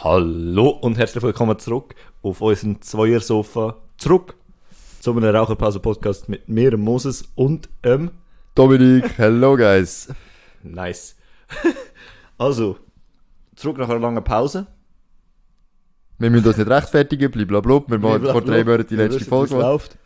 Hallo 0.00 0.68
und 0.68 0.96
herzlich 0.96 1.24
willkommen 1.24 1.58
zurück 1.58 1.96
auf 2.22 2.40
unserem 2.40 2.80
Zweiersofa. 2.80 3.78
Zurück 3.96 4.36
zu 5.00 5.10
einem 5.10 5.34
Raucherpause-Podcast 5.34 6.28
mit 6.28 6.48
mir, 6.48 6.76
Moses 6.76 7.24
und 7.34 7.68
ähm. 7.82 8.12
Dominik, 8.54 9.18
hello 9.18 9.56
guys. 9.56 10.06
Nice. 10.62 11.16
also, 12.38 12.76
zurück 13.56 13.78
nach 13.78 13.88
einer 13.88 13.98
langen 13.98 14.22
Pause. 14.22 14.68
Wir 16.18 16.30
müssen 16.30 16.46
uns 16.46 16.58
nicht 16.58 16.70
rechtfertigen, 16.70 17.32
blablabla. 17.32 17.82
Wir 17.88 17.98
machen 17.98 18.22
vor 18.22 18.42
drei 18.42 18.62
Monaten 18.62 18.86
die 18.90 18.94
letzte 18.94 19.24
Folge 19.24 19.56
läuft. 19.56 19.98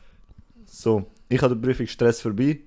So, 0.65 1.05
ich 1.29 1.43
habe 1.43 1.55
den 1.55 1.61
Prüfungsstress 1.61 2.23
vorbei. 2.23 2.61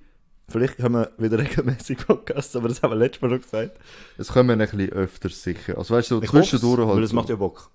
Vielleicht 0.48 0.80
haben 0.80 0.94
wir 0.94 1.10
wieder 1.18 1.38
regelmäßig 1.40 1.98
Podcasts, 2.06 2.54
aber 2.56 2.68
das 2.68 2.82
haben 2.82 2.92
wir 2.92 2.96
letztes 2.96 3.22
Mal 3.22 3.30
schon 3.30 3.40
gesagt. 3.40 3.78
Es 4.16 4.28
kommen 4.28 4.50
ein 4.50 4.58
bisschen 4.58 4.90
öfter 4.90 5.28
sicher. 5.28 5.76
Also 5.78 5.94
weißt 5.94 6.10
du, 6.10 6.16
so 6.16 6.22
Ich 6.22 6.30
zwischendurch 6.30 6.86
halt. 6.86 6.96
Weil 6.96 7.02
es 7.02 7.10
so. 7.10 7.16
macht 7.16 7.28
ja 7.28 7.36
Bock. 7.36 7.70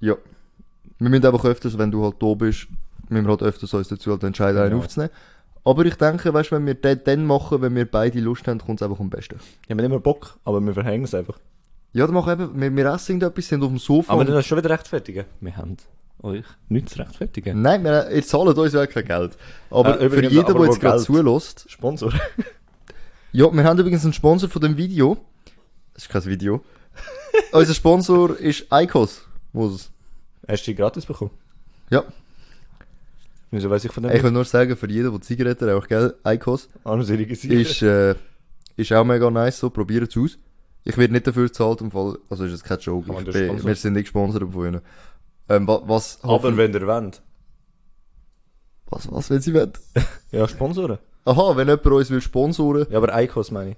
Ja. 0.00 0.16
Wir 0.98 1.08
müssen 1.10 1.24
einfach 1.26 1.44
öfters, 1.44 1.76
wenn 1.78 1.90
du 1.90 2.04
halt 2.04 2.16
da 2.20 2.34
bist, 2.34 2.68
müssen 3.08 3.24
wir 3.24 3.30
halt 3.30 3.42
öfters 3.42 3.72
uns 3.74 3.88
dazu 3.88 4.10
halt 4.10 4.22
entscheiden, 4.24 4.58
einen 4.60 4.70
Genau. 4.70 4.82
aufzunehmen. 4.82 5.12
Aber 5.64 5.84
ich 5.84 5.94
denke, 5.96 6.32
weißt 6.32 6.50
du, 6.52 6.56
wenn 6.56 6.66
wir 6.66 6.74
den 6.74 7.00
dann 7.04 7.24
machen, 7.26 7.60
wenn 7.60 7.74
wir 7.74 7.90
beide 7.90 8.20
Lust 8.20 8.46
haben, 8.46 8.58
kommt 8.60 8.80
es 8.80 8.86
einfach 8.86 9.00
am 9.00 9.10
besten. 9.10 9.40
Wir 9.66 9.74
haben 9.76 9.84
immer 9.84 9.98
Bock, 9.98 10.38
aber 10.44 10.60
wir 10.60 10.74
verhängen 10.74 11.04
es 11.04 11.14
einfach. 11.14 11.38
Ja, 11.92 12.06
dann 12.06 12.14
machen 12.14 12.38
wir 12.38 12.44
eben, 12.46 12.60
wir, 12.60 12.76
wir 12.76 12.92
essen 12.94 13.12
irgendetwas, 13.12 13.48
sind 13.48 13.62
auf 13.62 13.68
dem 13.70 13.78
Sofa. 13.78 14.12
Aber 14.12 14.24
dann 14.24 14.34
hast 14.36 14.44
du 14.44 14.48
schon 14.50 14.58
wieder 14.58 14.70
rechtfertigen. 14.70 15.24
Wir 15.40 15.56
haben 15.56 15.76
euch 16.26 16.44
nichts 16.68 16.92
zu 16.92 16.98
rechtfertigen. 16.98 17.62
Nein, 17.62 17.84
wir, 17.84 18.10
ihr 18.10 18.22
zahlt 18.22 18.58
uns 18.58 18.72
ja 18.72 18.86
kein 18.86 19.04
Geld. 19.04 19.36
Aber 19.70 20.00
Äh, 20.00 20.10
für 20.10 20.22
jeden, 20.22 20.44
aber 20.44 20.54
der 20.60 20.66
jetzt 20.66 20.80
gerade 20.80 21.02
zulässt, 21.02 21.66
Sponsor. 21.70 22.12
Ja, 23.32 23.52
wir 23.52 23.64
haben 23.64 23.78
übrigens 23.78 24.02
einen 24.02 24.14
Sponsor 24.14 24.48
von 24.48 24.62
dem 24.62 24.78
Video. 24.78 25.18
Das 25.92 26.04
ist 26.04 26.08
kein 26.08 26.24
Video. 26.24 26.64
Unser 27.52 27.74
Sponsor 27.74 28.38
ist 28.38 28.66
Icos. 28.72 29.26
Moses. 29.52 29.90
Hast 30.48 30.66
du 30.66 30.70
die 30.70 30.74
gratis 30.74 31.04
bekommen? 31.04 31.32
Ja, 31.90 32.04
Wieso 33.50 33.70
weiß 33.70 33.84
ich 33.84 33.92
von 33.92 34.02
dem? 34.02 34.12
ich 34.12 34.22
will 34.22 34.30
nur 34.32 34.44
sagen, 34.44 34.76
für 34.76 34.90
jeden, 34.90 35.10
der 35.10 35.20
Zigaretten 35.20 35.68
raucht, 35.68 35.88
gell, 35.88 36.14
Icos, 36.26 36.68
Armselige 36.84 37.32
ist, 37.32 37.82
äh, 37.82 38.14
ist 38.76 38.92
auch 38.92 39.04
mega 39.04 39.30
nice, 39.30 39.58
so, 39.58 39.70
probiert 39.70 40.10
es 40.10 40.16
aus. 40.16 40.38
Ich 40.84 40.96
werde 40.98 41.12
nicht 41.12 41.26
dafür 41.26 41.46
gezahlt, 41.46 41.80
im 41.80 41.90
Fall, 41.90 42.18
also 42.28 42.44
ist 42.44 42.52
jetzt 42.52 42.64
kein 42.64 42.78
Joke, 42.78 43.10
ich 43.10 43.32
bin, 43.32 43.64
wir 43.64 43.74
sind 43.74 43.94
nicht 43.94 44.04
gesponsert 44.04 44.42
von 44.52 44.66
ihnen. 44.66 44.80
Ähm, 45.48 45.66
wa- 45.68 45.82
was, 45.86 46.18
Aber 46.22 46.56
wenn 46.56 46.72
ihr 46.74 46.86
wollt. 46.86 47.22
was, 48.88 49.10
was, 49.10 49.30
wenn 49.30 49.40
sie 49.40 49.54
wollen? 49.54 49.72
Ja, 50.32 50.46
Sponsoren. 50.48 50.98
Aha, 51.24 51.56
wenn 51.56 51.68
jemand 51.68 51.86
uns 51.86 52.10
will 52.10 52.20
sponsoren, 52.20 52.86
Ja, 52.90 52.98
aber 52.98 53.20
Icos 53.22 53.50
meine 53.50 53.70
ich. 53.72 53.76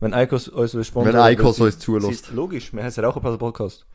Wenn 0.00 0.12
Icos 0.12 0.48
uns 0.48 0.74
will 0.74 0.84
sponsoren 0.84 1.14
Wenn 1.16 1.22
sie- 1.56 1.62
uns 1.62 1.78
zulässt. 1.78 2.30
Logisch, 2.32 2.72
wir 2.72 2.82
haben 2.82 2.92
einen 2.94 3.04
Raucherpause-Podcast. 3.04 3.86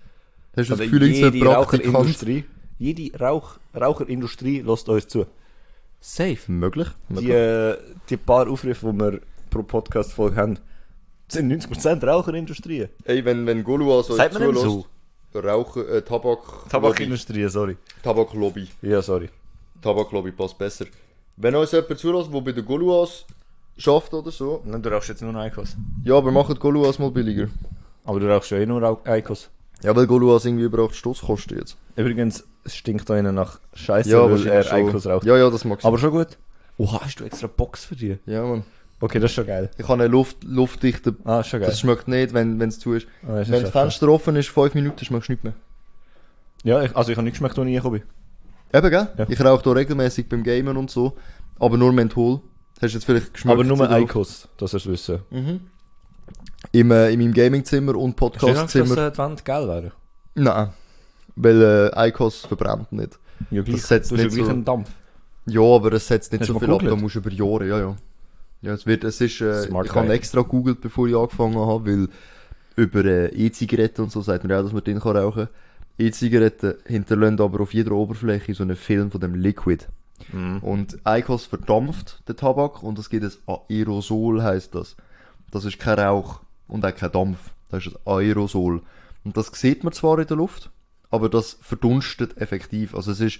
hast 0.55 0.69
du 0.69 0.73
das 0.75 0.79
Also 0.79 0.83
Gefühl, 0.83 1.07
jede? 1.07 1.45
Raucherindustrie, 1.45 2.45
jede 2.77 3.17
Rauch, 3.19 3.57
Raucherindustrie 3.75 4.61
lässt 4.61 4.87
uns 4.89 5.07
zu. 5.07 5.25
Safe. 5.99 6.37
Möglich. 6.51 6.87
Die, 7.09 7.13
möglich. 7.13 7.31
äh, 7.31 7.77
die 8.09 8.17
paar 8.17 8.47
Aufrufe, 8.49 8.91
die 8.91 8.99
wir 8.99 9.21
pro 9.49 9.63
Podcast-Folge 9.63 10.35
haben, 10.37 10.59
sind 11.27 11.51
90% 11.51 12.05
Raucherindustrie. 12.05 12.87
Ey, 13.05 13.25
wenn, 13.25 13.45
wenn 13.47 13.63
Golua 13.63 14.03
so 14.03 14.13
Sagt 14.15 14.33
man 14.33 14.43
dem 14.43 14.51
Rauchen, 15.43 15.87
äh, 15.87 16.01
Tabak, 16.01 16.39
Tabakindustrie, 16.69 17.47
sorry. 17.49 17.77
Tabaklobby. 18.03 18.67
Ja, 18.81 19.01
sorry. 19.01 19.29
Tabaklobby 19.81 20.31
passt 20.31 20.57
besser. 20.57 20.85
Wenn 21.37 21.55
uns 21.55 21.71
jemand 21.71 21.97
zulässt, 21.99 22.33
der 22.33 22.41
bei 22.41 22.51
den 22.51 22.65
Goluas 22.65 23.25
schafft 23.77 24.13
oder 24.13 24.31
so, 24.31 24.61
Nein, 24.65 24.81
du 24.81 24.89
rauchst 24.89 25.09
jetzt 25.09 25.21
nur 25.21 25.45
Icos. 25.45 25.75
ja, 26.03 26.15
aber 26.15 26.31
macht 26.31 26.59
Goluas 26.59 26.97
mal 26.99 27.11
billiger. 27.11 27.47
Aber 28.05 28.19
du 28.19 28.27
rauchst 28.31 28.51
ja 28.51 28.57
eh 28.57 28.65
nur 28.65 28.81
Rauch- 28.81 29.05
Icos. 29.05 29.49
Ja, 29.83 29.93
weil 29.95 30.07
Goluas 30.07 30.45
irgendwie 30.45 30.63
über 30.63 30.83
8 30.85 30.95
Stutz 30.95 31.21
kosten 31.21 31.57
jetzt. 31.57 31.75
Übrigens, 31.97 32.43
es 32.63 32.75
stinkt 32.75 33.09
da 33.09 33.17
innen 33.17 33.35
nach 33.35 33.59
Scheiße, 33.73 34.09
Ja, 34.09 34.29
weil 34.31 34.47
er. 34.47 34.77
Icos 34.79 35.05
raucht. 35.05 35.25
Ja, 35.25 35.37
ja, 35.37 35.49
das 35.49 35.65
mag 35.65 35.79
ich. 35.79 35.85
Aber 35.85 35.97
schon 35.97 36.11
gut. 36.11 36.37
Oh, 36.77 36.91
hast 37.01 37.19
du 37.19 37.25
extra 37.25 37.47
Box 37.47 37.85
für 37.85 37.95
dich? 37.95 38.17
Ja, 38.25 38.43
man. 38.43 38.63
Okay, 39.01 39.19
das 39.19 39.31
ist 39.31 39.35
schon 39.35 39.45
geil. 39.45 39.69
Ich 39.77 39.83
habe 39.87 39.93
eine 40.03 40.07
Luft, 40.07 40.43
luftdichte... 40.43 41.15
Ah, 41.25 41.41
ist 41.41 41.47
schon 41.47 41.59
geil. 41.59 41.69
Das 41.69 41.79
schmeckt 41.79 42.07
nicht, 42.07 42.33
wenn 42.33 42.59
es 42.61 42.79
zu 42.79 42.93
ist. 42.93 43.07
Ah, 43.23 43.33
das 43.37 43.47
ist 43.47 43.51
Wenn 43.51 43.61
das 43.63 43.71
Fenster 43.71 44.07
offen 44.09 44.35
ist, 44.37 44.49
5 44.49 44.73
Minuten, 44.73 45.03
schmeckt 45.05 45.23
es 45.23 45.29
nicht 45.29 45.43
mehr. 45.43 45.53
Ja, 46.63 46.81
ich, 46.81 46.95
also 46.95 47.11
ich 47.11 47.17
habe 47.17 47.25
nicht 47.25 47.33
geschmeckt, 47.33 47.57
als 47.59 47.67
ich 47.67 47.75
reingekommen 47.75 47.99
bin. 48.01 48.79
Eben, 48.79 48.89
gell? 48.89 49.07
Ja. 49.17 49.25
Ich 49.29 49.43
rauche 49.43 49.63
hier 49.63 49.75
regelmäßig 49.75 50.27
beim 50.29 50.43
Gamen 50.43 50.77
und 50.77 50.89
so. 50.89 51.15
Aber 51.59 51.77
nur 51.77 51.91
Menthol. 51.93 52.41
Hast 52.81 52.93
du 52.93 52.97
jetzt 52.97 53.05
vielleicht 53.05 53.33
geschmeckt? 53.33 53.53
Aber 53.59 53.63
nur? 53.63 53.89
Icos, 53.99 54.47
dass 54.57 54.73
ihr 54.73 54.77
es 54.77 54.87
wissen. 54.87 55.19
Mhm. 55.29 55.59
Im, 56.71 56.91
äh, 56.91 57.11
in 57.11 57.19
meinem 57.19 57.33
Gamingzimmer 57.33 57.95
und 57.95 58.19
Hast 58.19 58.41
du 58.41 58.47
nicht 58.47 58.57
Angst, 58.57 58.75
dass 58.75 58.81
Podcastzimmer. 58.89 59.07
äh, 59.07 59.11
die 59.11 59.17
Wand 59.17 59.45
geil 59.45 59.67
wäre? 59.67 59.91
Nein. 60.33 60.69
Weil 61.35 61.91
äh, 61.93 62.07
Icos 62.09 62.45
verbrennt 62.45 62.91
nicht. 62.91 63.19
Ja, 63.51 63.61
gleich. 63.61 63.75
Das 63.77 63.87
setzt 63.87 64.11
du 64.11 64.17
hast 64.17 64.23
nicht 64.23 64.45
so- 64.45 64.53
Dampf. 64.53 64.89
Ja, 65.47 65.61
aber 65.61 65.93
es 65.93 66.07
setzt 66.07 66.31
nicht 66.31 66.41
Hast 66.41 66.47
so 66.47 66.53
du 66.53 66.59
viel 66.59 66.73
ab, 66.73 66.81
da 66.83 66.95
musst 66.95 67.15
du 67.15 67.19
über 67.19 67.29
Jahre, 67.31 67.67
ja, 67.67 67.77
ja. 67.79 67.95
Ja, 68.65 68.73
es 68.73 68.87
wird, 68.87 69.03
es 69.03 69.21
ist, 69.21 69.41
äh, 69.41 69.61
Smart 69.61 69.85
ich 69.85 69.93
habe 69.93 70.11
extra 70.11 70.41
gegoogelt, 70.41 70.81
bevor 70.81 71.07
ich 71.07 71.15
angefangen 71.15 71.55
habe, 71.55 71.85
weil 71.85 72.09
über 72.75 73.05
äh, 73.05 73.27
E-Zigaretten 73.27 74.01
und 74.01 74.11
so 74.11 74.21
sagt 74.21 74.43
man 74.43 74.49
ja 74.49 74.59
auch, 74.59 74.63
dass 74.63 74.73
man 74.73 74.83
drin 74.83 74.99
kann 74.99 75.15
rauchen. 75.15 75.49
E-Zigaretten 75.99 76.73
hinterlassen 76.85 77.41
aber 77.41 77.61
auf 77.61 77.75
jeder 77.75 77.91
Oberfläche 77.91 78.55
so 78.55 78.63
einen 78.63 78.75
Film 78.75 79.11
von 79.11 79.21
dem 79.21 79.35
Liquid. 79.35 79.85
Mhm. 80.33 80.57
Und 80.59 80.97
Icos 81.07 81.45
verdampft 81.45 82.27
den 82.27 82.37
Tabak 82.37 82.81
und 82.81 82.97
es 82.97 83.11
gibt 83.11 83.23
ein 83.23 83.57
Aerosol, 83.69 84.41
heißt 84.41 84.73
das. 84.73 84.95
Das 85.51 85.63
ist 85.63 85.77
kein 85.77 85.99
Rauch 85.99 86.39
und 86.67 86.83
auch 86.83 86.95
kein 86.95 87.11
Dampf. 87.11 87.37
Das 87.69 87.85
ist 87.85 87.95
ein 87.95 88.01
Aerosol. 88.11 88.81
Und 89.23 89.37
das 89.37 89.51
sieht 89.53 89.83
man 89.83 89.93
zwar 89.93 90.17
in 90.17 90.25
der 90.25 90.37
Luft, 90.37 90.71
aber 91.11 91.29
das 91.29 91.59
verdunstet 91.61 92.37
effektiv. 92.37 92.95
Also 92.95 93.11
es 93.11 93.19
ist, 93.19 93.39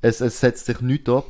es, 0.00 0.22
es 0.22 0.40
setzt 0.40 0.64
sich 0.64 0.80
nicht 0.80 1.06
ab. 1.10 1.26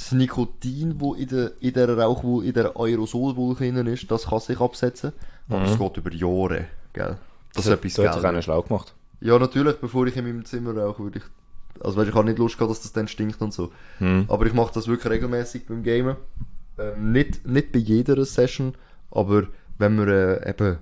Das 0.00 0.12
Nikotin, 0.12 0.94
wo 0.98 1.12
in 1.14 1.28
der, 1.28 1.52
in 1.60 1.74
der 1.74 1.96
Rauch, 1.98 2.24
wo 2.24 2.40
in 2.40 2.54
der 2.54 2.74
Aerosolwolke 2.74 3.70
drin 3.70 3.86
ist, 3.86 4.10
das 4.10 4.26
kann 4.28 4.40
sich 4.40 4.58
absetzen. 4.58 5.12
Aber 5.48 5.64
es 5.64 5.78
geht 5.78 5.96
über 5.98 6.10
Jahre, 6.12 6.66
gell? 6.94 7.18
Das 7.54 7.66
ist 7.66 7.72
etwas 7.72 7.98
hat 7.98 8.14
sich 8.14 8.24
einer 8.24 8.40
schlau 8.40 8.62
gemacht. 8.62 8.94
Ja, 9.20 9.38
natürlich, 9.38 9.76
bevor 9.76 10.06
ich 10.06 10.16
in 10.16 10.24
meinem 10.24 10.44
Zimmer 10.46 10.74
rauche, 10.74 11.02
würde 11.02 11.18
ich. 11.18 11.24
Also, 11.84 11.98
weißt, 11.98 12.08
ich 12.08 12.14
habe 12.14 12.24
nicht 12.26 12.38
Lust 12.38 12.56
gehabt, 12.56 12.70
dass 12.70 12.80
das 12.80 12.92
dann 12.92 13.08
stinkt 13.08 13.42
und 13.42 13.52
so. 13.52 13.72
Mhm. 13.98 14.24
Aber 14.28 14.46
ich 14.46 14.54
mache 14.54 14.72
das 14.72 14.88
wirklich 14.88 15.12
regelmäßig 15.12 15.66
beim 15.66 15.82
Gamen. 15.82 16.16
Ähm, 16.78 17.12
nicht, 17.12 17.46
nicht 17.46 17.72
bei 17.72 17.78
jeder 17.80 18.24
Session, 18.24 18.74
aber 19.10 19.48
wenn 19.76 19.98
wir 19.98 20.08
äh, 20.08 20.48
eben, 20.50 20.78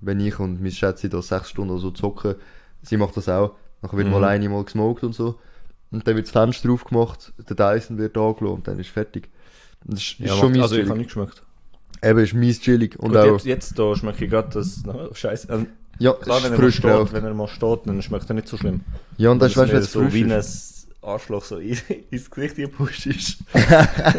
wenn 0.00 0.20
ich 0.20 0.38
und 0.38 0.58
meine 0.60 0.72
Schätze 0.72 1.08
da 1.08 1.22
sechs 1.22 1.48
Stunden 1.50 1.70
oder 1.70 1.80
so 1.80 1.90
zocken, 1.90 2.34
sie 2.82 2.98
macht 2.98 3.16
das 3.16 3.28
auch. 3.30 3.52
Dann 3.80 3.92
wird 3.92 4.08
Mhm. 4.08 4.12
mal 4.12 4.24
eine 4.24 4.48
mal 4.50 4.64
gesmoked 4.64 5.04
und 5.04 5.14
so. 5.14 5.38
Und 5.90 6.06
dann 6.06 6.16
wird 6.16 6.26
das 6.26 6.32
Fenster 6.32 6.70
aufgemacht, 6.70 7.32
der 7.48 7.56
Dyson 7.56 7.96
wird 7.98 8.16
angelassen 8.16 8.46
und 8.56 8.68
dann 8.68 8.78
ist 8.78 8.90
fertig. 8.90 9.28
Das 9.84 10.00
ist, 10.00 10.12
ist 10.12 10.18
Ja, 10.20 10.36
schon 10.36 10.52
mies 10.52 10.62
also 10.62 10.76
ich 10.76 10.88
habe 10.88 10.98
nicht 10.98 11.08
geschmeckt. 11.08 11.42
Eben, 12.02 12.18
ist 12.18 12.34
mies 12.34 12.60
chillig. 12.60 12.98
Und 12.98 13.10
Und 13.10 13.16
auch, 13.16 13.32
jetzt, 13.32 13.46
jetzt 13.46 13.78
da 13.78 13.96
schmecke 13.96 14.24
ich 14.24 14.30
gerade 14.30 14.50
das... 14.52 14.82
Scheiße. 15.16 15.48
Ähm, 15.50 15.66
ja, 15.98 16.12
klar, 16.12 16.38
ist 16.38 16.44
wenn 16.44 16.52
er, 16.52 16.58
mal 16.58 16.64
frisch 16.64 16.74
steht, 16.76 16.84
geraucht. 16.90 17.12
wenn 17.12 17.24
er 17.24 17.34
mal 17.34 17.48
steht, 17.48 17.80
dann 17.86 18.02
schmeckt 18.02 18.30
er 18.30 18.34
nicht 18.34 18.48
so 18.48 18.56
schlimm. 18.56 18.82
Ja, 19.16 19.30
und 19.30 19.40
das 19.40 19.52
ist, 19.52 19.56
weißt 19.56 19.70
du, 19.70 19.74
wenn 19.74 19.82
es 19.82 19.92
so 19.92 20.12
wie 20.12 20.20
ist. 20.22 20.88
ein 21.02 21.08
Arschloch 21.08 21.44
so 21.44 21.56
in- 21.58 21.76
ins 22.10 22.30
Gesicht 22.30 22.56
gepusht 22.56 23.06
ist. 23.06 23.38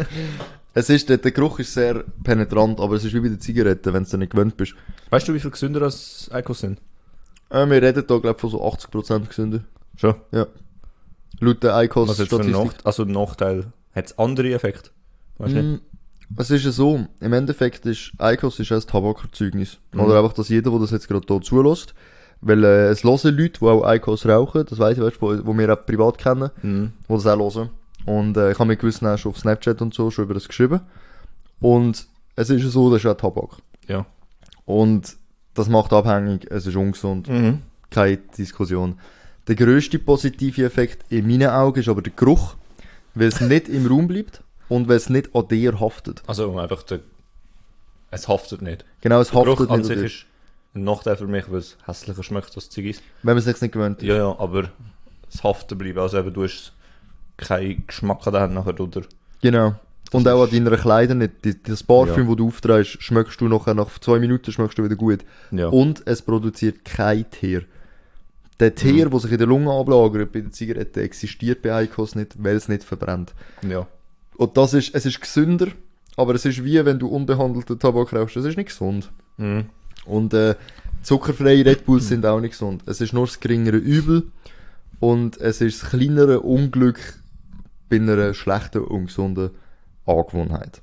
Es 0.72 0.88
ist, 0.88 1.08
der, 1.08 1.18
der 1.18 1.32
Geruch 1.32 1.58
ist 1.58 1.74
sehr 1.74 2.04
penetrant, 2.22 2.78
aber 2.78 2.94
es 2.94 3.04
ist 3.04 3.12
wie 3.12 3.18
bei 3.20 3.28
den 3.28 3.40
Zigaretten, 3.40 3.92
wenn 3.92 4.04
du 4.04 4.16
nicht 4.18 4.30
gewöhnt 4.30 4.56
bist. 4.56 4.74
Weißt 5.10 5.26
du, 5.26 5.34
wie 5.34 5.40
viel 5.40 5.50
gesünder 5.50 5.82
als 5.82 6.30
Icos 6.32 6.60
sind? 6.60 6.78
Äh, 7.50 7.66
wir 7.68 7.82
reden 7.82 8.04
da, 8.06 8.18
glaube 8.18 8.30
ich, 8.36 8.40
von 8.40 8.50
so 8.50 8.62
80% 8.64 9.26
gesünder. 9.26 9.64
Schon. 9.96 10.14
Ja. 10.30 10.46
Laut 11.38 11.62
der 11.62 11.80
ICOS 11.84 12.08
Was 12.08 12.18
jetzt 12.18 12.30
für 12.30 12.40
ein 12.40 12.50
Nach 12.50 12.74
also 12.84 13.04
Nachteil? 13.04 13.66
Hat 13.94 14.06
es 14.06 14.18
andere 14.18 14.52
Effekte? 14.52 14.90
Weißt 15.38 15.54
du 15.54 15.62
nicht? 15.62 15.82
Mm, 15.82 16.36
Es 16.40 16.50
ist 16.50 16.64
ja 16.64 16.70
so, 16.70 17.06
im 17.20 17.32
Endeffekt 17.32 17.86
ist 17.86 18.12
ICOS 18.20 18.58
ist 18.60 18.72
ein 18.72 18.80
Tabakerzeugnis. 18.80 19.78
Mhm. 19.92 20.00
Oder 20.00 20.18
einfach, 20.18 20.32
dass 20.34 20.48
jeder, 20.48 20.70
der 20.70 20.80
das 20.80 20.90
jetzt 20.90 21.08
gerade 21.08 21.24
hier 21.26 21.40
zulässt, 21.40 21.94
weil 22.40 22.62
äh, 22.64 22.88
es 22.88 23.04
hören 23.04 23.24
Leute, 23.36 23.60
die 23.60 23.64
auch 23.66 23.90
ICOS 23.90 24.26
rauchen, 24.26 24.64
das 24.68 24.78
weiss 24.78 24.96
ich, 24.98 25.02
weißt, 25.04 25.20
wo, 25.22 25.46
wo 25.46 25.56
wir 25.56 25.72
auch 25.72 25.84
privat 25.86 26.18
kennen, 26.18 26.50
Mhm. 26.62 26.92
die 27.08 27.12
das 27.12 27.26
auch 27.26 27.38
hören. 27.54 27.70
Und 28.06 28.36
äh, 28.36 28.52
ich 28.52 28.58
habe 28.58 28.68
mit 28.68 28.80
gewissen 28.80 29.06
auch 29.06 29.18
schon 29.18 29.30
auf 29.32 29.38
Snapchat 29.38 29.80
und 29.82 29.92
so 29.94 30.10
schon 30.10 30.24
über 30.24 30.34
das 30.34 30.48
geschrieben. 30.48 30.80
Und 31.60 32.06
es 32.36 32.48
ist 32.50 32.62
ja 32.62 32.68
so, 32.68 32.90
das 32.90 33.00
ist 33.04 33.06
auch 33.10 33.16
Tabak. 33.16 33.56
Ja. 33.88 34.06
Und 34.64 35.16
das 35.54 35.68
macht 35.68 35.92
abhängig, 35.92 36.46
es 36.50 36.66
ist 36.66 36.76
ungesund. 36.76 37.28
Mhm. 37.28 37.62
keine 37.90 38.18
Diskussion. 38.18 38.98
Der 39.48 39.54
grösste 39.56 39.98
positive 39.98 40.64
Effekt 40.64 41.04
in 41.10 41.26
meinen 41.26 41.48
Augen 41.50 41.80
ist 41.80 41.88
aber 41.88 42.02
der 42.02 42.12
Geruch, 42.14 42.56
weil 43.14 43.28
es 43.28 43.40
nicht 43.40 43.68
im 43.68 43.86
Raum 43.86 44.06
bleibt 44.06 44.42
und 44.68 44.88
weil 44.88 44.96
es 44.96 45.08
nicht 45.10 45.34
an 45.34 45.48
dir 45.48 45.80
haftet. 45.80 46.22
Also 46.26 46.56
einfach 46.58 46.82
der... 46.84 47.00
Es 48.10 48.28
haftet 48.28 48.62
nicht. 48.62 48.84
Genau, 49.00 49.20
es 49.20 49.30
Der 49.30 49.42
Geruch 49.42 49.58
haftet 49.60 49.70
an 49.70 49.80
nicht 49.80 49.90
an 49.90 49.98
sich 49.98 50.12
ist 50.22 50.26
ein 50.74 50.84
Nachteil 50.84 51.16
für 51.16 51.26
mich, 51.26 51.50
weil 51.50 51.58
es 51.58 51.76
hässlicher 51.86 52.22
schmeckt 52.22 52.54
als 52.54 52.70
Ziggis. 52.70 53.02
wenn 53.22 53.34
man 53.34 53.38
es 53.38 53.44
sich 53.44 53.60
nicht 53.60 53.72
gewöhnt. 53.72 54.02
Ja, 54.02 54.16
ja, 54.16 54.38
aber 54.38 54.70
das 55.30 55.42
Haften 55.42 55.76
bleibt. 55.78 55.98
Also 55.98 56.18
eben, 56.18 56.32
du 56.32 56.44
hast 56.44 56.72
keinen 57.36 57.84
Geschmack 57.86 58.26
an 58.26 58.32
der 58.32 58.42
Hand 58.42 58.54
nachher, 58.54 58.78
oder? 58.78 59.02
Genau. 59.42 59.74
Und 60.12 60.26
auch 60.28 60.44
an 60.44 60.50
deiner 60.50 60.76
Kleider 60.76 61.14
nicht. 61.14 61.32
Das 61.68 61.82
Parfüm, 61.82 62.24
Ja. 62.24 62.28
das 62.28 62.36
du 62.36 62.46
aufträgst, 62.48 63.02
schmeckst 63.02 63.40
du 63.40 63.48
nachher 63.48 63.74
nach 63.74 63.98
zwei 64.00 64.18
Minuten 64.18 64.52
schmeckst 64.52 64.78
du 64.78 64.84
wieder 64.84 64.96
gut. 64.96 65.20
Ja. 65.52 65.68
Und 65.68 66.02
es 66.06 66.22
produziert 66.22 66.84
kein 66.84 67.28
Tier. 67.30 67.64
Der 68.60 68.74
Teer, 68.74 69.08
der 69.08 69.20
sich 69.20 69.32
in 69.32 69.38
der 69.38 69.46
Lunge 69.46 69.72
ablagert 69.72 70.32
bei 70.32 70.40
der 70.40 70.52
Zigarette, 70.52 71.00
existiert 71.00 71.62
bei 71.62 71.72
Eikos 71.74 72.14
nicht, 72.14 72.42
weil 72.42 72.56
es 72.56 72.68
nicht 72.68 72.84
verbrennt. 72.84 73.34
Ja. 73.66 73.86
Und 74.36 74.56
das 74.56 74.74
ist, 74.74 74.94
es 74.94 75.06
ist 75.06 75.20
gesünder, 75.20 75.68
aber 76.16 76.34
es 76.34 76.44
ist 76.44 76.62
wie 76.62 76.84
wenn 76.84 76.98
du 76.98 77.08
unbehandelten 77.08 77.78
Tabak 77.78 78.12
rauchst. 78.12 78.36
Es 78.36 78.44
ist 78.44 78.56
nicht 78.56 78.68
gesund. 78.68 79.10
Mhm. 79.38 79.66
Und 80.04 80.34
äh, 80.34 80.54
zuckerfreie 81.02 81.64
Red 81.64 81.86
Bulls 81.86 82.08
sind 82.08 82.26
auch 82.26 82.40
nicht 82.40 82.52
gesund. 82.52 82.82
Es 82.86 83.00
ist 83.00 83.12
nur 83.12 83.26
das 83.26 83.40
geringere 83.40 83.76
Übel 83.76 84.30
und 84.98 85.40
es 85.40 85.60
ist 85.60 85.82
das 85.82 85.90
kleinere 85.90 86.40
Unglück 86.40 86.98
bei 87.88 87.96
einer 87.96 88.34
schlechten, 88.34 88.84
ungesunden 88.84 89.50
Angewohnheit. 90.06 90.82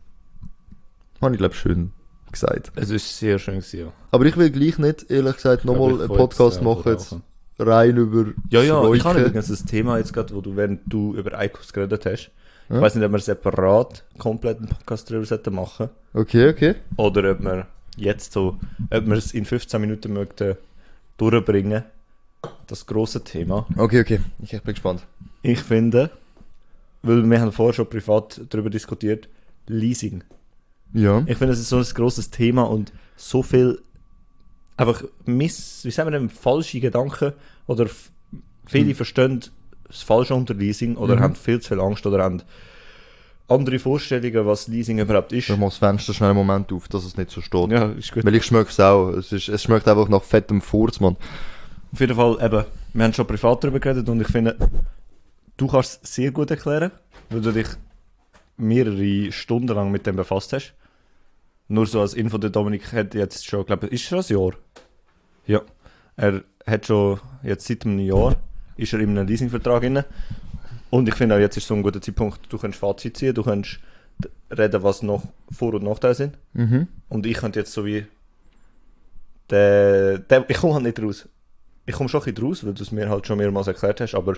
Habe 1.22 1.34
ich, 1.34 1.40
glaube 1.40 1.56
schön 1.56 1.92
gesagt. 2.32 2.72
Es 2.76 2.90
ist 2.90 3.18
sehr 3.18 3.40
schön 3.40 3.56
gewesen, 3.56 3.80
ja. 3.80 3.94
Aber 4.12 4.26
ich 4.26 4.38
will 4.38 4.50
gleich 4.50 4.78
nicht, 4.78 5.10
ehrlich 5.10 5.36
gesagt, 5.36 5.66
nochmal 5.66 5.94
Ich 5.94 6.02
einen 6.02 6.12
ich 6.12 6.18
Podcast 6.18 6.62
machen, 6.62 6.92
jetzt, 6.92 7.16
rein 7.60 7.98
über 7.98 8.32
Ja, 8.50 8.62
ja, 8.62 8.92
ich 8.94 9.04
habe 9.04 9.20
übrigens 9.22 9.48
das 9.48 9.66
Thema 9.66 9.98
jetzt 9.98 10.14
gerade, 10.14 10.34
wo 10.36 10.42
du, 10.42 10.56
während 10.56 10.82
du 10.86 11.16
über 11.16 11.38
Eikos 11.38 11.74
geredet 11.74 12.06
hast. 12.06 12.32
Ich 12.70 12.76
Ja. 12.76 12.82
weiß 12.82 12.96
nicht, 12.96 13.06
ob 13.06 13.12
wir 13.14 13.20
separat 13.20 14.04
komplett 14.18 14.58
einen 14.60 14.68
Podcast 14.68 15.10
darüber 15.10 15.26
sollten 15.26 15.56
machen 15.56 15.90
Okay, 16.14 16.50
okay. 16.50 16.76
oder 16.98 17.32
ob 17.32 17.42
wir 17.42 17.68
jetzt 17.96 18.34
so, 18.34 18.58
ob 18.92 19.06
wir 19.08 19.16
es 19.18 19.34
in 19.34 19.46
15 19.46 19.80
Minuten 19.82 20.14
möchten 20.14 20.56
durchbringen. 21.18 21.84
Das 22.68 22.86
große 22.86 23.24
Thema. 23.24 23.66
Okay, 23.78 24.02
okay. 24.02 24.20
Ich 24.44 24.52
bin 24.52 24.74
gespannt. 24.74 25.02
Ich 25.42 25.60
finde, 25.60 26.12
weil 27.02 27.28
wir 27.30 27.42
haben 27.42 27.52
vorher 27.52 27.74
schon 27.74 27.90
privat 27.90 28.42
darüber 28.50 28.70
diskutiert, 28.70 29.28
Leasing. 29.68 30.24
Ja. 30.94 31.24
Ich 31.26 31.38
finde, 31.38 31.54
es 31.54 31.60
ist 31.60 31.70
so 31.70 31.78
ein 31.78 31.84
großes 31.84 32.30
Thema 32.30 32.64
und 32.64 32.92
so 33.16 33.42
viel 33.44 33.80
einfach 34.78 35.04
miss, 35.26 35.84
wie 35.84 35.92
sagen 35.92 36.12
wir 36.12 36.20
denn, 36.20 36.30
falsche 36.30 36.80
Gedanken 36.80 37.34
oder 37.66 37.88
viele 38.66 38.96
verstehen 38.96 39.44
das 39.88 40.02
Falsche 40.04 40.36
unter 40.36 40.54
Leasing 40.54 40.96
oder 40.98 41.16
Mhm. 41.16 41.20
haben 41.22 41.36
viel 41.36 41.60
zu 41.60 41.70
viel 41.70 41.80
Angst 41.80 42.06
oder 42.06 42.24
haben 42.24 42.42
andere 43.50 43.80
Vorstellungen, 43.80 44.46
was 44.46 44.68
Leasing 44.68 45.00
überhaupt 45.00 45.32
ist. 45.32 45.50
Ich 45.50 45.58
mach 45.58 45.70
das 45.70 45.78
Fenster 45.78 46.14
schnell 46.14 46.32
einen 46.32 46.38
Moment 46.38 46.72
auf, 46.74 46.90
dass 46.90 47.06
es 47.06 47.16
nicht 47.16 47.32
so 47.32 47.40
steht. 47.42 47.72
Ja, 47.72 47.86
ist 47.92 48.12
gut. 48.12 48.26
Weil 48.26 48.36
ich 48.36 48.44
schmecke 48.44 48.70
es 48.70 48.80
auch. 48.80 49.10
Es, 49.12 49.32
ist, 49.32 49.48
es 49.48 49.64
schmeckt 49.64 49.88
einfach 49.88 50.10
nach 50.10 50.22
fettem 50.24 50.60
Furz, 50.62 51.00
Mann. 51.00 51.16
Auf 51.94 52.00
jeden 52.02 52.16
Fall, 52.18 52.38
eben, 52.44 52.66
wir 52.94 53.04
haben 53.06 53.14
schon 53.14 53.26
privat 53.26 53.64
darüber 53.64 53.80
geredet 53.80 54.10
und 54.10 54.20
ich 54.20 54.28
finde, 54.28 54.58
du 55.56 55.68
kannst 55.68 56.04
es 56.04 56.14
sehr 56.16 56.32
gut 56.32 56.52
erklären, 56.52 56.92
weil 57.30 57.40
du 57.40 57.54
dich 57.54 57.68
mehrere 58.58 59.32
Stunden 59.32 59.70
lang 59.70 59.92
mit 59.92 60.06
dem 60.06 60.18
befasst 60.18 60.52
hast. 60.52 60.74
Nur 61.70 61.86
so 61.86 62.02
als 62.02 62.14
Info, 62.14 62.38
der 62.38 62.50
Dominik 62.50 62.94
hat 62.94 63.14
jetzt 63.14 63.46
schon, 63.46 63.66
glaube 63.66 63.88
ich, 63.88 63.94
ist 63.94 64.04
schon 64.04 64.20
ein 64.20 64.26
Jahr? 64.28 64.54
Ja. 65.46 65.62
Er 66.16 66.44
hat 66.66 66.86
schon, 66.88 67.20
jetzt 67.44 67.68
seit 67.68 67.86
einem 67.86 68.00
Jahr, 68.00 68.36
ist 68.78 68.94
er 68.94 69.00
in 69.00 69.18
einem 69.18 69.28
Leasingvertrag 69.28 69.84
inne. 69.84 70.06
Und 70.90 71.08
ich 71.08 71.16
finde 71.16 71.36
auch, 71.36 71.40
jetzt 71.40 71.58
ist 71.58 71.68
so 71.68 71.74
ein 71.74 71.84
guter 71.84 72.02
Zeitpunkt, 72.02 72.40
du 72.52 72.58
kannst 72.58 72.80
Fazit 72.80 73.18
ziehen, 73.18 73.34
du 73.34 73.44
kannst 73.44 73.80
reden, 74.50 74.84
was 74.84 75.02
noch 75.04 75.24
Vor- 75.52 75.74
und 75.74 75.84
Nachteile 75.84 76.16
sind. 76.16 76.38
Mhm. 76.54 76.88
Und 77.10 77.26
ich 77.26 77.38
könnte 77.38 77.60
jetzt 77.60 77.74
so 77.74 77.86
wie. 77.86 78.06
Der, 79.50 80.20
der, 80.20 80.50
ich 80.50 80.58
komme 80.58 80.74
halt 80.74 80.84
nicht 80.84 81.02
raus. 81.02 81.28
Ich 81.86 81.96
komme 81.96 82.10
schon 82.10 82.22
ein 82.22 82.34
bisschen 82.34 82.48
raus, 82.48 82.66
weil 82.66 82.74
du 82.74 82.84
es 82.84 82.92
mir 82.92 83.10
halt 83.10 83.28
schon 83.28 83.38
mehrmals 83.38 83.68
erklärt 83.68 84.02
hast, 84.02 84.16
aber. 84.16 84.36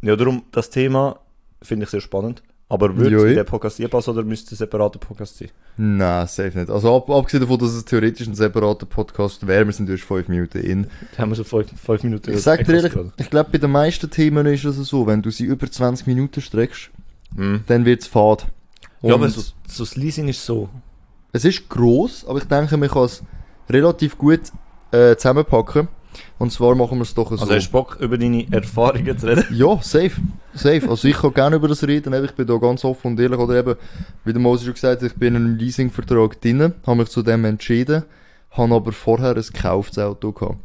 Ja, 0.00 0.16
darum, 0.16 0.44
das 0.50 0.70
Thema 0.70 1.20
finde 1.62 1.84
ich 1.84 1.90
sehr 1.90 2.00
spannend. 2.00 2.42
Aber 2.72 2.96
würde 2.96 3.14
es 3.28 3.34
den 3.34 3.44
Podcast 3.44 3.76
hier 3.76 3.88
passen 3.88 4.10
oder 4.10 4.22
müsste 4.22 4.46
es 4.46 4.52
ein 4.52 4.64
separater 4.64 4.98
Podcast 4.98 5.36
sein? 5.36 5.50
Nein, 5.76 6.26
safe 6.26 6.58
nicht. 6.58 6.70
Also 6.70 6.96
ab, 6.96 7.10
abgesehen 7.10 7.42
davon, 7.42 7.58
dass 7.58 7.72
es 7.74 7.84
theoretisch 7.84 8.26
ein 8.26 8.34
separater 8.34 8.86
Podcast 8.86 9.46
wäre, 9.46 9.66
wir 9.66 9.74
sind 9.74 9.90
erst 9.90 10.04
fünf 10.04 10.26
Minuten 10.28 10.56
in. 10.58 10.86
Da 11.14 11.18
haben 11.18 11.30
wir 11.32 11.36
so 11.36 11.44
fünf, 11.44 11.68
fünf 11.78 12.02
Minuten. 12.02 12.32
Ich 12.32 12.40
sag 12.40 12.64
dir 12.64 12.72
ehrlich, 12.76 12.94
ich 13.18 13.28
glaube 13.28 13.50
bei 13.52 13.58
den 13.58 13.70
meisten 13.70 14.08
Themen 14.08 14.46
ist 14.46 14.64
es 14.64 14.76
so, 14.88 15.06
wenn 15.06 15.20
du 15.20 15.30
sie 15.30 15.44
über 15.44 15.70
20 15.70 16.06
Minuten 16.06 16.40
streckst, 16.40 16.90
Mhm. 17.36 17.64
dann 17.66 17.84
wird 17.84 18.00
es 18.00 18.06
fad. 18.06 18.46
Ja, 19.02 19.14
aber 19.14 19.28
so, 19.28 19.42
so 19.68 19.84
das 19.84 19.96
Leasing 19.96 20.28
ist 20.28 20.44
so. 20.44 20.70
Es 21.32 21.44
ist 21.44 21.68
gross, 21.68 22.24
aber 22.26 22.38
ich 22.38 22.44
denke, 22.44 22.78
man 22.78 22.88
kann 22.88 23.04
es 23.04 23.22
relativ 23.68 24.16
gut 24.16 24.40
äh, 24.92 25.16
zusammenpacken. 25.16 25.88
Und 26.38 26.52
zwar 26.52 26.74
machen 26.74 26.98
wir 26.98 27.02
es 27.02 27.14
doch 27.14 27.30
so. 27.30 27.36
Also 27.40 27.54
hast 27.54 27.68
du 27.68 27.72
Bock, 27.72 27.96
über 28.00 28.18
deine 28.18 28.46
Erfahrungen 28.52 29.16
zu 29.18 29.26
reden? 29.26 29.44
Ja, 29.50 29.78
safe. 29.82 30.12
Safe. 30.54 30.88
Also 30.88 31.08
ich 31.08 31.16
kann 31.16 31.32
gerne 31.34 31.56
über 31.56 31.68
das 31.68 31.82
reden, 31.86 32.12
ich 32.24 32.32
bin 32.32 32.46
da 32.46 32.56
ganz 32.56 32.84
offen 32.84 33.12
und 33.12 33.20
ehrlich. 33.20 33.38
Oder 33.38 33.58
eben, 33.60 33.74
wie 34.24 34.32
der 34.32 34.40
Moses 34.42 34.64
schon 34.64 34.74
gesagt 34.74 35.02
hat, 35.02 35.10
ich 35.10 35.16
bin 35.16 35.34
in 35.34 35.44
einem 35.46 35.56
Leasingvertrag 35.56 36.40
drin, 36.40 36.74
habe 36.86 36.96
mich 36.98 37.08
zu 37.08 37.22
dem 37.22 37.44
entschieden, 37.44 38.04
habe 38.50 38.74
aber 38.74 38.92
vorher 38.92 39.34
ein 39.36 39.42
gekauftes 39.42 39.98
Auto 39.98 40.32
gehabt. 40.32 40.56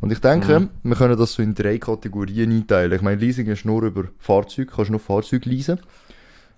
Und 0.00 0.10
ich 0.10 0.18
denke, 0.20 0.60
Mhm. 0.60 0.68
wir 0.82 0.96
können 0.96 1.16
das 1.18 1.34
so 1.34 1.42
in 1.42 1.54
drei 1.54 1.78
Kategorien 1.78 2.50
einteilen. 2.50 2.92
Ich 2.92 3.02
meine, 3.02 3.20
Leasing 3.20 3.46
ist 3.46 3.64
nur 3.64 3.82
über 3.82 4.04
Fahrzeug, 4.18 4.70
kannst 4.74 4.90
nur 4.90 4.98
Fahrzeug 5.00 5.44
leasen. 5.44 5.78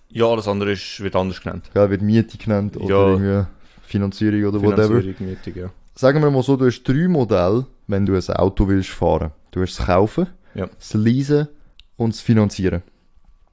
Ja, 0.09 0.27
alles 0.27 0.47
andere 0.49 0.73
ist, 0.73 1.01
wird 1.01 1.17
anders 1.17 1.41
genannt. 1.43 1.71
Ja, 1.75 1.89
wird 1.91 2.01
Miete 2.03 2.39
genannt 2.39 2.77
oder 2.77 2.89
Ja. 2.89 3.09
irgendwie 3.09 3.47
Finanzierung 3.83 4.45
oder 4.45 4.63
whatever. 4.63 5.01
Finanzierung, 5.01 5.27
Mietung, 5.45 5.63
ja. 5.63 5.71
Sagen 5.95 6.23
wir 6.23 6.31
mal 6.31 6.43
so, 6.43 6.57
du 6.57 6.67
hast 6.67 6.83
drei 6.85 7.07
Modelle, 7.09 7.67
wenn 7.87 8.07
du 8.07 8.15
ein 8.15 8.37
Auto 8.37 8.67
willst 8.69 8.91
fahren. 8.91 9.33
Du 9.51 9.61
hast 9.63 9.79
das 9.79 9.87
Kaufen, 9.87 10.27
Ja. 10.55 10.67
das 10.67 10.95
Leasen 10.95 11.49
und 11.97 12.15
das 12.15 12.21
Finanzieren. 12.21 12.83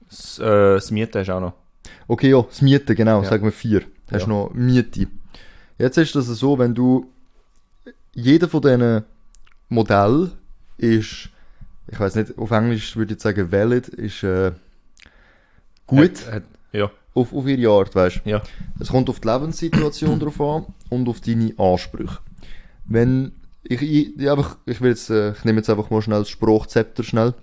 Das, 0.08 0.38
äh, 0.38 0.74
das 0.74 0.90
Mieten 0.90 1.18
hast 1.18 1.26
du 1.28 1.32
auch 1.34 1.40
noch. 1.40 1.52
Okay, 2.08 2.30
ja, 2.30 2.42
das 2.42 2.62
Mieten, 2.62 2.96
genau, 2.96 3.22
Ja. 3.22 3.28
sagen 3.28 3.44
wir 3.44 3.52
vier. 3.52 3.82
Hast 4.10 4.22
Ja. 4.22 4.28
noch 4.28 4.50
Miete. 4.54 5.06
Jetzt 5.78 5.98
ist 5.98 6.14
das 6.14 6.26
so, 6.26 6.58
wenn 6.58 6.74
du, 6.74 7.10
jeder 8.14 8.48
von 8.48 8.62
diesen 8.62 9.04
Modellen 9.68 10.32
ist, 10.78 11.28
ich 11.88 12.00
weiß 12.00 12.14
nicht, 12.16 12.36
auf 12.38 12.50
Englisch 12.50 12.96
würde 12.96 13.14
ich 13.14 13.20
sagen 13.20 13.52
valid, 13.52 13.88
ist 13.88 14.22
äh, 14.22 14.52
gut 15.86 16.26
Hat, 16.26 16.32
hat, 16.32 16.42
ja, 16.72 16.90
auf, 17.14 17.32
auf 17.32 17.46
ihre 17.46 17.70
Art, 17.72 17.94
weißt 17.94 18.22
ja. 18.24 18.42
Es 18.78 18.88
kommt 18.88 19.08
auf 19.10 19.20
die 19.20 19.28
Lebenssituation 19.28 20.18
drauf 20.18 20.40
an 20.40 20.66
und 20.88 21.08
auf 21.08 21.20
deine 21.20 21.52
Ansprüche. 21.58 22.18
Wenn 22.90 23.32
ich, 23.62 23.80
ich, 23.80 24.30
einfach, 24.30 24.58
ich 24.66 24.80
will 24.80 24.90
jetzt, 24.90 25.10
äh, 25.10 25.32
ich 25.32 25.44
nehme 25.44 25.58
jetzt 25.58 25.70
einfach 25.70 25.90
mal 25.90 26.02
schnell 26.02 26.18
das 26.18 26.28
Spruchzepter 26.28 27.02
schnell. 27.02 27.34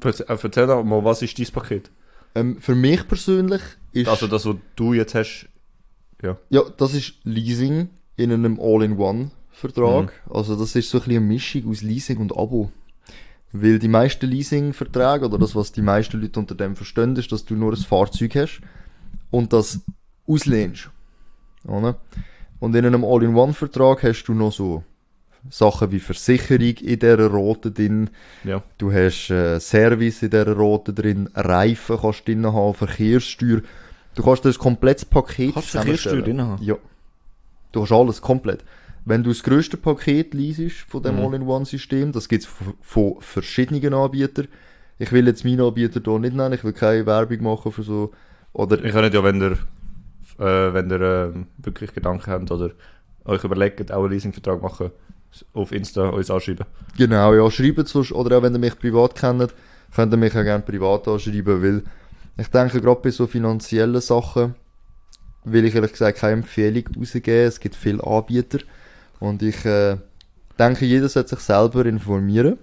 Erzähl 0.00 0.26
äh, 0.26 0.38
erzähl 0.40 0.66
doch 0.66 0.84
mal, 0.84 1.04
was 1.04 1.22
ist 1.22 1.38
dein 1.38 1.46
Paket? 1.46 1.90
Ähm, 2.34 2.60
für 2.60 2.74
mich 2.74 3.06
persönlich 3.08 3.62
ist, 3.92 4.08
Also 4.08 4.26
das, 4.26 4.46
was 4.46 4.56
du 4.76 4.92
jetzt 4.92 5.14
hast, 5.14 5.48
ja, 6.50 6.62
das 6.76 6.94
ist 6.94 7.14
Leasing 7.24 7.88
in 8.16 8.32
einem 8.32 8.60
All-in-One-Vertrag. 8.60 10.12
Also 10.30 10.56
das 10.56 10.76
ist 10.76 10.88
so 10.88 10.98
ein 10.98 11.04
bisschen 11.04 11.16
eine 11.16 11.26
Mischung 11.26 11.68
aus 11.68 11.82
Leasing 11.82 12.18
und 12.18 12.32
Abo. 12.32 12.70
Weil 13.52 13.78
die 13.78 13.88
meisten 13.88 14.26
Leasing-Verträge 14.26 15.26
oder 15.26 15.38
das, 15.38 15.54
was 15.54 15.72
die 15.72 15.82
meisten 15.82 16.20
Leute 16.20 16.38
unter 16.38 16.54
dem 16.54 16.76
verstehen, 16.76 17.16
ist, 17.16 17.32
dass 17.32 17.44
du 17.44 17.54
nur 17.54 17.72
ein 17.72 17.76
Fahrzeug 17.76 18.34
hast 18.36 18.60
und 19.30 19.52
das 19.52 19.80
auslehnst. 20.26 20.90
Oder? 21.66 21.98
Und 22.58 22.74
in 22.74 22.86
einem 22.86 23.04
All-in-One-Vertrag 23.04 24.02
hast 24.02 24.24
du 24.24 24.34
noch 24.34 24.52
so 24.52 24.82
Sachen 25.50 25.92
wie 25.92 26.00
Versicherung 26.00 26.60
in 26.60 26.98
dieser 26.98 27.26
Rote 27.28 27.70
drin, 27.70 28.10
ja. 28.44 28.62
du 28.78 28.92
hast 28.92 29.30
äh, 29.30 29.60
Service 29.60 30.22
in 30.22 30.30
dieser 30.30 30.52
Rote 30.52 30.92
drin, 30.92 31.28
Reifen 31.34 31.98
kannst 32.00 32.26
du 32.26 32.32
drin 32.32 32.52
haben, 32.52 32.74
Verkehrssteuer. 32.74 33.60
Du 34.14 34.22
kannst 34.22 34.44
das 34.44 34.58
komplettes 34.58 35.04
Paket 35.04 35.54
Kannst 35.54 35.74
du 35.74 35.78
Verkehrssteuer 35.78 36.22
drin 36.22 36.40
haben? 36.40 36.62
Ja. 36.62 36.76
Du 37.72 37.82
hast 37.82 37.92
alles 37.92 38.20
komplett. 38.20 38.64
Wenn 39.04 39.22
du 39.22 39.30
das 39.30 39.42
grösste 39.42 39.76
Paket 39.76 40.34
liest 40.34 40.78
von 40.88 41.02
dem 41.02 41.16
Mhm. 41.16 41.22
All-in-One-System, 41.22 42.12
das 42.12 42.28
gibt 42.28 42.44
es 42.44 42.50
von, 42.80 43.16
verschiedenen 43.20 43.94
Anbietern. 43.94 44.48
Ich 44.98 45.12
will 45.12 45.26
jetzt 45.26 45.44
meinen 45.44 45.60
Anbieter 45.60 46.00
hier 46.02 46.18
nicht 46.18 46.34
nennen, 46.34 46.54
ich 46.54 46.64
will 46.64 46.72
keine 46.72 47.06
Werbung 47.06 47.42
machen 47.42 47.70
für 47.70 47.82
so. 47.82 48.12
Oder 48.52 48.82
Ich 48.82 48.92
kann 48.92 49.02
nicht 49.04 49.14
ja, 49.14 49.22
wenn 49.22 49.40
ihr, 49.40 49.58
äh, 50.38 50.72
wenn 50.74 50.90
ihr 50.90 51.00
äh, 51.00 51.32
wirklich 51.58 51.92
Gedanken 51.94 52.30
habt 52.30 52.50
oder 52.50 52.70
euch 53.24 53.44
überlegt, 53.44 53.92
auch 53.92 54.02
einen 54.04 54.12
Leasingvertrag 54.12 54.62
machen, 54.62 54.90
auf 55.52 55.72
Insta 55.72 56.08
uns 56.08 56.30
anschreiben. 56.30 56.66
Genau, 56.96 57.34
ja, 57.34 57.50
schreibt 57.50 57.78
es 57.78 58.12
oder 58.12 58.38
auch 58.38 58.42
wenn 58.42 58.54
ihr 58.54 58.58
mich 58.58 58.78
privat 58.78 59.14
kennt, 59.14 59.54
könnt 59.94 60.12
ihr 60.12 60.16
mich 60.16 60.36
auch 60.36 60.42
gerne 60.42 60.62
privat 60.62 61.08
anschreiben, 61.08 61.62
weil 61.62 61.82
ich 62.38 62.48
denke, 62.48 62.80
gerade 62.80 63.00
bei 63.02 63.10
so 63.10 63.26
finanziellen 63.26 64.00
Sachen 64.00 64.54
will 65.44 65.64
ich 65.64 65.74
ehrlich 65.74 65.92
gesagt 65.92 66.18
keine 66.18 66.34
Empfehlung 66.34 66.84
rausgeben. 66.98 67.46
Es 67.46 67.60
gibt 67.60 67.74
viele 67.74 68.04
Anbieter 68.04 68.58
und 69.20 69.42
ich 69.42 69.64
äh, 69.64 69.96
denke, 70.58 70.84
jeder 70.84 71.08
sollte 71.08 71.30
sich 71.30 71.40
selber 71.40 71.86
informieren. 71.86 72.58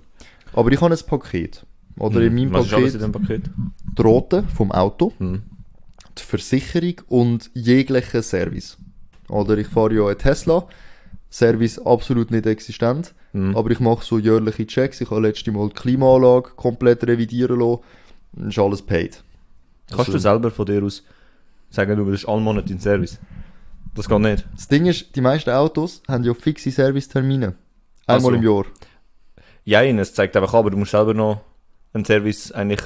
Aber 0.54 0.72
ich 0.72 0.80
habe 0.82 0.94
ein 0.94 1.00
Paket. 1.08 1.66
Oder 1.98 2.22
in 2.22 2.36
meinem 2.36 2.50
Hm. 2.50 2.54
Was 2.54 2.66
ist 2.68 2.74
alles 2.74 2.94
Paket 2.94 3.02
in 3.02 3.12
dem 3.12 3.22
Paket? 3.22 3.50
die 3.98 4.02
Rote 4.02 4.44
vom 4.56 4.72
Auto, 4.72 5.14
Hm. 5.18 5.44
Die 6.18 6.24
Versicherung 6.24 6.96
und 7.08 7.50
jeglicher 7.54 8.22
Service. 8.22 8.78
Oder 9.30 9.58
ich 9.58 9.68
fahre 9.68 9.94
ja 9.94 10.06
einen 10.08 10.18
Tesla, 10.18 10.68
Service 11.30 11.80
absolut 11.80 12.30
nicht 12.30 12.46
existent. 12.46 13.14
Hm. 13.32 13.56
Aber 13.58 13.72
ich 13.72 13.80
mache 13.80 14.06
so 14.06 14.20
jährliche 14.20 14.68
Checks. 14.68 15.02
Ich 15.02 15.10
habe 15.10 15.22
letztes 15.22 15.52
Mal 15.54 15.70
die 15.70 15.74
Klimaanlage 15.74 16.52
komplett 16.56 17.04
revidieren 17.06 17.60
lassen. 17.60 17.82
Dann 18.34 18.50
ist 18.50 18.60
alles 18.60 18.82
paid. 18.82 19.24
Kannst 19.90 20.10
du 20.10 20.14
Also- 20.14 20.18
selber 20.20 20.52
von 20.52 20.66
dir 20.66 20.84
aus 20.84 21.04
sagen, 21.70 21.98
du 21.98 22.06
willst 22.06 22.28
alle 22.28 22.42
Monate 22.42 22.72
in 22.72 22.80
Service? 22.80 23.20
Das 23.96 24.08
geht 24.08 24.20
nicht. 24.20 24.46
Das 24.56 24.68
Ding 24.68 24.86
ist, 24.86 25.16
die 25.16 25.22
meisten 25.22 25.50
Autos 25.50 26.02
haben 26.08 26.24
ja 26.24 26.34
fixe 26.34 26.72
Servicetermine. 26.72 27.56
Einmal 28.06 28.32
so. 28.32 28.38
im 28.38 28.44
Jahr. 28.44 28.66
Ja, 29.66 29.82
es 29.84 30.14
zeigt 30.14 30.36
einfach 30.36 30.54
aber 30.54 30.72
du 30.72 30.78
musst 30.78 30.92
selber 30.92 31.14
noch 31.14 31.42
einen 31.94 32.06
Service 32.06 32.52
eigentlich, 32.52 32.82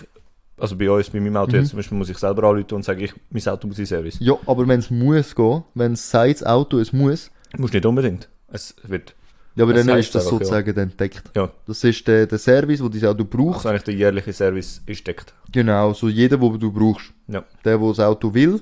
also 0.60 0.76
bei 0.76 0.90
uns, 0.90 1.10
bei 1.10 1.20
meinem 1.20 1.38
Auto 1.38 1.52
Mhm. 1.56 1.60
jetzt 1.62 1.70
zum 1.70 1.78
Beispiel, 1.78 1.98
muss 1.98 2.10
ich 2.10 2.18
selber 2.18 2.44
anrufen 2.50 2.74
und 2.76 2.84
sagen, 2.86 3.02
ich, 3.02 3.14
mein 3.30 3.46
Auto 3.48 3.68
muss 3.68 3.80
in 3.80 3.86
Service. 3.86 4.18
Ja, 4.20 4.34
aber 4.46 4.68
wenn 4.68 4.80
es 4.80 4.90
muss 4.90 5.36
gehen, 5.36 5.64
wenn 5.76 5.94
es 5.94 6.10
sagt, 6.10 6.42
das 6.42 6.44
Auto 6.44 6.80
es 6.80 6.92
muss, 6.94 7.32
Musst 7.58 7.74
nicht 7.74 7.86
unbedingt. 7.86 8.28
Es 8.50 8.76
wird, 8.84 9.16
ja, 9.56 9.64
aber 9.64 9.74
dann 9.74 9.88
ist 9.98 10.14
das 10.14 10.26
einfach, 10.26 10.40
ja. 10.40 10.46
sozusagen 10.46 10.78
entdeckt. 10.78 11.24
ja, 11.36 11.50
Das 11.66 11.84
ist 11.84 12.08
der, 12.08 12.28
der 12.28 12.38
Service, 12.38 12.84
wo 12.84 12.90
dein 12.90 13.06
Auto 13.06 13.24
braucht. 13.24 13.58
also 13.58 13.70
eigentlich 13.70 13.84
der 13.84 13.94
jährliche 13.96 14.34
Service 14.34 14.82
ist 14.86 15.08
deckt. 15.08 15.34
Genau, 15.52 15.94
so 15.94 16.10
jeder, 16.10 16.40
wo 16.42 16.56
du 16.58 16.72
brauchst. 16.72 17.14
Ja. 17.28 17.44
Der, 17.64 17.78
der 17.78 17.88
das 17.88 18.00
Auto 18.00 18.34
will. 18.34 18.62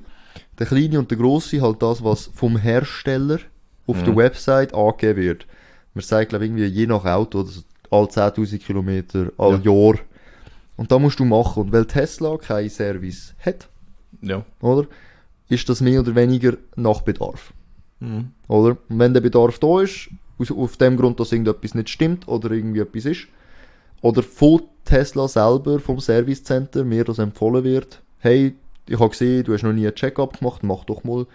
Der 0.60 0.68
kleine 0.68 1.00
und 1.00 1.10
der 1.12 1.18
grosse 1.18 1.62
halt 1.62 1.82
das, 1.82 2.04
was 2.04 2.30
vom 2.34 2.58
Hersteller 2.58 3.40
auf 3.88 3.98
Mhm. 4.02 4.06
der 4.06 4.16
Website 4.16 4.74
angegeben 4.74 5.22
wird. 5.22 5.48
Man 5.94 6.04
sagt, 6.04 6.30
glaube 6.30 6.46
ich, 6.46 6.52
irgendwie 6.52 6.66
je 6.66 6.88
nach 6.88 7.06
Auto, 7.06 7.40
oder 7.40 7.50
so 7.50 7.62
alle 7.90 8.08
10.000 8.08 8.58
Kilometer, 8.60 9.32
all 9.38 9.60
Jahr. 9.64 9.96
Und 10.78 10.92
da 10.92 11.00
musst 11.00 11.20
du 11.20 11.26
machen. 11.26 11.64
Und 11.64 11.72
weil 11.72 11.86
Tesla 11.86 12.38
keinen 12.38 12.70
Service 12.70 13.34
hat, 13.40 13.70
Ja. 14.22 14.46
oder? 14.62 14.88
Ist 15.48 15.70
das 15.70 15.80
mehr 15.82 16.00
oder 16.00 16.16
weniger 16.16 16.58
nach 16.76 17.02
Bedarf. 17.02 17.54
Mhm. 18.00 18.32
Oder? 18.48 18.78
Und 18.90 19.00
wenn 19.00 19.14
der 19.14 19.22
Bedarf 19.22 19.60
da 19.60 19.82
ist, 19.82 20.10
aus, 20.38 20.52
auf 20.52 20.78
dem 20.78 20.98
Grund, 20.98 21.20
dass 21.20 21.32
irgendetwas 21.32 21.76
nicht 21.76 21.90
stimmt 21.90 22.28
oder 22.28 22.52
irgendwie 22.52 22.80
etwas 22.80 23.06
ist, 23.06 23.28
oder 24.02 24.22
von 24.24 24.64
Tesla 24.84 25.28
selber, 25.28 25.80
vom 25.80 26.00
Service 26.00 26.44
Center, 26.44 26.84
mir 26.84 27.04
das 27.04 27.20
empfohlen 27.20 27.64
wird, 27.64 28.02
hey, 28.20 28.56
ich 28.88 29.00
habe 29.00 29.10
gesehen, 29.10 29.44
du 29.44 29.54
hast 29.54 29.64
noch 29.64 29.72
nie 29.74 29.86
einen 29.88 29.96
Check-up 29.96 30.40
gemacht, 30.40 30.64
mach 30.64 30.84
doch 30.86 31.04
mal, 31.04 31.26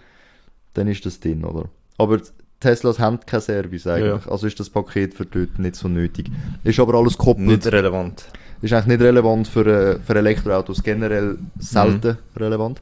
dann 0.73 0.87
ist 0.87 1.05
das 1.05 1.19
drin, 1.19 1.43
oder? 1.43 1.65
Aber 1.97 2.21
Teslas 2.59 2.99
haben 2.99 3.19
keinen 3.25 3.41
Service 3.41 3.87
eigentlich, 3.87 4.25
also 4.27 4.45
ist 4.47 4.59
das 4.59 4.69
Paket 4.69 5.15
für 5.15 5.25
dort 5.25 5.57
nicht 5.59 5.75
so 5.75 5.87
nötig. 5.87 6.29
Ist 6.63 6.79
aber 6.79 6.93
alles 6.93 7.17
gekoppelt. 7.17 7.47
Nicht 7.47 7.67
relevant. 7.67 8.25
Ist 8.61 8.73
eigentlich 8.73 8.87
nicht 8.97 9.01
relevant 9.01 9.47
für, 9.47 9.65
äh, 9.65 9.99
für 9.99 10.15
Elektroautos, 10.15 10.83
generell 10.83 11.37
selten 11.59 12.17
relevant. 12.35 12.81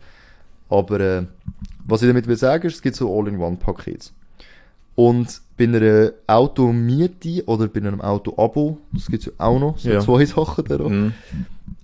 Aber 0.69 0.99
äh, 0.99 1.23
was 1.85 2.01
ich 2.01 2.07
damit 2.07 2.27
will 2.27 2.35
sagen, 2.37 2.67
ist, 2.67 2.75
es 2.75 2.81
gibt 2.81 2.95
so 2.95 3.17
All-in-One-Pakete. 3.17 4.09
Und 4.95 5.41
bei 5.57 5.63
einer 5.63 6.11
Automiete 6.27 7.43
oder 7.45 7.67
bei 7.67 7.79
einem 7.79 8.01
Auto-Abo, 8.01 8.77
das 8.91 9.07
gibt 9.07 9.25
ja 9.25 9.31
auch 9.37 9.59
noch, 9.59 9.77
so 9.77 9.89
Ja. 9.89 9.99
zwei 10.01 10.25
Sachen 10.25 10.65
da. 10.65 10.77
Mhm. 10.77 11.13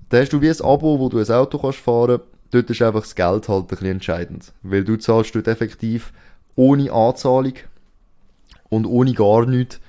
Da 0.10 0.20
hast 0.20 0.34
du 0.34 0.42
wie 0.42 0.50
ein 0.50 0.62
Abo, 0.62 1.00
wo 1.00 1.10
du 1.10 1.18
ein 1.20 1.30
Auto 1.32 1.58
kannst 1.58 1.80
fahren 1.80 2.20
dort 2.52 2.70
ist 2.70 2.82
einfach 2.82 3.02
das 3.02 3.16
Geld 3.16 3.50
halt 3.50 3.64
ein 3.64 3.68
bisschen 3.68 3.88
entscheidend. 3.88 4.54
Weil 4.64 4.84
du 4.84 4.98
zahlst 4.98 5.36
dort 5.36 5.48
effektiv 5.48 6.14
ohne 6.56 6.92
Anzahlung 6.92 7.54
und 8.70 8.86
ohne 8.86 9.14
gar 9.14 9.46
nichts 9.46 9.80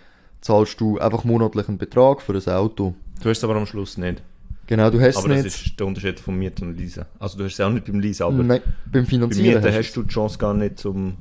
zahlst 0.41 0.81
du 0.81 0.99
einfach 0.99 1.25
monatlich 1.25 1.69
einen 1.69 1.79
Betrag 1.79 2.23
für 2.23 2.35
ein 2.35 2.53
Auto. 2.55 2.95
Du 3.23 3.28
hast 3.28 3.38
es 3.38 3.44
aber 3.44 3.56
am 3.56 3.66
Schluss 3.66 3.96
nicht. 3.96 4.23
Genau, 4.66 4.90
du 4.90 5.00
hast 5.00 5.11
es 5.11 5.16
Aber 5.18 5.28
das 5.28 5.44
nicht. 5.44 5.66
ist 5.66 5.78
der 5.80 5.87
Unterschied 5.87 6.18
von 6.18 6.37
Mieten 6.37 6.68
und 6.68 6.76
Leasen. 6.78 7.04
Also 7.18 7.38
du 7.38 7.44
hast 7.44 7.54
es 7.54 7.61
auch 7.61 7.70
nicht 7.70 7.87
beim 7.87 8.00
Leasen, 8.00 8.25
aber 8.25 8.42
Nein, 8.42 8.61
beim 8.85 8.92
beim 8.92 9.06
Finanzieren 9.06 9.62
Mieten 9.62 9.75
hast 9.75 9.92
du 9.94 10.02
die 10.02 10.08
Chance 10.08 10.38
gar 10.38 10.54
nicht, 10.54 10.78
zum, 10.78 11.16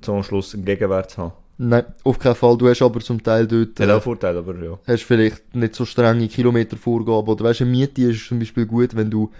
zum 0.00 0.22
Schluss 0.22 0.54
einen 0.54 0.64
Gegenwert 0.64 1.10
zu 1.10 1.18
haben. 1.22 1.32
Nein, 1.56 1.84
auf 2.02 2.18
keinen 2.18 2.34
Fall. 2.34 2.56
Du 2.58 2.68
hast 2.68 2.82
aber 2.82 3.00
zum 3.00 3.22
Teil 3.22 3.46
dort, 3.46 3.78
Hat 3.78 3.88
äh, 3.88 3.92
auch 3.92 4.02
Vorteile, 4.02 4.38
aber 4.38 4.56
ja. 4.56 4.78
hast 4.86 5.04
vielleicht 5.04 5.54
nicht 5.54 5.74
so 5.74 5.84
strenge 5.84 6.26
Kilometervorgaben. 6.26 7.28
Oder 7.28 7.44
weißt 7.44 7.60
du, 7.60 7.64
eine 7.64 7.70
Miete 7.72 8.02
ist 8.02 8.26
zum 8.26 8.38
Beispiel 8.38 8.66
gut, 8.66 8.96
wenn 8.96 9.10
du 9.10 9.30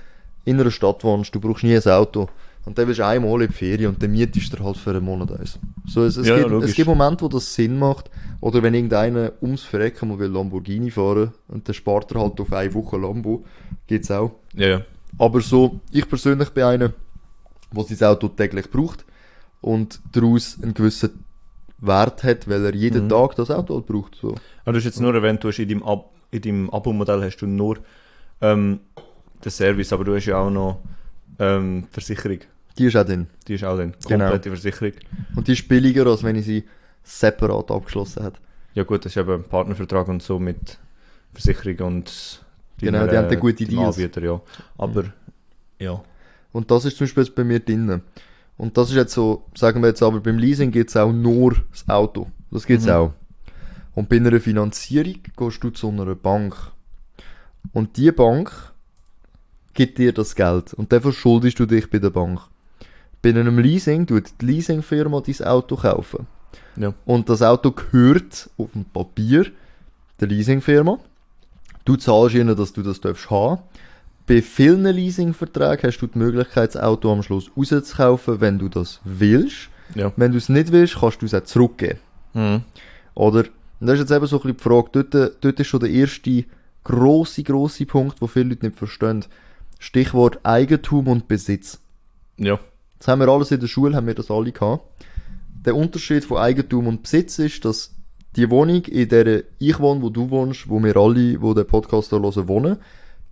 in 0.45 0.61
einer 0.61 0.71
Stadt 0.71 1.03
wohnst, 1.03 1.35
du 1.35 1.41
brauchst 1.41 1.65
nie 1.65 1.75
ein 1.75 1.83
Auto. 1.91 2.29
Und 2.67 2.79
dann 2.79 2.87
willst 2.87 2.99
du 3.01 3.07
einmal 3.07 3.43
in 3.43 3.49
die 3.49 3.53
Ferien 3.53 3.91
und 3.91 4.03
dann 4.03 4.11
mietest 4.13 4.53
du 4.59 4.65
halt 4.65 4.77
für 4.79 4.91
einen 4.91 5.05
Monat 5.05 5.33
eins. 5.33 5.59
So, 5.87 6.03
es, 6.05 6.17
es, 6.17 6.27
Ja, 6.27 6.39
gibt, 6.39 6.51
logisch. 6.51 6.71
es 6.71 6.77
gibt 6.77 6.89
Momente, 6.89 7.23
wo 7.25 7.29
das 7.29 7.55
Sinn 7.55 7.79
macht. 7.79 8.11
Oder 8.41 8.63
wenn 8.63 8.73
irgendeiner 8.75 9.33
ums 9.43 9.63
Verrecken 9.65 10.09
mal 10.09 10.19
will 10.19 10.31
Lamborghini 10.31 10.91
fahren 10.91 11.33
und 11.49 11.69
dann 11.69 11.75
spart 11.75 12.11
er 12.13 12.23
halt 12.23 12.41
auf 12.41 12.53
eine 12.53 12.73
Woche 12.73 12.97
Lambo. 12.97 13.45
Gibt's 13.87 14.11
auch. 14.11 14.33
Ja, 14.55 14.67
ja. 14.69 14.81
Aber 15.19 15.41
so, 15.41 15.81
ich 15.91 16.09
persönlich 16.09 16.51
bin 16.51 16.65
einer, 16.65 16.93
der 17.73 17.85
sein 17.85 18.09
Auto 18.09 18.29
täglich 18.29 18.71
braucht 18.71 19.05
und 19.61 20.01
daraus 20.13 20.59
einen 20.63 20.75
gewissen 20.75 21.25
Wert 21.79 22.25
hat, 22.25 22.49
weil 22.49 22.65
er 22.65 22.75
jeden 22.75 23.05
Mhm. 23.05 23.09
Tag 23.11 23.37
das 23.37 23.51
Auto 23.51 23.75
halt 23.75 23.87
braucht. 23.87 24.15
So. 24.21 24.35
Aber 24.65 24.73
du 24.73 24.79
hast 24.79 24.85
jetzt 24.85 25.01
nur 25.01 25.15
erwähnt, 25.15 25.45
du 25.45 25.49
hast 25.49 25.59
in 25.59 25.69
deinem, 25.69 25.83
Ab 25.83 26.11
in 26.31 26.41
deinem 26.41 26.71
Abo-Modell 26.71 27.23
hast 27.23 27.37
du 27.37 27.47
nur 27.47 27.79
ähm, 28.41 28.81
den 29.45 29.51
Service, 29.51 29.93
aber 29.93 30.05
du 30.05 30.17
hast 30.17 30.25
ja 30.27 30.39
auch 30.39 30.51
noch 30.51 30.81
ähm, 31.39 31.87
Versicherung. 31.93 32.39
Die 32.79 32.87
ist 32.87 32.97
auch 32.97 33.05
drin. 33.05 33.29
Die 33.47 33.55
ist 33.55 33.65
auch 33.65 33.77
dann. 33.77 33.95
Genau. 34.07 34.25
Komplette 34.31 34.51
Versicherung. 34.51 34.93
Und 35.37 35.47
die 35.49 35.53
ist 35.53 35.69
billiger, 35.69 36.07
als 36.07 36.23
wenn 36.23 36.37
ich 36.37 36.45
sie 36.45 36.65
separat 37.03 37.71
abgeschlossen 37.71 38.25
hätte. 38.25 38.41
Ja 38.75 38.83
gut, 38.83 39.05
das 39.05 39.13
ist 39.13 39.17
eben 39.17 39.31
ein 39.33 39.45
Partnervertrag 39.45 40.09
und 40.09 40.23
so 40.23 40.39
mit 40.39 40.79
Versicherung 41.33 41.95
und 41.95 42.45
Genau, 42.79 42.99
deiner, 43.01 43.11
die 43.11 43.17
haben 43.19 43.29
dann 43.29 43.41
gute 43.41 43.65
Deals. 43.65 43.97
Anbieter, 43.97 44.23
ja. 44.23 44.41
Aber, 44.77 45.05
ja. 45.79 46.03
Und 46.53 46.71
das 46.71 46.85
ist 46.85 46.97
zum 46.97 47.07
Beispiel 47.07 47.25
bei 47.35 47.45
mir 47.45 47.61
drin. 47.61 48.03
Und 48.57 48.77
das 48.77 48.91
ist 48.91 48.97
jetzt 48.97 49.15
so, 49.15 49.45
sagen 49.55 49.81
wir 49.81 49.89
jetzt 49.89 50.03
aber, 50.03 50.21
beim 50.21 50.39
Leasing 50.39 50.71
gibt 50.71 50.91
es 50.91 50.97
auch 50.97 51.13
nur 51.13 51.57
das 51.71 51.89
Auto. 51.89 52.29
Das 52.51 52.67
gibt's 52.67 52.87
Mhm. 52.87 52.93
auch. 52.93 53.13
Und 53.95 54.09
bei 54.09 54.17
einer 54.17 54.41
Finanzierung 54.41 55.15
gehst 55.37 55.63
du 55.63 55.71
zu 55.71 55.89
einer 55.91 56.15
Bank. 56.17 56.57
Und 57.73 57.97
die 57.97 58.11
Bank 58.11 58.53
gibt 59.73 59.99
dir 59.99 60.13
das 60.13 60.35
Geld. 60.35 60.75
Und 60.75 60.93
dann 60.93 61.01
verschuldest 61.03 61.59
du 61.61 61.67
dich 61.67 61.89
bei 61.91 61.99
der 61.99 62.11
Bank. 62.11 62.41
Bei 63.25 63.31
einem 63.31 63.59
Leasing 63.59 64.07
tut 64.07 64.33
die 64.39 64.45
Leasingfirma 64.45 65.23
dein 65.23 65.47
Auto 65.47 65.77
kaufen. 65.77 66.27
Ja. 66.77 66.93
Und 67.07 67.31
das 67.31 67.41
Auto 67.41 67.71
gehört 67.71 68.51
auf 68.59 68.73
dem 68.73 68.85
Papier 68.85 69.47
der 70.21 70.29
Leasingfirma. 70.29 70.99
Du 71.87 71.97
zahlst 71.97 72.35
ihnen, 72.35 72.55
dass 72.55 72.75
du 72.75 72.83
das 72.83 73.01
darfst 73.01 73.31
haben. 73.31 73.63
Bei 74.27 74.43
vielen 74.43 74.85
Leasingverträgen 74.85 75.89
hast 75.89 76.01
du 76.01 76.07
die 76.07 76.19
Möglichkeit, 76.19 76.75
das 76.75 76.83
Auto 76.83 77.11
am 77.11 77.23
Schluss 77.23 77.51
rauszukaufen, 77.57 78.43
wenn 78.43 78.59
du 78.59 78.69
das 78.69 79.01
willst. 79.05 79.71
Ja. 79.95 80.13
Wenn 80.17 80.33
du 80.33 80.37
es 80.37 80.51
nicht 80.51 80.71
willst, 80.71 80.97
kannst 80.97 81.23
du 81.23 81.27
es 81.27 81.33
auch 81.33 81.45
zurückgeben. 81.45 82.01
Mhm. 82.35 82.61
Oder? 83.15 83.45
Und 83.81 83.87
das 83.87 83.95
ist 83.95 84.01
jetzt 84.01 84.11
eben 84.11 84.27
so 84.27 84.37
ein 84.37 84.43
bisschen 84.43 84.57
die 84.59 84.63
Frage. 84.63 84.89
Dort, 84.93 85.37
dort 85.43 85.61
ist 85.61 85.67
schon 85.67 85.81
der 85.81 85.89
erste 85.89 86.45
grosse, 86.85 87.43
grosse 87.43 87.87
Punkt, 87.87 88.21
wo 88.21 88.27
viele 88.27 88.51
Leute 88.51 88.67
nicht 88.67 88.77
verstehen. 88.77 89.25
Stichwort 89.79 90.41
Eigentum 90.43 91.09
und 91.09 91.27
Besitz. 91.27 91.81
Ja. 92.37 92.61
Das 93.05 93.13
haben 93.13 93.21
wir 93.21 93.29
alles 93.29 93.51
in 93.51 93.61
der 93.61 93.67
Schule, 93.67 93.95
haben 93.95 94.07
wir 94.07 94.15
das 94.15 94.31
alle 94.31 94.51
gehabt. 94.51 94.83
Der 95.67 95.77
Unterschied 95.77 96.25
von 96.25 96.39
Eigentum 96.39 96.87
und 96.87 97.03
Besitz 97.03 97.39
ist, 97.39 97.63
dass 97.67 97.95
die 98.35 98.49
Wohnung, 98.49 98.83
in 98.85 99.11
der 99.11 99.43
ich 99.59 99.79
wohne, 99.79 100.01
wo 100.01 100.09
du 100.09 100.31
wohnst, 100.31 100.71
wo 100.71 100.83
wir 100.83 100.97
alle, 100.97 101.43
wo 101.43 101.53
den 101.53 101.67
Podcast 101.67 102.09
hier 102.09 102.23
hören, 102.23 102.49
wohnen, 102.49 102.79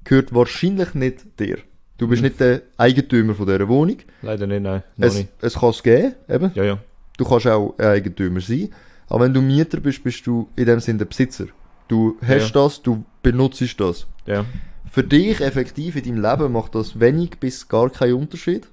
gehört 0.04 0.34
wahrscheinlich 0.34 0.92
nicht 0.92 1.40
dir. 1.40 1.56
Du 1.96 2.06
bist 2.06 2.20
nicht 2.20 2.38
der 2.38 2.60
Eigentümer 2.76 3.34
von 3.34 3.46
dieser 3.46 3.66
Wohnung. 3.66 3.96
Leider 4.20 4.46
nicht, 4.46 4.60
nein. 4.60 4.82
Es, 4.98 5.14
nicht. 5.14 5.30
es 5.40 5.54
kann 5.54 5.70
es 5.70 5.82
geben, 5.82 6.16
eben. 6.28 6.50
Ja, 6.54 6.64
ja. 6.64 6.78
Du 7.16 7.24
kannst 7.24 7.46
auch 7.46 7.74
ein 7.78 7.86
Eigentümer 7.86 8.42
sein. 8.42 8.68
Aber 9.08 9.24
wenn 9.24 9.32
du 9.32 9.40
Mieter 9.40 9.80
bist, 9.80 10.04
bist 10.04 10.26
du 10.26 10.50
in 10.54 10.66
dem 10.66 10.80
Sinne 10.80 10.98
der 10.98 11.06
Besitzer. 11.06 11.46
Du 11.88 12.18
hast 12.20 12.52
das, 12.52 12.82
du 12.82 13.06
benutzt 13.22 13.80
das. 13.80 14.06
Ja. 14.26 14.44
Für 14.90 15.02
dich 15.02 15.40
effektiv 15.40 15.96
in 15.96 16.04
deinem 16.04 16.30
Leben 16.30 16.52
macht 16.52 16.74
das 16.74 17.00
wenig 17.00 17.40
bis 17.40 17.66
gar 17.68 17.88
keinen 17.88 18.16
Unterschied. 18.16 18.68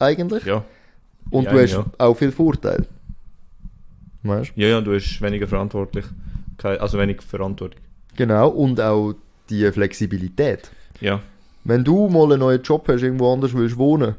Eigentlich. 0.00 0.44
Ja. 0.44 0.64
Und 1.30 1.44
Ja, 1.44 1.52
du 1.52 1.62
hast 1.62 1.72
ja. 1.72 1.84
auch 1.98 2.14
viel 2.14 2.32
Vorteil. 2.32 2.86
Weißt 4.22 4.52
Ja, 4.56 4.68
ja, 4.68 4.80
du 4.80 4.90
bist 4.90 5.20
weniger 5.22 5.46
verantwortlich. 5.46 6.04
Also 6.62 6.98
wenig 6.98 7.22
Verantwortung. 7.22 7.80
Genau. 8.16 8.48
Und 8.48 8.80
auch 8.80 9.14
die 9.48 9.70
Flexibilität. 9.72 10.70
Ja. 11.00 11.20
Wenn 11.64 11.84
du 11.84 12.08
mal 12.08 12.24
einen 12.24 12.40
neuen 12.40 12.62
Job 12.62 12.86
hast, 12.88 13.02
irgendwo 13.02 13.32
anders 13.32 13.54
willst 13.54 13.76
wohnen, 13.78 14.14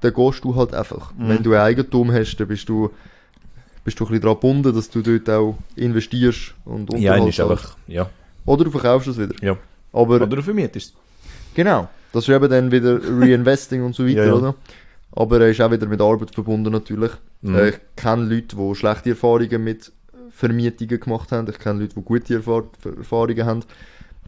dann 0.00 0.12
gehst 0.14 0.44
du 0.44 0.54
halt 0.54 0.74
einfach. 0.74 1.12
Mhm. 1.14 1.28
Wenn 1.28 1.42
du 1.42 1.52
ein 1.54 1.60
Eigentum 1.60 2.12
hast, 2.12 2.36
dann 2.36 2.48
bist 2.48 2.68
du, 2.68 2.90
bist 3.84 3.98
du 3.98 4.04
ein 4.04 4.08
bisschen 4.08 4.20
daran 4.22 4.36
gebunden, 4.36 4.74
dass 4.74 4.90
du 4.90 5.00
dort 5.02 5.28
auch 5.30 5.58
investierst 5.76 6.54
und 6.64 6.92
Ja, 6.94 7.12
Unterhalt 7.12 7.28
ist 7.30 7.40
einfach. 7.40 7.76
Ja. 7.86 8.08
Oder 8.44 8.64
du 8.64 8.70
verkaufst 8.70 9.08
es 9.08 9.18
wieder. 9.18 9.34
Ja. 9.42 9.56
Aber 9.92 10.16
Oder 10.16 10.26
du 10.26 10.42
vermietest 10.42 10.94
Genau. 11.54 11.88
Das 12.12 12.26
ist 12.28 12.34
eben 12.34 12.48
dann 12.50 12.70
wieder 12.70 12.98
Reinvesting 13.02 13.82
und 13.82 13.94
so 13.94 14.04
weiter, 14.06 14.18
Ja, 14.18 14.26
ja. 14.26 14.32
oder? 14.34 14.54
Aber 15.12 15.40
er 15.40 15.48
ist 15.48 15.60
auch 15.60 15.70
wieder 15.70 15.86
mit 15.86 16.00
Arbeit 16.00 16.34
verbunden 16.34 16.72
natürlich. 16.72 17.12
Mhm. 17.42 17.54
Äh, 17.54 17.68
Ich 17.70 17.78
kenne 17.96 18.24
Leute, 18.24 18.56
die 18.56 18.74
schlechte 18.74 19.10
Erfahrungen 19.10 19.64
mit 19.64 19.92
Vermietungen 20.30 21.00
gemacht 21.00 21.32
haben. 21.32 21.48
Ich 21.48 21.58
kenne 21.58 21.80
Leute, 21.80 21.94
die 21.96 22.02
gute 22.02 22.34
Erfahr 22.34 22.64
Erfahrungen 22.84 23.44
haben. 23.44 23.60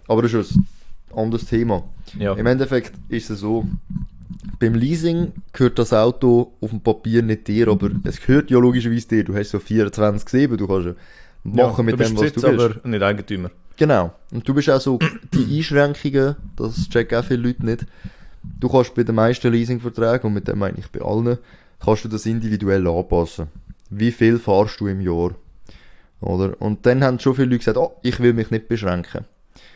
Aber 0.08 0.22
das 0.22 0.32
ist 0.32 0.56
ein 0.56 0.66
anderes 1.18 1.46
Thema. 1.46 1.84
Ja. 2.18 2.34
Im 2.34 2.46
Endeffekt 2.46 2.92
ist 3.08 3.30
es 3.30 3.40
so, 3.40 3.66
beim 4.58 4.74
Leasing 4.74 5.32
gehört 5.52 5.78
das 5.78 5.92
Auto 5.92 6.52
auf 6.60 6.70
dem 6.70 6.80
Papier 6.80 7.22
nicht 7.22 7.46
dir, 7.46 7.68
aber 7.68 7.90
es 8.04 8.20
gehört 8.20 8.50
ja 8.50 8.58
logischerweise 8.58 9.06
dir. 9.08 9.24
Du 9.24 9.34
hast 9.34 9.50
so 9.50 9.58
24-7, 9.58 10.56
du 10.56 10.66
kannst 10.66 10.86
ja 10.86 10.94
machen 11.44 11.76
ja, 11.76 11.82
mit 11.84 11.94
dem, 12.00 12.00
was 12.16 12.20
Besitz, 12.32 12.42
du 12.42 12.48
willst. 12.48 12.76
aber 12.78 12.88
nicht 12.88 13.02
Eigentümer. 13.02 13.50
Genau. 13.76 14.12
Und 14.32 14.46
du 14.46 14.52
bist 14.54 14.68
auch 14.70 14.80
so, 14.80 14.98
die 15.32 15.58
Einschränkungen, 15.58 16.36
das 16.56 16.88
checken 16.88 17.18
auch 17.18 17.24
viele 17.24 17.42
Leute 17.42 17.64
nicht. 17.64 17.86
Du 18.42 18.68
kannst 18.68 18.94
bei 18.94 19.02
den 19.02 19.14
meisten 19.14 19.52
Leasingverträgen, 19.52 20.28
und 20.28 20.34
mit 20.34 20.48
dem 20.48 20.58
meine 20.58 20.78
ich 20.78 20.88
bei 20.88 21.00
allen, 21.00 21.38
kannst 21.84 22.04
du 22.04 22.08
das 22.08 22.26
individuell 22.26 22.86
anpassen. 22.86 23.48
Wie 23.90 24.12
viel 24.12 24.38
fahrst 24.38 24.80
du 24.80 24.86
im 24.86 25.00
Jahr? 25.00 25.32
Oder? 26.20 26.60
Und 26.60 26.86
dann 26.86 27.02
haben 27.02 27.18
schon 27.18 27.34
viele 27.34 27.46
Leute 27.48 27.58
gesagt, 27.58 27.76
oh, 27.78 27.96
ich 28.02 28.20
will 28.20 28.32
mich 28.34 28.50
nicht 28.50 28.68
beschränken. 28.68 29.24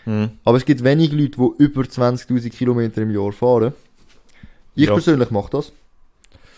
Mhm. 0.06 0.30
Aber 0.44 0.56
es 0.56 0.64
gibt 0.64 0.84
wenig 0.84 1.12
Leute, 1.12 1.38
die 1.38 1.62
über 1.62 1.82
20.000 1.82 2.50
Kilometer 2.50 3.02
im 3.02 3.10
Jahr 3.10 3.32
fahren. 3.32 3.72
Ich 4.74 4.86
Ja. 4.86 4.92
persönlich 4.92 5.30
mache 5.30 5.50
das. 5.50 5.72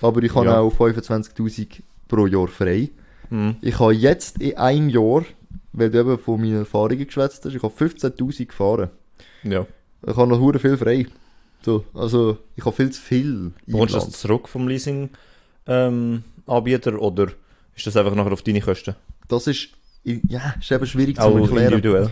Aber 0.03 0.23
ich 0.23 0.35
habe 0.35 0.47
Ja. 0.47 0.61
auch 0.61 0.73
25.000 0.73 1.83
pro 2.09 2.27
Jahr 2.27 2.49
frei. 2.49 2.91
Mhm. 3.31 3.57
Ich 3.63 3.79
habe 3.79 3.93
jetzt 3.95 4.41
in 4.41 4.57
einem 4.57 4.89
Jahr, 4.89 5.25
weil 5.73 5.91
du 5.91 5.99
eben 6.01 6.19
von 6.19 6.41
meinen 6.41 6.59
Erfahrungen 6.59 7.07
geschwätzt 7.07 7.45
hast, 7.45 7.55
ich 7.55 7.63
habe 7.63 7.75
15.000 7.75 8.47
gefahren. 8.47 8.91
Ja. 9.43 9.67
Ich 10.07 10.17
habe 10.17 10.29
noch 10.29 10.41
hure 10.41 10.59
viel 10.59 10.77
frei. 10.77 11.07
So, 11.67 11.85
also, 11.95 12.39
ich 12.55 12.65
habe 12.65 12.77
viel 12.77 12.91
zu 12.91 13.03
viel 13.03 13.51
Bekommst 13.67 13.95
du 13.95 13.99
das 13.99 14.11
zurück 14.13 14.49
vom 14.49 14.69
Leasing-Anbieter 14.69 17.03
oder 17.03 17.27
ist 17.75 17.85
das 17.85 17.97
einfach 17.97 18.15
nachher 18.15 18.31
auf 18.33 18.43
deine 18.43 18.61
Kosten? 18.61 18.95
Das 19.27 19.49
ist, 19.49 19.71
ja, 20.05 20.55
ist 20.61 20.71
eben 20.71 20.87
schwierig 20.87 21.17
zu 21.17 21.23
erklären. 21.27 21.73
individuell. 21.73 22.11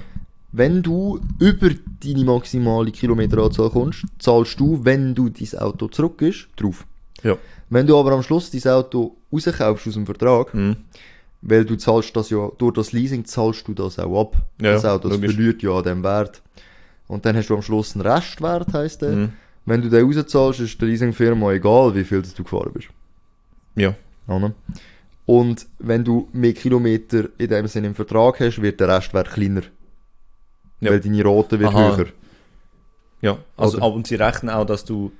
Wenn 0.51 0.83
du 0.83 1.21
über 1.39 1.71
deine 2.05 2.25
maximale 2.25 2.91
Kilometeranzahl 2.91 3.71
kommst, 3.71 4.05
zahlst 4.19 4.59
du, 4.59 4.85
wenn 4.85 5.15
du 5.15 5.29
dein 5.29 5.57
Auto 5.61 5.87
zurückgibst, 5.87 6.49
drauf. 6.57 6.85
Ja. 7.23 7.37
Wenn 7.71 7.87
du 7.87 7.97
aber 7.97 8.11
am 8.11 8.25
Schluss 8.25 8.51
dein 8.51 8.73
Auto 8.73 9.15
rauskaufst 9.33 9.87
aus 9.87 9.95
dem 9.95 10.05
Vertrag, 10.05 10.53
Mhm. 10.53 10.79
weil 11.43 11.65
du 11.65 11.77
zahlst 11.77 12.17
das 12.17 12.29
ja, 12.31 12.51
durch 12.59 12.75
das 12.75 12.91
Leasing 12.91 13.25
zahlst 13.25 13.69
du 13.69 13.75
das 13.75 14.01
auch 14.01 14.21
ab. 14.21 14.37
Ja, 14.61 14.73
das 14.73 14.85
Auto, 14.85 15.09
das 15.11 15.19
verliert 15.19 15.63
ja 15.63 15.71
an 15.79 15.85
dem 15.85 16.03
Wert. 16.03 16.43
Und 17.07 17.25
dann 17.25 17.37
hast 17.37 17.51
du 17.51 17.55
am 17.55 17.63
Schluss 17.63 17.95
einen 17.95 18.05
Restwert, 18.05 18.73
heisst 18.73 19.03
der. 19.03 19.13
Mhm. 19.13 19.33
Wenn 19.67 19.81
du 19.83 19.89
den 19.89 20.05
rauszahlst, 20.05 20.61
ist 20.61 20.81
der 20.81 20.89
Leasingfirma 20.89 21.53
egal, 21.53 21.95
wie 21.95 22.05
viel 22.05 22.23
du 22.23 22.43
gefahren 22.43 22.71
bist. 22.73 22.89
Ja. 23.77 23.95
Oder? 24.27 24.53
Und 25.27 25.67
wenn 25.79 26.05
du 26.05 26.29
mehr 26.33 26.53
Kilometer 26.53 27.29
in 27.39 27.49
dem 27.49 27.67
Sinne 27.67 27.87
im 27.89 27.95
Vertrag 27.95 28.41
hast, 28.41 28.61
wird 28.61 28.79
der 28.81 28.89
Restwert 28.89 29.31
kleiner. 29.31 29.63
Ja. 30.81 30.91
Weil 30.91 31.01
deine 31.01 31.25
Rate 31.25 31.59
wird 31.59 31.75
Aha. 31.75 31.97
höher. 31.97 32.07
Ja. 33.23 33.39
Also, 33.57 33.79
aber 33.79 33.95
und 33.95 34.07
sie 34.07 34.17
rechnen 34.17 34.51
auch, 34.51 34.67
dass 34.67 34.85
du 34.85 35.13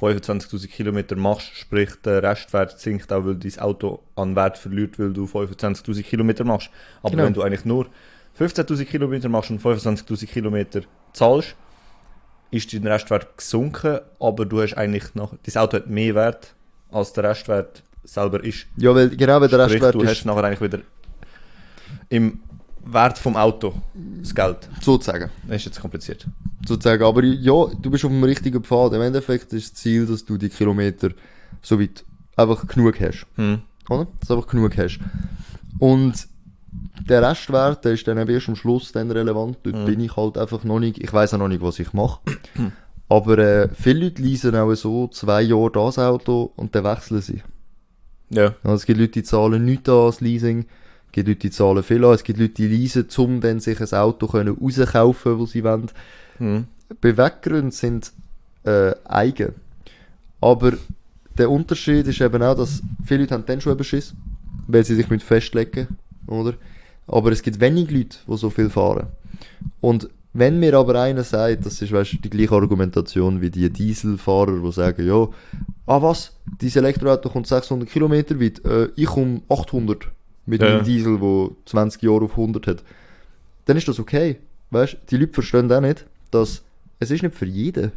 25.000 0.00 0.66
Kilometer 0.68 1.14
machst, 1.14 1.54
sprich 1.54 1.90
der 2.04 2.20
Restwert 2.22 2.80
sinkt 2.80 3.12
auch, 3.12 3.24
weil 3.24 3.36
dein 3.36 3.58
Auto 3.60 4.00
an 4.16 4.34
Wert 4.34 4.58
verliert, 4.58 4.98
weil 4.98 5.12
du 5.12 5.26
25.000 5.26 6.02
Kilometer 6.02 6.42
machst. 6.42 6.70
Aber 7.02 7.12
Genau. 7.12 7.24
wenn 7.24 7.34
du 7.34 7.42
eigentlich 7.42 7.64
nur 7.64 7.86
15.000 8.36 8.84
Kilometer 8.86 9.28
machst 9.28 9.50
und 9.50 9.62
25.000 9.62 10.26
Kilometer 10.26 10.80
zahlst, 11.12 11.54
ist 12.50 12.72
dein 12.72 12.86
Restwert 12.86 13.36
gesunken, 13.36 14.00
aber 14.20 14.46
du 14.46 14.62
hast 14.62 14.74
eigentlich 14.74 15.14
noch, 15.14 15.34
dein 15.42 15.62
Auto 15.62 15.76
hat 15.76 15.88
mehr 15.88 16.14
Wert, 16.14 16.54
als 16.90 17.12
der 17.12 17.24
Restwert 17.24 17.82
selber 18.04 18.42
ist. 18.44 18.66
Ja, 18.76 18.94
weil 18.94 19.10
genau 19.10 19.40
weil 19.40 19.48
der 19.48 19.68
Sprich, 19.68 19.82
Restwert 19.82 19.94
du 19.94 20.06
hast 20.06 20.24
nachher 20.24 20.44
eigentlich 20.44 20.60
wieder 20.60 20.82
im 22.10 22.40
Wert 22.84 23.18
vom 23.18 23.36
Auto 23.36 23.74
das 24.20 24.34
Geld. 24.34 24.68
sozusagen. 24.80 25.30
Das 25.46 25.56
ist 25.56 25.64
jetzt 25.66 25.80
kompliziert. 25.80 26.26
sozusagen. 26.66 27.02
Aber 27.02 27.22
ja, 27.24 27.66
du 27.80 27.90
bist 27.90 28.04
auf 28.04 28.10
dem 28.10 28.22
richtigen 28.22 28.62
Pfad. 28.62 28.92
Im 28.92 29.00
Endeffekt 29.00 29.52
ist 29.52 29.72
das 29.72 29.80
Ziel, 29.80 30.06
dass 30.06 30.24
du 30.24 30.36
die 30.36 30.50
Kilometer 30.50 31.10
so 31.62 31.80
weit 31.80 32.04
einfach 32.36 32.66
genug 32.66 33.00
hast. 33.00 33.26
Hm. 33.36 33.62
Oder? 33.88 34.06
Dass 34.20 34.28
du 34.28 34.34
einfach 34.34 34.50
genug 34.50 34.76
hast. 34.76 34.98
Und 35.78 36.26
der 37.08 37.22
Restwert, 37.22 37.84
der 37.84 37.92
ist 37.92 38.06
dann 38.08 38.16
erst 38.28 38.48
am 38.48 38.56
Schluss 38.56 38.92
dann 38.92 39.10
relevant. 39.10 39.58
Dort 39.62 39.76
Mhm. 39.76 39.84
bin 39.84 40.00
ich 40.00 40.16
halt 40.16 40.38
einfach 40.38 40.64
noch 40.64 40.80
nicht, 40.80 40.98
ich 40.98 41.12
weiß 41.12 41.34
auch 41.34 41.38
noch 41.38 41.48
nicht, 41.48 41.62
was 41.62 41.78
ich 41.78 41.92
mache. 41.92 42.20
Aber 43.08 43.38
äh, 43.38 43.68
viele 43.74 44.04
Leute 44.04 44.22
leasen 44.22 44.56
auch 44.56 44.74
so 44.74 45.08
zwei 45.08 45.42
Jahre 45.42 45.70
das 45.72 45.98
Auto 45.98 46.52
und 46.56 46.74
dann 46.74 46.84
wechseln 46.84 47.20
sie. 47.20 47.42
Ja. 48.30 48.54
Also 48.62 48.76
es 48.76 48.86
gibt 48.86 48.98
Leute, 48.98 49.12
die 49.12 49.22
zahlen 49.22 49.64
nichts 49.64 49.88
an 49.88 49.94
als 49.96 50.20
Leasing. 50.20 50.60
Es 51.06 51.12
gibt 51.12 51.28
Leute, 51.28 51.40
die 51.40 51.50
zahlen 51.50 51.82
viel 51.82 52.04
an. 52.04 52.14
Es 52.14 52.24
gibt 52.24 52.38
Leute, 52.40 52.54
die 52.54 52.66
leasen, 52.68 53.06
um 53.18 53.40
dann 53.40 53.60
sich 53.60 53.78
ein 53.80 53.98
Auto 53.98 54.26
können 54.26 54.56
rauskaufen, 54.56 55.38
das 55.38 55.50
sie 55.50 55.62
wollen. 55.62 55.90
Hm. 56.38 56.64
Beweggründe 57.00 57.70
sind 57.72 58.12
äh, 58.64 58.94
eigen. 59.04 59.52
Aber 60.40 60.72
der 61.36 61.50
Unterschied 61.50 62.06
ist 62.06 62.20
eben 62.20 62.42
auch, 62.42 62.56
dass 62.56 62.82
viele 63.04 63.20
Leute 63.20 63.34
haben 63.34 63.46
dann 63.46 63.60
schon 63.60 63.72
eben 63.74 63.84
Schiss, 63.84 64.14
weil 64.66 64.84
sie 64.84 64.94
sich 64.94 65.08
mit 65.10 65.22
festlegen, 65.22 65.88
oder? 66.26 66.54
Aber 67.06 67.32
es 67.32 67.42
gibt 67.42 67.60
wenig 67.60 67.90
Leute, 67.90 68.16
die 68.26 68.36
so 68.36 68.50
viel 68.50 68.70
fahren. 68.70 69.08
Und 69.80 70.08
wenn 70.32 70.58
mir 70.58 70.74
aber 70.74 71.00
einer 71.00 71.22
sagt, 71.22 71.64
das 71.64 71.80
ist 71.80 71.92
weißt, 71.92 72.18
die 72.24 72.30
gleiche 72.30 72.54
Argumentation 72.54 73.40
wie 73.40 73.50
die 73.50 73.70
Dieselfahrer, 73.70 74.60
die 74.60 74.72
sagen, 74.72 75.06
ja, 75.06 75.28
ah 75.86 76.02
was, 76.02 76.32
dieses 76.60 76.76
Elektroauto 76.76 77.28
kommt 77.28 77.46
600 77.46 77.88
Kilometer 77.88 78.40
weit, 78.40 78.64
äh, 78.64 78.88
ich 78.96 79.06
komme 79.06 79.42
800 79.48 80.08
mit 80.46 80.60
Ja. 80.60 80.68
einem 80.68 80.84
Diesel, 80.84 81.18
der 81.20 81.50
20 81.66 82.02
Jahre 82.02 82.24
auf 82.24 82.32
100 82.32 82.66
hat, 82.66 82.82
dann 83.66 83.76
ist 83.76 83.86
das 83.86 84.00
okay. 84.00 84.36
Weißt, 84.70 84.96
die 85.10 85.16
Leute 85.18 85.34
verstehen 85.34 85.70
auch 85.70 85.80
nicht, 85.80 86.04
dass 86.30 86.62
es 86.98 87.10
ist 87.10 87.22
nicht 87.22 87.34
für 87.34 87.46
jeden. 87.46 87.92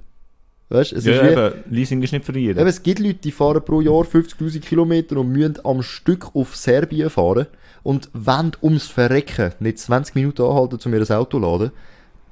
Weißt, 0.70 0.92
es 0.94 1.06
ja, 1.06 1.14
ist 1.14 1.24
wie, 1.24 1.32
eben, 1.32 1.54
Leasing 1.70 2.02
ist 2.04 2.12
nicht 2.12 2.26
für 2.26 2.38
jeden. 2.38 2.60
Eben, 2.60 2.68
es 2.68 2.84
gibt 2.84 3.00
Leute, 3.00 3.16
die 3.16 3.32
fahren 3.32 3.64
pro 3.64 3.80
Jahr 3.80 4.04
50.000 4.04 4.60
Kilometer 4.60 5.18
und 5.18 5.30
müssen 5.30 5.60
am 5.64 5.82
Stück 5.82 6.36
auf 6.36 6.56
Serbien 6.58 7.10
fahren 7.10 7.48
und 7.84 8.10
wollen 8.14 8.52
ums 8.62 8.88
Verrecken 8.88 9.54
nicht 9.60 9.80
20 9.80 10.16
Minuten 10.16 10.42
anhalten, 10.42 10.78
um 10.84 10.94
ihr 10.94 11.00
das 11.00 11.12
Auto 11.12 11.40
zu 11.40 11.46
laden, 11.46 11.72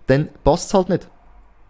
dann 0.07 0.27
passt 0.43 0.67
es 0.67 0.73
halt 0.73 0.89
nicht. 0.89 1.07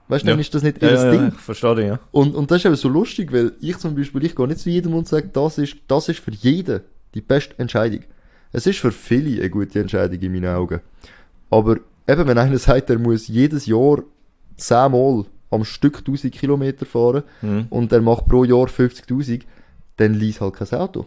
Weißt 0.07 0.23
du, 0.23 0.27
dann 0.27 0.37
Ja. 0.37 0.41
ist 0.41 0.53
das 0.55 0.63
nicht 0.63 0.81
ihr 0.81 0.91
ja, 0.91 1.11
Ding. 1.11 1.21
ja, 1.21 1.27
ich 1.29 1.33
verstehe 1.35 1.85
ja. 1.87 1.99
Und, 2.11 2.35
und 2.35 2.49
das 2.49 2.57
ist 2.57 2.65
eben 2.65 2.75
so 2.75 2.89
lustig, 2.89 3.31
weil 3.31 3.53
ich 3.61 3.77
zum 3.77 3.95
Beispiel, 3.95 4.23
ich 4.25 4.35
gehe 4.35 4.47
nicht 4.47 4.59
zu 4.59 4.69
jedem 4.69 4.93
und 4.95 5.07
sage, 5.07 5.29
das 5.31 5.57
ist, 5.59 5.77
das 5.87 6.09
ist 6.09 6.19
für 6.19 6.31
jeden 6.31 6.81
die 7.13 7.21
beste 7.21 7.57
Entscheidung. 7.59 8.01
Es 8.51 8.65
ist 8.65 8.79
für 8.79 8.91
viele 8.91 9.39
eine 9.39 9.49
gute 9.51 9.79
Entscheidung 9.79 10.19
in 10.19 10.31
meinen 10.31 10.53
Augen. 10.55 10.79
Aber 11.49 11.77
eben, 12.07 12.27
wenn 12.27 12.37
einer 12.37 12.57
sagt, 12.59 12.89
er 12.89 12.97
muss 12.99 13.27
jedes 13.27 13.65
Jahr 13.67 14.01
zehnmal 14.57 15.25
am 15.51 15.63
Stück 15.63 15.99
1000 15.99 16.33
Kilometer 16.33 16.85
fahren 16.85 17.23
Hm. 17.41 17.67
und 17.69 17.91
er 17.91 18.01
macht 18.01 18.25
pro 18.27 18.43
Jahr 18.43 18.67
50.000, 18.67 19.41
dann 19.97 20.13
liest 20.13 20.41
halt 20.41 20.55
kein 20.55 20.79
Auto. 20.79 21.05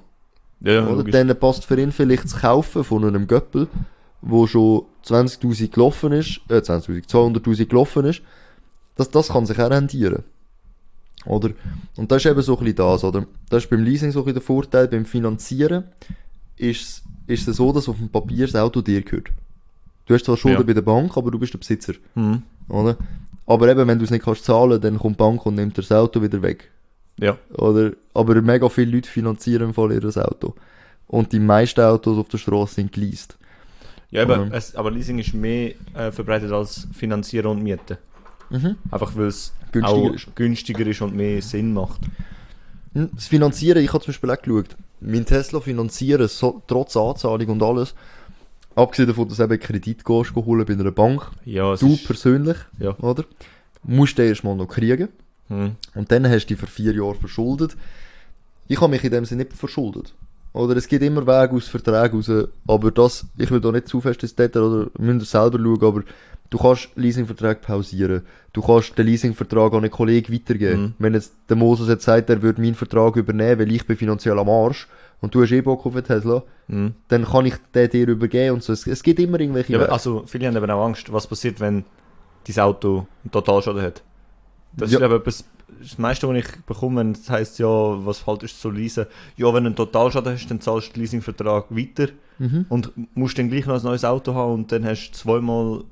Ja, 0.60 0.84
oder? 0.86 0.96
logisch. 0.96 1.12
Dann 1.12 1.38
passt 1.38 1.64
für 1.64 1.80
ihn 1.80 1.92
vielleicht 1.92 2.24
das 2.24 2.36
Kaufen 2.40 2.82
von 2.84 3.04
einem 3.04 3.26
Göppel, 3.26 3.68
wo 4.22 4.46
schon 4.46 4.82
20.000 5.04 5.68
gelaufen 5.70 6.12
ist, 6.12 6.40
äh, 6.48 6.54
20.000, 6.60 7.08
200.000 7.08 7.66
gelaufen 7.66 8.04
ist, 8.06 8.22
das, 8.96 9.10
das 9.10 9.28
kann 9.28 9.46
sich 9.46 9.58
auch 9.60 9.70
rentieren. 9.70 10.24
Oder? 11.26 11.50
Und 11.96 12.10
das 12.10 12.24
ist 12.24 12.30
eben 12.30 12.42
so 12.42 12.54
ein 12.56 12.60
bisschen 12.64 12.76
das, 12.76 13.04
oder? 13.04 13.26
Das 13.50 13.64
ist 13.64 13.70
beim 13.70 13.82
Leasing 13.84 14.10
so 14.12 14.20
ein 14.20 14.24
bisschen 14.24 14.34
der 14.34 14.42
Vorteil, 14.42 14.88
beim 14.88 15.04
Finanzieren 15.04 15.84
ist, 16.56 17.02
ist 17.26 17.46
es 17.46 17.56
so, 17.56 17.72
dass 17.72 17.88
auf 17.88 17.96
dem 17.96 18.08
Papier 18.08 18.46
das 18.46 18.56
Auto 18.56 18.80
dir 18.80 19.02
gehört. 19.02 19.28
Du 20.06 20.14
hast 20.14 20.24
zwar 20.24 20.36
Schulden 20.36 20.60
Ja. 20.60 20.66
bei 20.66 20.72
der 20.74 20.82
Bank, 20.82 21.16
aber 21.16 21.30
du 21.30 21.38
bist 21.38 21.52
der 21.52 21.58
Besitzer, 21.58 21.94
Hm. 22.14 22.42
oder? 22.68 22.96
Aber 23.48 23.66
eben, 23.68 23.88
wenn 23.88 23.98
du 23.98 24.04
es 24.04 24.10
nicht 24.10 24.24
kannst 24.26 24.44
zahlen, 24.44 24.78
dann 24.78 24.98
kommt 24.98 25.16
die 25.16 25.24
Bank 25.24 25.46
und 25.46 25.54
nimmt 25.54 25.74
dir 25.74 25.80
das 25.80 25.90
Auto 25.90 26.20
wieder 26.20 26.42
weg. 26.42 26.70
Ja. 27.18 27.38
Oder, 27.54 27.92
aber 28.12 28.42
mega 28.42 28.68
viele 28.68 28.92
Leute 28.92 29.08
finanzieren 29.08 29.72
voll 29.72 29.92
ihr 29.92 30.04
Auto. 30.04 30.54
Und 31.06 31.32
die 31.32 31.40
meisten 31.40 31.80
Autos 31.80 32.18
auf 32.18 32.28
der 32.28 32.36
Straße 32.36 32.74
sind 32.74 32.92
geleast. 32.92 33.38
Ja, 34.10 34.22
eben, 34.22 34.52
es, 34.52 34.76
aber 34.76 34.90
Leasing 34.90 35.18
ist 35.18 35.32
mehr 35.32 35.72
äh, 35.94 36.12
verbreitet 36.12 36.52
als 36.52 36.88
Finanzieren 36.92 37.46
und 37.46 37.62
Mieten. 37.62 37.96
Mhm. 38.50 38.76
Einfach 38.90 39.16
weil 39.16 39.28
es 39.28 39.54
Günstiger 39.72 40.14
ist. 40.14 40.36
günstiger 40.36 40.86
ist 40.86 41.00
und 41.00 41.14
mehr 41.16 41.40
Sinn 41.40 41.72
macht. 41.72 42.02
Hm, 42.92 43.08
Das 43.14 43.28
Finanzieren, 43.28 43.82
ich 43.82 43.92
habe 43.94 44.04
zum 44.04 44.12
Beispiel 44.12 44.30
auch 44.30 44.42
geschaut. 44.42 44.76
Mein 45.00 45.24
Tesla 45.24 45.60
finanzieren, 45.60 46.28
so, 46.28 46.62
trotz 46.66 46.96
Anzahlung 46.98 47.48
und 47.48 47.62
alles. 47.62 47.94
Abgesehen 48.78 49.08
davon, 49.08 49.28
dass 49.28 49.38
du 49.38 49.44
eben 49.44 49.58
Kredit 49.58 50.04
gehst, 50.04 50.34
geh 50.34 50.40
holen 50.44 50.64
bei 50.64 50.72
einer 50.74 50.90
Bank. 50.92 51.30
Ja, 51.44 51.74
Du 51.74 51.94
ist, 51.94 52.06
persönlich, 52.06 52.56
Ja. 52.78 52.94
oder? 52.98 53.24
Musst 53.82 54.18
du 54.18 54.22
erst 54.26 54.44
mal 54.44 54.54
noch 54.56 54.66
kriegen. 54.68 55.08
hm. 55.48 55.72
Und 55.94 56.12
dann 56.12 56.28
hast 56.28 56.44
du 56.46 56.54
dich 56.54 56.58
für 56.58 56.66
vier 56.66 56.92
Jahre 56.92 57.14
verschuldet. 57.14 57.76
Ich 58.68 58.80
habe 58.80 58.90
mich 58.90 59.02
in 59.02 59.10
dem 59.10 59.24
Sinne 59.24 59.44
nicht 59.44 59.54
verschuldet. 59.56 60.14
Oder 60.52 60.76
es 60.76 60.86
gibt 60.88 61.02
immer 61.02 61.26
Wege 61.26 61.54
aus 61.56 61.68
Verträgen 61.68 62.20
raus. 62.20 62.48
Aber 62.66 62.90
das, 62.90 63.24
ich 63.36 63.50
will 63.50 63.60
da 63.60 63.72
nicht 63.72 63.88
zu 63.88 64.00
fest 64.00 64.22
ins 64.22 64.34
Detail 64.34 64.60
oder 64.62 64.90
müsst 64.98 65.22
ihr 65.22 65.40
selber 65.40 65.58
schauen, 65.58 65.84
aber 65.84 66.02
du 66.50 66.58
kannst 66.58 66.88
Leasingverträge 66.96 67.60
pausieren. 67.60 68.22
Du 68.52 68.62
kannst 68.62 68.96
den 68.98 69.06
Leasingvertrag 69.06 69.72
an 69.72 69.78
einen 69.80 69.90
Kollegen 69.90 70.32
weitergeben. 70.32 70.82
Mhm. 70.82 70.94
Wenn 70.98 71.14
jetzt 71.14 71.32
der 71.48 71.56
Moses 71.56 71.88
jetzt 71.88 72.04
sagt, 72.04 72.30
er 72.30 72.42
würde 72.42 72.60
meinen 72.60 72.74
Vertrag 72.74 73.16
übernehmen, 73.16 73.58
weil 73.60 73.72
ich 73.72 73.86
bin 73.86 73.96
finanziell 73.96 74.38
am 74.38 74.48
Arsch 74.48 74.86
und 75.20 75.34
du 75.34 75.42
hast 75.42 75.50
eh 75.52 75.60
Bock 75.60 75.84
auf 75.86 75.94
einen 75.94 76.04
Tesla, 76.04 76.42
Hm. 76.68 76.94
dann 77.08 77.24
kann 77.24 77.46
ich 77.46 77.54
den 77.74 77.88
dir 77.90 78.08
übergeben 78.08 78.54
und 78.54 78.62
so. 78.62 78.72
Es, 78.72 78.86
es 78.86 79.02
gibt 79.02 79.18
immer 79.20 79.40
irgendwelche 79.40 79.72
Ja, 79.72 79.80
also 79.86 80.24
viele 80.26 80.46
haben 80.46 80.56
eben 80.56 80.70
auch 80.70 80.84
Angst, 80.84 81.10
was 81.12 81.26
passiert, 81.26 81.60
wenn 81.60 81.84
dein 82.46 82.58
Auto 82.64 83.06
einen 83.24 83.30
Totalschaden 83.32 83.82
hat. 83.82 84.02
Das 84.74 84.90
Ja. 84.92 84.98
ist 84.98 85.04
eben 85.04 85.14
etwas, 85.14 85.44
das 85.80 85.98
meiste, 85.98 86.28
was 86.28 86.36
ich 86.36 86.64
bekomme, 86.66 87.00
wenn 87.00 87.12
es 87.12 87.28
heisst, 87.30 87.58
ja, 87.58 87.66
was 87.68 88.18
falsch 88.18 88.44
ist 88.44 88.60
zu 88.60 88.70
leasen. 88.70 89.06
Ja, 89.36 89.46
wenn 89.54 89.64
du 89.64 89.68
einen 89.68 89.76
Totalschaden 89.76 90.32
hast, 90.34 90.46
dann 90.48 90.60
zahlst 90.60 90.88
du 90.88 90.92
den 90.94 91.00
Leasingvertrag 91.02 91.66
weiter 91.70 92.08
Mhm. 92.38 92.66
und 92.68 92.92
musst 93.16 93.36
dann 93.38 93.48
gleich 93.50 93.66
noch 93.66 93.74
ein 93.76 93.82
neues 93.82 94.04
Auto 94.04 94.34
haben 94.34 94.52
und 94.54 94.72
dann 94.72 94.84
hast 94.84 95.10
du 95.10 95.16
zweimal 95.18 95.84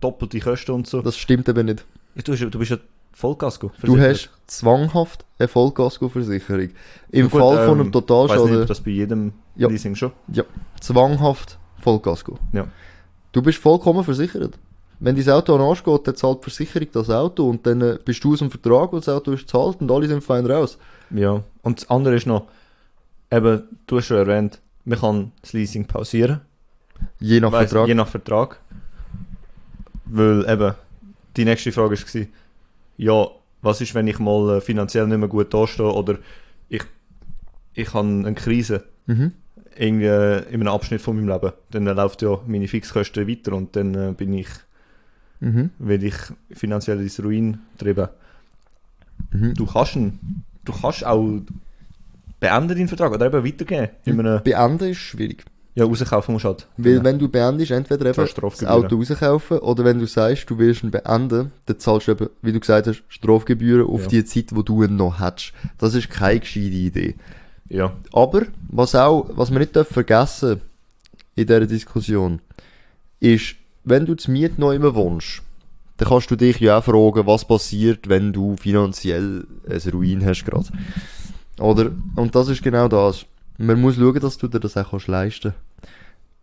doppelte 0.00 0.40
Kosten 0.40 0.72
und 0.72 0.86
so. 0.86 1.02
Das 1.02 1.16
stimmt 1.16 1.48
eben 1.48 1.66
nicht. 1.66 1.84
Du, 2.24 2.34
du 2.34 2.58
bist 2.58 2.70
ja 2.72 2.78
Vollkasko. 3.12 3.70
Du 3.82 3.98
hast 3.98 4.30
zwanghaft 4.46 5.24
eine 5.38 5.48
Vollkaskoversicherung. 5.48 6.70
Im 7.10 7.26
Ja 7.26 7.30
gut, 7.30 7.30
Fall 7.40 7.56
von 7.56 7.64
ähm, 7.64 7.70
einem 7.70 7.80
nicht, 7.82 7.92
Totalschaden, 7.92 8.62
ob 8.62 8.66
das 8.66 8.80
bei 8.80 8.90
jedem 8.90 9.32
Ja. 9.56 9.68
Leasing 9.68 9.94
schon. 9.94 10.12
zwanghaft 10.80 11.58
Vollgas 11.80 12.24
gehen. 12.24 12.38
Ja. 12.52 12.68
Du 13.32 13.42
bist 13.42 13.58
vollkommen 13.58 14.04
versichert. 14.04 14.58
Wenn 15.00 15.14
dein 15.14 15.30
Auto 15.30 15.54
an 15.54 15.60
Arsch 15.60 15.84
geht, 15.84 16.08
dann 16.08 16.16
zahlt 16.16 16.38
die 16.40 16.44
Versicherung 16.44 16.88
das 16.92 17.08
Auto 17.08 17.48
und 17.48 17.64
dann 17.66 17.80
äh, 17.80 17.98
bist 18.04 18.22
du 18.24 18.32
aus 18.32 18.40
dem 18.40 18.50
Vertrag 18.50 18.92
und 18.92 19.06
das 19.06 19.14
Auto 19.14 19.32
ist 19.32 19.48
zahlt 19.48 19.80
und 19.80 19.90
alle 19.90 20.08
sind 20.08 20.24
fein 20.24 20.44
raus. 20.46 20.76
Ja. 21.10 21.42
Und 21.62 21.80
das 21.80 21.90
andere 21.90 22.16
ist 22.16 22.26
noch, 22.26 22.46
eben, 23.30 23.62
du 23.86 23.96
hast 23.98 24.06
schon 24.06 24.16
erwähnt, 24.16 24.60
man 24.84 24.98
kann 24.98 25.32
das 25.40 25.52
Leasing 25.52 25.86
pausieren. 25.86 26.40
Je 27.20 27.38
nach 27.40 27.52
Weiss, 27.52 27.70
Vertrag. 27.70 27.88
Je 27.88 27.94
nach 27.94 28.08
Vertrag. 28.08 28.60
Weil 30.06 30.48
eben, 30.48 30.74
die 31.36 31.44
nächste 31.44 31.70
Frage 31.70 31.96
war, 31.96 32.26
ja, 32.98 33.26
was 33.62 33.80
ist, 33.80 33.94
wenn 33.94 34.06
ich 34.06 34.18
mal 34.18 34.58
äh, 34.58 34.60
finanziell 34.60 35.06
nicht 35.06 35.18
mehr 35.18 35.28
gut 35.28 35.52
dastehe 35.54 35.90
oder 35.90 36.18
ich, 36.68 36.82
ich 37.74 37.94
habe 37.94 38.06
eine 38.06 38.34
Krise 38.34 38.84
Mhm. 39.06 39.32
irgendwie 39.76 40.04
äh, 40.06 40.38
in 40.50 40.60
einem 40.60 40.68
Abschnitt 40.68 41.00
von 41.00 41.16
meinem 41.16 41.28
Leben. 41.28 41.52
Dann 41.70 41.86
äh, 41.86 41.92
läuft 41.94 42.20
ja 42.20 42.38
meine 42.46 42.68
Fixkosten 42.68 43.26
weiter 43.26 43.54
und 43.54 43.74
dann 43.74 44.14
bin 44.14 44.34
ich, 44.34 44.48
Mhm. 45.40 45.70
werde 45.78 46.06
ich 46.06 46.14
finanziell 46.52 47.00
ins 47.00 47.22
Ruin 47.22 47.58
treiben. 47.78 48.08
Mhm. 49.32 49.54
Du 49.54 49.66
kannst 49.66 49.96
ihn, 49.96 50.18
du 50.64 50.72
kannst 50.72 51.06
auch 51.06 51.40
beenden 52.40 52.68
deinen 52.76 52.88
Vertrag 52.88 53.12
oder 53.12 53.26
eben 53.26 53.44
einem, 53.44 54.42
Beenden 54.42 54.90
ist 54.90 54.98
schwierig. 54.98 55.44
Ja, 55.78 55.84
rauskaufen 55.84 56.32
musst 56.32 56.44
du 56.44 56.48
halt. 56.48 56.66
Weil 56.76 56.96
Ja. 56.96 57.04
wenn 57.04 57.18
du 57.18 57.28
beendest, 57.28 57.70
entweder 57.70 58.06
eben 58.06 58.16
das. 58.16 58.66
Auto 58.66 58.96
rauskaufen 58.96 59.58
oder 59.60 59.84
wenn 59.84 59.98
du 60.00 60.06
sagst, 60.06 60.50
du 60.50 60.58
willst 60.58 60.82
ihn 60.82 60.90
beenden, 60.90 61.52
dann 61.66 61.78
zahlst 61.78 62.08
du 62.08 62.12
eben, 62.12 62.28
wie 62.42 62.52
du 62.52 62.58
gesagt 62.60 62.86
hast, 62.88 63.02
Strafgebühren 63.08 63.86
auf 63.86 64.02
Ja. 64.02 64.08
die 64.08 64.24
Zeit, 64.24 64.46
wo 64.56 64.62
du 64.62 64.82
ihn 64.82 64.96
noch 64.96 65.20
hättest. 65.20 65.52
Das 65.78 65.94
ist 65.94 66.10
keine 66.10 66.40
gescheite 66.40 66.66
Idee. 66.66 67.14
Ja, 67.68 67.92
Aber, 68.12 68.42
was 68.70 68.94
auch, 68.94 69.28
was 69.34 69.50
wir 69.52 69.58
nicht 69.60 69.76
vergessen 69.76 70.60
in 71.36 71.46
dieser 71.46 71.66
Diskussion, 71.66 72.40
ist, 73.20 73.54
wenn 73.84 74.04
du 74.06 74.14
zu 74.16 74.30
Miet 74.30 74.58
noch 74.58 74.72
immer 74.72 74.94
wohnst, 74.94 75.42
dann 75.98 76.08
kannst 76.08 76.30
du 76.30 76.36
dich 76.36 76.58
ja 76.60 76.78
auch 76.78 76.84
fragen, 76.84 77.26
was 77.26 77.44
passiert, 77.44 78.08
wenn 78.08 78.32
du 78.32 78.56
finanziell 78.56 79.46
ein 79.68 79.90
Ruin 79.92 80.24
hast 80.24 80.44
gerade. 80.44 80.68
Oder? 81.60 81.90
Und 82.16 82.34
das 82.34 82.48
ist 82.48 82.62
genau 82.62 82.88
das. 82.88 83.26
Man 83.58 83.80
muss 83.80 83.96
schauen, 83.96 84.20
dass 84.20 84.38
du 84.38 84.46
dir 84.46 84.60
das 84.60 84.76
auch 84.76 84.90
kannst 84.90 85.08
leisten 85.08 85.52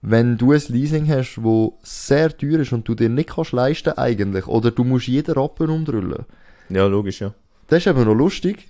Wenn 0.02 0.38
du 0.38 0.52
ein 0.52 0.62
Leasing 0.68 1.08
hast, 1.08 1.42
wo 1.42 1.80
sehr 1.82 2.38
teuer 2.38 2.60
ist 2.60 2.74
und 2.74 2.88
du 2.88 2.94
dir 2.94 3.10
nicht 3.10 3.30
kannst 3.30 3.54
leisten 3.54 3.98
eigentlich, 3.98 4.48
oder 4.48 4.70
du 4.70 4.84
musst 4.84 5.08
jeden 5.08 5.34
Rappen 5.34 5.70
umdrüllen, 5.70 6.26
ja, 6.70 6.86
logisch, 6.86 7.22
ja. 7.22 7.34
das 7.68 7.80
ist 7.80 7.88
eben 7.88 8.04
noch 8.04 8.14
lustig. 8.14 8.68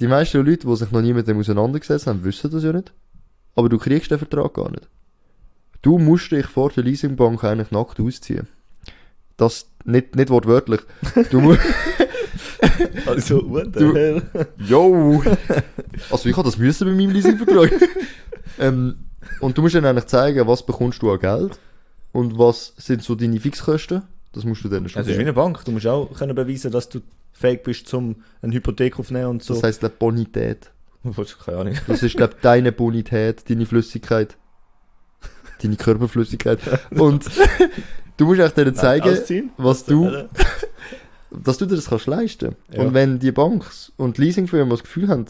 Die 0.00 0.08
meisten 0.08 0.44
Leute, 0.44 0.66
die 0.66 0.76
sich 0.76 0.90
noch 0.90 1.00
nie 1.00 1.14
mit 1.14 1.26
dem 1.26 1.38
auseinandergesetzt 1.38 2.06
haben, 2.06 2.24
wissen 2.24 2.50
das 2.50 2.64
ja 2.64 2.72
nicht. 2.72 2.92
Aber 3.54 3.68
du 3.68 3.78
kriegst 3.78 4.10
den 4.10 4.18
Vertrag 4.18 4.54
gar 4.54 4.70
nicht. 4.70 4.88
Du 5.80 5.98
musst 5.98 6.32
dich 6.32 6.46
vor 6.46 6.70
der 6.70 6.82
Leasingbank 6.84 7.44
eigentlich 7.44 7.70
nackt 7.70 8.00
ausziehen. 8.00 8.48
Das 9.36 9.70
nicht, 9.84 10.16
nicht 10.16 10.30
wortwörtlich. 10.30 10.80
Du 11.30 11.40
musst. 11.40 11.60
Also, 13.06 13.48
what 13.48 13.66
the 13.74 13.80
Du- 13.80 13.94
hell? 13.94 14.22
Yo! 14.58 15.22
Also 16.10 16.28
ich 16.28 16.36
habe 16.36 16.46
das 16.48 16.58
müssen 16.58 16.86
bei 16.88 16.94
meinem 16.94 17.10
Leasingvertrag. 17.10 17.72
ähm, 18.58 18.96
und 19.40 19.56
du 19.56 19.62
musst 19.62 19.74
dann 19.74 19.84
eigentlich 19.84 20.06
zeigen, 20.06 20.46
was 20.46 20.64
bekommst 20.64 21.02
du 21.02 21.10
an 21.10 21.18
Geld 21.18 21.58
und 22.12 22.38
was 22.38 22.74
sind 22.76 23.02
so 23.02 23.14
deine 23.14 23.40
Fixkosten. 23.40 24.02
Das 24.32 24.44
musst 24.44 24.64
du 24.64 24.68
dann 24.68 24.88
schon 24.88 25.00
Es 25.00 25.08
ist 25.08 25.16
wie 25.16 25.22
eine 25.22 25.32
Bank. 25.32 25.64
Du 25.64 25.72
musst 25.72 25.86
auch 25.86 26.12
können 26.12 26.34
beweisen, 26.34 26.70
dass 26.70 26.88
du 26.88 27.00
fähig 27.32 27.62
bist, 27.62 27.92
um 27.94 28.16
eine 28.42 28.54
Hypothek 28.54 28.98
aufzunehmen 28.98 29.28
und 29.28 29.42
so. 29.42 29.54
Das 29.54 29.62
heisst, 29.62 29.80
glaub, 29.80 29.98
Bonität. 29.98 30.70
Keine 31.44 31.58
Ahnung. 31.58 31.74
Das 31.86 32.02
ist, 32.02 32.16
glaube 32.16 32.34
deine 32.42 32.72
Bonität, 32.72 33.48
deine 33.48 33.64
Flüssigkeit. 33.64 34.36
Deine 35.62 35.76
Körperflüssigkeit. 35.76 36.58
Und 36.90 37.24
du 38.16 38.26
musst 38.26 38.40
auch 38.40 38.50
denen 38.50 38.74
zeigen, 38.74 39.08
Ausziehen? 39.08 39.50
was 39.56 39.84
du, 39.84 40.04
Hölle? 40.06 40.28
Dass 41.30 41.58
du 41.58 41.66
dir 41.66 41.76
das 41.76 41.88
kannst 41.88 42.06
leisten. 42.06 42.54
Ja. 42.72 42.82
Und 42.82 42.94
wenn 42.94 43.18
die 43.18 43.32
Banks 43.32 43.92
und 43.96 44.18
Leasingfirmen 44.18 44.70
das 44.70 44.82
Gefühl 44.82 45.08
haben, 45.08 45.26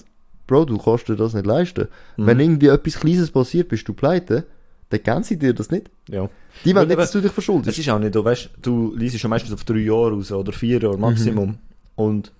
Bro, 0.46 0.66
du 0.66 0.78
kannst 0.78 1.08
dir 1.08 1.16
das 1.16 1.34
nicht 1.34 1.46
leisten. 1.46 1.88
Mhm. 2.16 2.26
Wenn 2.26 2.40
irgendwie 2.40 2.68
etwas 2.68 3.00
Kleines 3.00 3.30
passiert, 3.30 3.68
bist 3.68 3.88
du 3.88 3.92
pleite, 3.94 4.44
dann 4.90 5.02
geben 5.02 5.22
sie 5.24 5.36
dir 5.36 5.52
das 5.54 5.70
nicht. 5.72 5.90
Ja. 6.08 6.28
Die 6.64 6.74
wollen 6.74 6.86
nicht, 6.86 6.98
dass 7.00 7.10
du 7.10 7.18
dich 7.18 7.28
Es 7.30 7.34
verschuldest. 7.34 7.76
ist 7.76 7.88
auch 7.88 7.98
nicht, 7.98 8.14
du 8.14 8.24
weißt, 8.24 8.50
du 8.62 8.94
liest 8.94 9.18
schon 9.18 9.30
meistens 9.30 9.52
auf 9.52 9.64
drei 9.64 9.78
Jahre 9.78 10.12
raus 10.12 10.30
oder 10.30 10.52
vier 10.52 10.80
Jahre 10.80 10.96
Maximum. 10.98 11.48
Mhm. 11.48 11.58
Und 11.96 12.32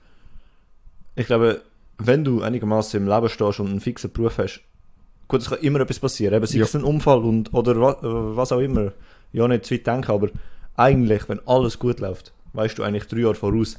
ich 1.16 1.26
glaube, 1.26 1.62
wenn 1.98 2.22
du 2.24 2.42
einigermaßen 2.42 3.00
im 3.00 3.08
Leben 3.08 3.28
stehst 3.28 3.58
und 3.58 3.68
einen 3.68 3.80
fixen 3.80 4.12
Beruf 4.12 4.38
hast, 4.38 4.60
gut, 5.28 5.40
es 5.40 5.48
kann 5.48 5.58
immer 5.60 5.80
etwas 5.80 5.98
passieren. 5.98 6.34
Eben, 6.34 6.46
sei 6.46 6.58
Ja. 6.58 6.64
es 6.64 6.76
ein 6.76 6.84
Unfall 6.84 7.18
und, 7.24 7.52
oder 7.54 7.80
was, 7.80 7.96
was 8.02 8.52
auch 8.52 8.60
immer. 8.60 8.92
Ja, 9.32 9.48
nicht 9.48 9.64
zu 9.64 9.74
weit 9.74 9.86
denken, 9.86 10.12
aber 10.12 10.28
eigentlich, 10.76 11.28
wenn 11.28 11.40
alles 11.48 11.78
gut 11.78 11.98
läuft, 12.00 12.32
weißt 12.56 12.78
du 12.78 12.82
eigentlich 12.82 13.04
drei 13.06 13.20
Jahre 13.20 13.34
voraus, 13.34 13.78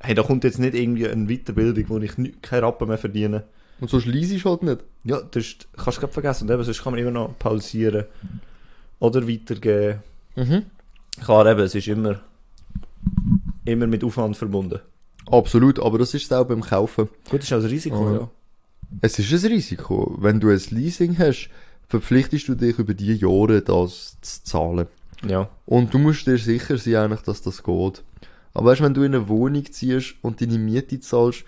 hey, 0.00 0.14
da 0.14 0.22
kommt 0.22 0.44
jetzt 0.44 0.58
nicht 0.58 0.74
irgendwie 0.74 1.08
eine 1.08 1.26
Weiterbildung, 1.26 1.84
wo 1.88 1.98
ich 1.98 2.18
nie, 2.18 2.32
keinen 2.42 2.64
Rappen 2.64 2.88
mehr 2.88 2.98
verdiene. 2.98 3.44
Und 3.80 3.90
so 3.90 4.00
schließt 4.00 4.44
halt 4.44 4.62
nicht. 4.62 4.78
Ja, 5.04 5.20
das 5.20 5.42
ist- 5.44 5.68
kannst 5.76 5.98
du 5.98 6.00
gerade 6.02 6.12
vergessen. 6.12 6.48
Und 6.48 6.54
eben, 6.54 6.64
sonst 6.64 6.82
kann 6.82 6.92
man 6.92 7.00
immer 7.00 7.10
noch 7.10 7.38
pausieren 7.38 8.04
oder 8.98 9.28
weitergeben. 9.28 9.98
Mhm. 10.34 10.62
Klar, 11.22 11.46
eben, 11.46 11.60
es 11.60 11.74
ist 11.74 11.88
immer, 11.88 12.20
immer 13.64 13.86
mit 13.86 14.04
Aufwand 14.04 14.36
verbunden. 14.36 14.80
Absolut, 15.30 15.78
aber 15.80 15.98
das 15.98 16.14
ist 16.14 16.24
es 16.26 16.32
auch 16.32 16.44
beim 16.46 16.60
Kaufen. 16.60 17.08
Gut, 17.28 17.40
das 17.40 17.46
ist 17.46 17.52
auch 17.52 17.58
ein 17.60 17.66
Risiko, 17.66 18.08
Oh, 18.10 18.14
ja. 18.14 18.30
Es 19.00 19.18
ist 19.18 19.32
ein 19.44 19.50
Risiko. 19.52 20.16
Wenn 20.20 20.38
du 20.40 20.48
ein 20.50 20.60
Leasing 20.70 21.18
hast, 21.18 21.50
verpflichtest 21.88 22.48
du 22.48 22.54
dich 22.54 22.78
über 22.78 22.94
die 22.94 23.14
Jahre 23.14 23.60
das 23.60 24.16
zu 24.20 24.44
zahlen. 24.44 24.86
Ja, 25.26 25.48
Und 25.64 25.92
du 25.94 25.98
musst 25.98 26.26
dir 26.26 26.38
sicher 26.38 26.76
sein, 26.78 26.96
eigentlich, 26.96 27.22
dass 27.22 27.42
das 27.42 27.62
geht. 27.62 28.02
Aber 28.54 28.70
weißt, 28.70 28.82
wenn 28.82 28.94
du 28.94 29.02
in 29.02 29.14
eine 29.14 29.28
Wohnung 29.28 29.64
ziehst 29.70 30.14
und 30.22 30.40
deine 30.40 30.58
Miete 30.58 30.98
zahlst, 31.00 31.44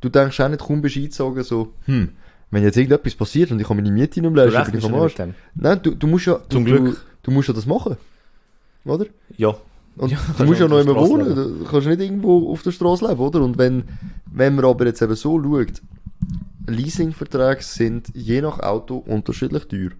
du 0.00 0.08
denkst 0.08 0.40
auch 0.40 0.48
nicht, 0.48 0.60
kaum 0.60 0.80
bist 0.80 0.96
du 0.96 1.00
eingezogen, 1.00 1.42
so, 1.42 1.72
hm, 1.86 2.10
wenn 2.50 2.62
jetzt 2.62 2.76
irgendetwas 2.76 3.14
passiert 3.14 3.50
und 3.50 3.60
ich 3.60 3.66
kann 3.66 3.76
meine 3.76 3.90
Miete 3.90 4.20
nicht 4.20 4.30
mehr 4.30 4.46
du 4.46 4.50
leisten, 4.52 4.72
bin 4.72 4.80
ich 4.80 4.86
am 4.86 4.94
Arsch. 4.94 5.14
Nein, 5.54 5.80
du, 5.82 5.94
du 5.94 6.06
musst 6.06 6.26
ja, 6.26 6.38
Zum 6.48 6.64
du, 6.64 6.70
Glück. 6.70 6.94
Du, 6.94 6.96
du 7.24 7.30
musst 7.30 7.48
ja 7.48 7.54
das 7.54 7.66
machen. 7.66 7.96
Oder? 8.84 9.06
Ja, 9.36 9.54
Und 9.96 10.12
Ja, 10.12 10.18
du 10.38 10.44
musst 10.44 10.60
ja 10.60 10.68
noch 10.68 10.80
immer 10.80 10.94
wohnen. 10.94 11.34
Du 11.34 11.64
kannst 11.64 11.86
nicht 11.86 12.00
irgendwo 12.00 12.50
auf 12.50 12.62
der 12.62 12.72
Straße 12.72 13.06
leben, 13.06 13.20
oder? 13.20 13.42
Und 13.42 13.58
wenn, 13.58 13.84
wenn 14.32 14.54
man 14.54 14.64
aber 14.64 14.86
jetzt 14.86 15.02
eben 15.02 15.14
so 15.14 15.42
schaut, 15.42 15.82
Leasingverträge 16.68 17.62
sind 17.62 18.08
je 18.14 18.40
nach 18.40 18.58
Auto 18.60 18.96
unterschiedlich 18.98 19.64
teuer. 19.66 19.90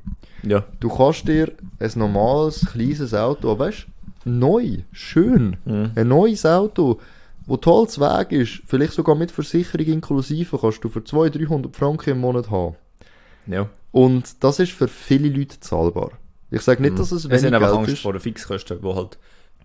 ja, 0.43 0.65
Du 0.81 0.89
kannst 0.89 1.27
dir 1.29 1.53
ein 1.81 1.91
normales, 1.97 2.67
kleines 2.73 3.15
Auto, 3.15 3.59
weißt 3.59 3.87
neu, 4.25 4.79
schön, 4.93 5.57
Mhm. 5.65 5.91
ein 5.95 6.09
neues 6.09 6.45
Auto, 6.47 7.01
wo 7.47 7.57
toll 7.57 7.89
zu 7.89 8.01
Weg 8.01 8.33
ist, 8.33 8.63
vielleicht 8.67 8.93
sogar 8.93 9.15
mit 9.15 9.31
Versicherung 9.31 9.87
inklusive, 9.87 10.59
kannst 10.59 10.85
du 10.85 10.89
für 10.89 11.03
200, 11.03 11.37
300 11.37 11.75
Franken 11.77 12.11
im 12.11 12.21
Monat 12.21 12.51
haben. 12.51 12.77
ja. 13.47 13.69
Und 13.91 14.45
das 14.45 14.59
ist 14.61 14.73
für 14.73 14.87
viele 14.87 15.31
Leute 15.31 15.59
zahlbar. 15.61 16.11
Ich 16.51 16.61
sage 16.61 16.83
nicht, 16.83 16.99
dass 16.99 17.11
es 17.11 17.29
Wir 17.29 17.39
sind 17.39 17.53
wenig 17.53 17.57
einfach 17.57 17.69
Geld 17.71 17.79
Angst 17.79 17.93
ist. 17.95 18.03
vor 18.03 18.13
den 18.13 18.21
Fixkosten, 18.21 18.81
die 18.83 18.95
halt 18.95 19.19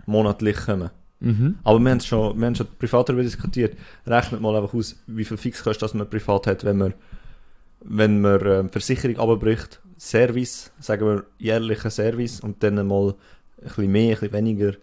monatlich 0.05 0.55
kommen. 0.55 0.89
Mhm. 1.23 1.57
Aber 1.63 1.79
wir 1.79 1.89
haben 1.89 1.97
es 1.97 2.05
schon, 2.05 2.37
wir 2.37 2.45
haben 2.45 2.55
schon 2.55 2.67
privat 2.77 3.07
darüber 3.07 3.23
diskutiert. 3.23 3.77
Rechnet 4.05 4.41
mal 4.41 4.55
einfach 4.55 4.73
aus, 4.73 4.97
wie 5.07 5.23
viel 5.23 5.37
Fixkosten 5.37 5.97
man 5.97 6.09
privat 6.09 6.47
hat, 6.47 6.65
wenn 6.65 6.77
man, 6.77 6.93
wenn 7.81 8.21
man 8.21 8.45
ähm, 8.45 8.69
Versicherung 8.69 9.17
abbricht, 9.17 9.79
Service, 9.97 10.71
sagen 10.79 11.07
wir 11.07 11.23
jährlichen 11.37 11.89
Service 11.89 12.41
und 12.41 12.61
dann 12.61 12.75
mal 12.85 13.09
ein 13.09 13.63
bisschen 13.63 13.91
mehr, 13.91 14.15
ein 14.15 14.19
bisschen 14.19 14.33
weniger. 14.33 14.73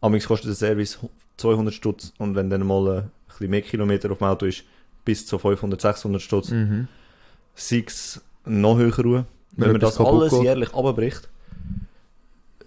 Amigs 0.00 0.26
kostet 0.26 0.48
der 0.48 0.54
Service 0.54 0.98
200 1.36 1.74
Stutz 1.74 2.14
und 2.16 2.34
wenn 2.34 2.48
dann 2.48 2.66
mal 2.66 2.86
äh, 2.86 3.00
ein 3.00 3.10
bisschen 3.28 3.50
mehr 3.50 3.62
Kilometer 3.62 4.10
auf 4.10 4.18
dem 4.18 4.26
Auto 4.26 4.46
ist, 4.46 4.64
bis 5.04 5.26
zu 5.26 5.38
500, 5.38 5.80
600 5.80 6.22
Stutz. 6.22 6.50
Mhm. 6.50 6.88
Sei 7.54 7.84
es 7.86 8.22
noch 8.46 8.78
höher 8.78 8.96
Ruhe, 8.96 9.26
wenn 9.56 9.68
man 9.68 9.76
etwas 9.76 9.96
das 9.96 10.06
alles 10.06 10.32
geht. 10.32 10.42
jährlich 10.44 10.74
abbricht, 10.74 11.28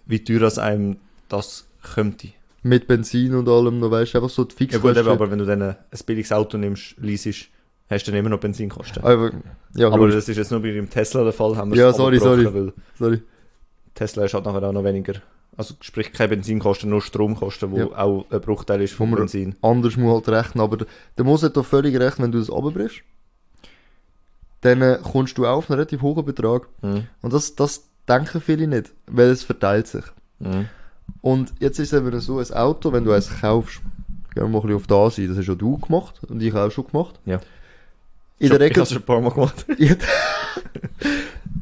wie 0.05 0.23
teuer 0.23 0.41
das 0.41 0.59
einem 0.59 0.97
das 1.29 1.65
könnte. 1.81 2.29
Mit 2.63 2.87
Benzin 2.87 3.35
und 3.35 3.47
allem, 3.49 3.79
noch 3.79 3.91
weißt 3.91 4.13
du, 4.13 4.17
einfach 4.19 4.29
so 4.29 4.45
die 4.45 4.53
Ja 4.53 4.57
Fixkosten. 4.57 4.89
gut, 4.93 4.97
eben, 4.97 5.09
aber 5.09 5.29
wenn 5.31 5.39
du 5.39 5.45
dann 5.45 5.61
ein 5.61 5.75
billiges 6.05 6.31
Auto 6.31 6.57
nimmst, 6.57 6.95
leasest, 6.97 7.49
hast 7.89 8.07
du 8.07 8.11
dann 8.11 8.19
immer 8.21 8.29
noch 8.29 8.39
Benzinkosten. 8.39 9.03
aber, 9.03 9.31
ja, 9.75 9.89
aber 9.89 10.07
das 10.09 10.29
ist 10.29 10.37
jetzt 10.37 10.49
nur 10.51 10.61
bei 10.61 10.71
dem 10.71 10.89
Tesla 10.89 11.23
der 11.23 11.33
Fall, 11.33 11.57
haben 11.57 11.71
wir 11.71 11.77
Ja, 11.77 11.89
es 11.89 11.97
sorry, 11.97 12.19
sorry. 12.19 12.45
weil 12.53 12.73
sorry. 12.97 13.21
Tesla 13.93 14.23
ist 14.25 14.33
halt 14.33 14.45
nachher 14.45 14.63
auch 14.63 14.71
noch 14.71 14.83
weniger, 14.85 15.15
also 15.57 15.75
sprich 15.81 16.11
keine 16.13 16.29
Benzinkosten, 16.29 16.89
nur 16.89 17.01
Stromkosten, 17.01 17.69
wo 17.71 17.77
Ja. 17.77 17.85
auch 17.97 18.25
ein 18.31 18.39
Bruchteil 18.41 18.81
ist 18.81 18.93
vom 18.93 19.11
Benzin. 19.11 19.55
Anders 19.61 19.97
muss 19.97 20.13
halt 20.25 20.29
rechnen, 20.29 20.63
aber 20.63 20.77
der- 21.17 21.25
muss 21.25 21.43
hat 21.43 21.57
doch 21.57 21.65
völlig 21.65 21.99
recht, 21.99 22.19
wenn 22.19 22.31
du 22.31 22.39
das 22.39 22.49
abbrichst, 22.49 23.01
dann 24.61 24.81
äh, 24.81 24.99
kommst 25.03 25.37
du 25.37 25.45
auf 25.45 25.69
einen 25.69 25.79
relativ 25.79 26.01
hohen 26.01 26.23
Betrag. 26.25 26.67
Mhm. 26.81 27.07
Und 27.21 27.33
das, 27.33 27.55
das 27.55 27.89
denken 28.07 28.39
viele 28.41 28.67
nicht, 28.67 28.93
weil 29.07 29.27
es 29.29 29.43
verteilt 29.43 29.87
sich. 29.87 30.05
Mhm. 30.39 30.67
Und 31.21 31.53
jetzt 31.59 31.79
ist 31.79 31.93
es 31.93 31.99
eben 31.99 32.19
so, 32.19 32.39
ein 32.39 32.53
Auto, 32.53 32.91
wenn 32.91 33.05
du 33.05 33.11
eins 33.11 33.29
kaufst, 33.41 33.81
gehen 34.33 34.43
wir 34.43 34.47
mal 34.47 34.59
ein 34.59 34.61
bisschen 34.61 34.75
auf 34.75 34.87
das 34.87 35.17
ein, 35.17 35.27
das 35.29 35.37
hast 35.37 35.45
schon 35.45 35.57
du 35.57 35.77
gemacht 35.77 36.19
und 36.27 36.41
ich 36.41 36.53
auch 36.53 36.69
schon 36.69 36.87
gemacht. 36.87 37.19
Ja. 37.25 37.39
In 38.39 38.49
der 38.49 38.59
Ich 38.61 38.71
Regel, 38.71 38.83
es 38.83 38.89
schon 38.89 38.97
ein 38.97 39.05
paar 39.05 39.21
Mal 39.21 39.31
gemacht. 39.31 39.65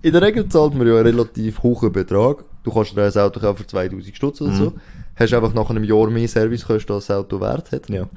in 0.02 0.12
der 0.12 0.22
Regel 0.22 0.50
zahlt 0.50 0.74
man 0.74 0.88
ja 0.88 0.96
einen 0.96 1.06
relativ 1.06 1.62
hohen 1.62 1.92
Betrag. 1.92 2.44
Du 2.64 2.72
kannst 2.72 2.96
dir 2.96 3.04
ein 3.04 3.18
Auto 3.18 3.40
kaufen 3.40 3.58
für 3.58 3.68
2000 3.68 4.16
Stutz 4.16 4.42
oder 4.42 4.54
so. 4.54 4.74
Hast 5.16 5.34
einfach 5.34 5.54
nach 5.54 5.70
einem 5.70 5.84
Jahr 5.84 6.10
mehr 6.10 6.28
Servicekosten, 6.28 6.96
als 6.96 7.08
das 7.08 7.18
Auto 7.18 7.40
wert 7.40 7.72
hat. 7.72 7.90
Ja. 7.90 8.08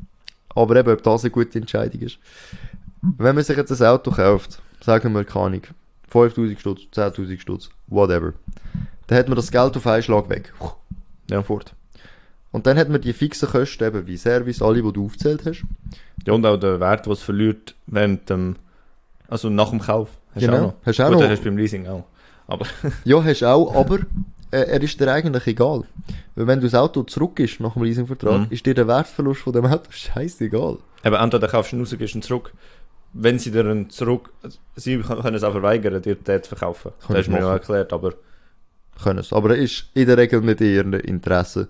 Aber 0.55 0.77
eben, 0.77 0.93
ob 0.93 1.03
das 1.03 1.25
eine 1.25 1.31
gute 1.31 1.59
Entscheidung 1.59 2.01
ist. 2.01 2.19
Wenn 3.03 3.35
man 3.35 3.45
sich 3.45 3.57
jetzt 3.57 3.71
ein 3.71 3.87
Auto 3.87 4.13
kauft, 4.13 4.63
sagen 4.81 5.13
wir, 5.13 5.25
keine 5.25 5.47
Ahnung, 5.47 5.63
5000 6.09 6.61
Stutz, 6.61 6.81
10.000 6.95 7.41
Stutz, 7.41 7.71
whatever, 7.89 8.33
dann 9.09 9.19
hat 9.19 9.29
man 9.29 9.37
das 9.37 9.51
Geld 9.51 9.77
auf 9.77 9.87
einen 9.87 10.03
Schlag 10.03 10.31
weg. 10.31 10.55
Ja. 11.31 11.43
Fort. 11.43 11.75
Und 12.53 12.67
dann 12.67 12.77
hat 12.79 12.89
man 12.89 13.01
die 13.01 13.13
fixen 13.13 13.49
Kosten, 13.49 13.83
eben 13.85 14.07
wie 14.07 14.17
Service, 14.17 14.63
alle, 14.63 14.83
die 14.83 14.93
du 14.93 15.07
aufgezählt 15.07 15.45
hast. 15.45 15.65
ja, 16.27 16.33
und 16.33 16.47
auch 16.47 16.57
der 16.57 16.79
Wert, 16.81 17.07
was 17.09 17.19
es 17.19 17.25
verliert 17.25 17.75
während 17.87 18.29
dem, 18.31 18.57
also 19.29 19.51
nach 19.51 19.71
dem 19.71 19.81
Kauf. 19.81 20.09
Hast 20.35 20.43
du 20.43 20.47
Genau. 20.47 20.57
auch 20.59 20.63
noch. 20.69 20.75
Hast 20.87 20.99
du 20.99 21.03
auch 21.03 21.07
Gut, 21.09 21.15
noch. 21.15 21.21
den 21.23 21.31
hast 21.31 21.41
du 21.41 21.45
beim 21.47 21.57
Leasing 21.59 21.87
auch. 21.89 22.05
Aber, 22.47 22.67
Ja, 23.05 23.25
hast 23.25 23.41
du 23.43 23.47
auch, 23.47 23.75
aber 23.75 23.99
äh, 24.51 24.59
er 24.69 24.83
ist 24.83 25.01
dir 25.01 25.11
eigentlich 25.13 25.47
egal. 25.49 25.83
Weil 26.37 26.47
wenn 26.47 26.61
du 26.61 26.67
das 26.69 26.75
Auto 26.75 27.03
zurückgibst 27.03 27.59
nach 27.61 27.73
dem 27.75 27.83
Leasingvertrag, 27.83 28.41
Mhm. 28.43 28.47
ist 28.51 28.65
dir 28.67 28.75
der 28.75 28.87
Wertverlust 28.87 29.41
von 29.41 29.53
dem 29.53 29.67
Auto 29.67 29.87
scheißegal. 29.91 30.79
eben, 31.05 31.15
entweder 31.17 31.49
kaufst 31.49 31.73
du 31.73 31.77
ihn 31.77 31.81
raus, 31.81 31.95
gehst 31.99 32.15
ihn 32.15 32.23
zurück. 32.23 32.53
Wenn 33.17 33.39
sie 33.39 33.51
dir 33.51 33.65
ihn 33.71 33.91
zurück, 33.91 34.31
sie 34.77 34.99
können 34.99 35.35
es 35.37 35.43
auch 35.45 35.53
verweigern, 35.53 36.03
dir 36.03 36.15
den 36.17 36.43
zu 36.43 36.49
verkaufen. 36.51 36.93
Können 37.01 37.15
das 37.17 37.19
ist 37.21 37.25
sie 37.27 37.31
mir 37.33 37.39
ja 37.41 37.53
erklärt, 37.53 37.93
aber, 37.93 38.13
Können 39.03 39.19
es. 39.19 39.33
Aber 39.33 39.51
er 39.51 39.57
ist 39.57 39.87
in 39.95 40.07
der 40.07 40.17
Regel 40.17 40.41
nicht 40.41 40.61
in 40.61 40.69
ihrem 40.75 40.93
Interesse. 40.95 41.69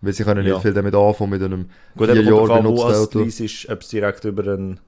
Weil 0.00 0.12
sie 0.12 0.24
können 0.24 0.44
Ja. 0.46 0.52
nicht 0.54 0.62
viel 0.62 0.74
damit 0.74 0.94
anfangen 0.94 1.30
mit 1.30 1.42
einem 1.42 1.66
gut, 1.96 2.10
vier 2.10 2.22
Jahre 2.22 2.58
benutzten 2.62 2.90
es 2.90 2.98
Auto. 2.98 3.18
Lease 3.20 3.44
ist, 3.44 3.68
ob 3.70 3.80
es 3.80 3.88
direkt 3.88 4.24
über 4.24 4.52
einen 4.52 4.78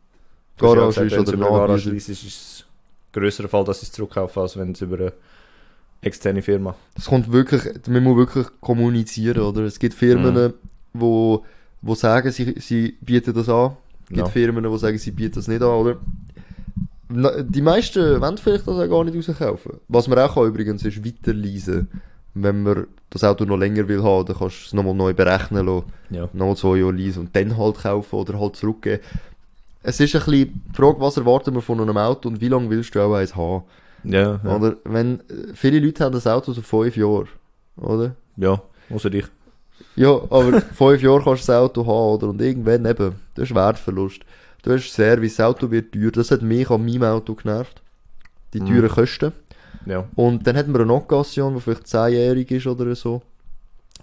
Garage 0.58 1.04
ist 1.04 1.12
es 1.14 1.18
oder 1.18 1.32
über 1.32 1.48
Garage 1.48 1.90
ist, 1.90 2.08
ist 2.10 2.22
es 2.24 2.64
ein 3.14 3.20
grösserer 3.20 3.48
Fall, 3.48 3.64
dass 3.64 3.80
sie 3.80 3.86
es 3.86 3.92
zurückkaufen, 3.92 4.42
als 4.42 4.56
wenn 4.58 4.72
es 4.72 4.80
über 4.82 4.96
eine 4.98 5.12
externe 6.02 6.42
Firma. 6.42 6.74
Es 6.96 7.06
kommt 7.06 7.32
wirklich, 7.32 7.62
man 7.88 8.02
muss 8.02 8.16
wirklich 8.18 8.46
kommunizieren, 8.60 9.40
oder? 9.40 9.62
Es 9.62 9.78
gibt 9.78 9.94
Firmen, 9.94 10.34
Mhm. 10.34 10.52
wo, 10.92 11.44
wo 11.80 11.94
sagen, 11.94 12.30
sie, 12.30 12.54
sie 12.58 12.96
bieten 13.00 13.32
das 13.32 13.48
an. 13.48 13.76
Es 14.04 14.08
gibt 14.08 14.18
Ja. 14.18 14.26
Firmen, 14.26 14.70
die 14.70 14.78
sagen, 14.78 14.98
sie 14.98 15.10
bieten 15.12 15.34
das 15.36 15.48
nicht 15.48 15.62
an, 15.62 15.68
oder? 15.68 15.96
Die 17.08 17.62
meisten 17.62 18.20
wollen 18.20 18.38
vielleicht 18.38 18.66
das 18.66 18.76
auch 18.76 18.88
gar 18.88 19.04
nicht 19.04 19.28
rauskaufen. 19.28 19.80
Was 19.88 20.08
man 20.08 20.18
auch 20.18 20.34
kann 20.34 20.46
übrigens 20.46 20.84
ist 20.84 21.04
weiterleasen. 21.04 21.88
Wenn 22.34 22.62
man 22.62 22.86
das 23.10 23.24
Auto 23.24 23.44
noch 23.44 23.56
länger 23.56 23.88
will 23.88 24.02
haben, 24.02 24.26
dann 24.26 24.36
kannst 24.36 24.62
du 24.62 24.66
es 24.66 24.72
nochmal 24.74 24.94
neu 24.94 25.14
berechnen 25.14 25.64
lassen. 25.64 25.86
Ja. 26.10 26.28
Nochmal 26.32 26.56
zwei 26.56 26.76
Jahre 26.78 26.92
leasen 26.92 27.26
und 27.26 27.36
dann 27.36 27.56
halt 27.56 27.78
kaufen 27.78 28.16
oder 28.16 28.38
halt 28.38 28.56
zurückgeben. 28.56 29.02
Es 29.82 30.00
ist 30.00 30.14
ein 30.16 30.24
bisschen 30.24 30.52
die 30.72 30.76
Frage, 30.76 31.00
was 31.00 31.16
erwarten 31.16 31.54
wir 31.54 31.62
von 31.62 31.80
einem 31.80 31.96
Auto 31.96 32.28
und 32.28 32.40
wie 32.40 32.48
lange 32.48 32.68
willst 32.68 32.94
du 32.94 33.00
auch 33.00 33.14
eins 33.14 33.36
haben? 33.36 33.62
Ja, 34.02 34.40
ja. 34.42 34.56
Oder 34.56 34.76
wenn, 34.84 35.22
viele 35.54 35.78
Leute 35.78 36.04
haben 36.04 36.12
das 36.12 36.26
Auto 36.26 36.52
so 36.52 36.60
fünf 36.60 36.96
Jahre, 36.96 37.26
oder? 37.76 38.16
ja, 38.36 38.60
außer 38.90 39.10
dich. 39.10 39.26
Ja, 39.94 40.10
aber 40.10 40.60
fünf 40.74 41.02
Jahre 41.02 41.22
kannst 41.22 41.44
du 41.44 41.52
das 41.52 41.56
Auto 41.56 41.86
haben, 41.86 42.14
oder? 42.14 42.28
Und 42.28 42.40
irgendwann 42.42 42.84
eben, 42.84 43.14
du 43.34 43.42
hast 43.42 43.54
Wertverlust. 43.54 44.22
Du 44.66 44.72
hast 44.72 44.92
Service, 44.92 45.36
das 45.36 45.46
Auto 45.46 45.70
wird 45.70 45.92
teuer. 45.92 46.10
Das 46.10 46.32
hat 46.32 46.42
mich 46.42 46.68
an 46.70 46.84
meinem 46.84 47.04
Auto 47.04 47.34
genervt. 47.36 47.80
Die 48.52 48.60
Mhm. 48.60 48.66
teuren 48.66 48.88
Kosten. 48.88 49.32
Ja. 49.86 50.04
Und 50.16 50.44
dann 50.46 50.56
hat 50.56 50.66
man 50.66 50.82
eine 50.82 50.92
Occasion, 50.92 51.54
die 51.54 51.60
vielleicht 51.60 51.86
zehnjährig 51.86 52.50
ist 52.50 52.66
oder 52.66 52.92
so. 52.96 53.22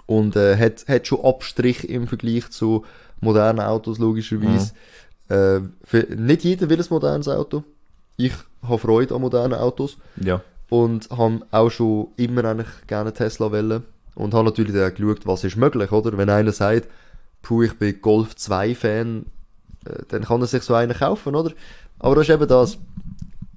Und 0.05 0.37
äh, 0.37 0.55
hat, 0.57 0.85
hat 0.87 1.05
schon 1.05 1.19
Abstrich 1.25 1.89
im 1.89 2.07
Vergleich 2.07 2.49
zu 2.49 2.85
modernen 3.19 3.59
Autos, 3.59 3.97
logischerweise. 3.99 4.71
Äh, 5.27 5.59
für, 5.83 6.07
nicht 6.15 6.43
jeder 6.45 6.69
will 6.69 6.79
ein 6.79 6.85
modernes 6.89 7.27
Auto. 7.27 7.63
Ich 8.15 8.31
habe 8.61 8.77
Freude 8.79 9.15
an 9.15 9.21
modernen 9.21 9.55
Autos 9.55 9.97
Ja. 10.15 10.41
und 10.69 11.09
habe 11.09 11.41
auch 11.51 11.71
schon 11.71 12.07
immer 12.15 12.45
eigentlich 12.45 12.67
gerne 12.87 13.11
Tesla 13.13 13.51
wollen. 13.51 13.83
Und 14.15 14.33
habe 14.33 14.45
natürlich 14.45 14.73
dann 14.73 14.89
auch 14.91 14.95
geschaut, 14.95 15.25
was 15.25 15.43
ist 15.43 15.57
möglich, 15.57 15.91
oder? 15.91 16.17
Wenn 16.17 16.29
einer 16.29 16.53
sagt, 16.53 16.87
puh, 17.41 17.63
ich 17.63 17.73
bin 17.73 17.99
Golf 18.01 18.35
2 18.37 18.75
Fan, 18.75 19.25
dann 20.09 20.23
kann 20.23 20.41
er 20.41 20.47
sich 20.47 20.63
so 20.63 20.73
einen 20.73 20.93
kaufen, 20.93 21.35
oder? 21.35 21.51
Aber 21.99 22.15
das 22.15 22.27
ist 22.27 22.33
eben 22.33 22.47
das. 22.47 22.77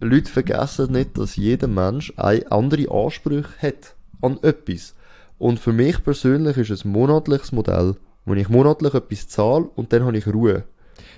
Leute 0.01 0.31
vergessen 0.31 0.93
nicht, 0.93 1.17
dass 1.17 1.37
jeder 1.37 1.69
Mensch 1.69 2.13
ein 2.17 2.47
andere 2.51 2.91
Ansprüche 2.91 3.49
hat 3.61 3.95
an 4.21 4.39
etwas. 4.43 4.95
Und 5.39 5.59
für 5.59 5.73
mich 5.73 6.03
persönlich 6.03 6.57
ist 6.57 6.85
ein 6.85 6.91
monatliches 6.91 7.53
Modell, 7.53 7.97
wo 8.25 8.35
ich 8.35 8.49
monatlich 8.49 8.95
etwas 8.95 9.29
zahle 9.29 9.69
und 9.75 9.93
dann 9.93 10.05
habe 10.05 10.17
ich 10.17 10.27
Ruhe. 10.27 10.65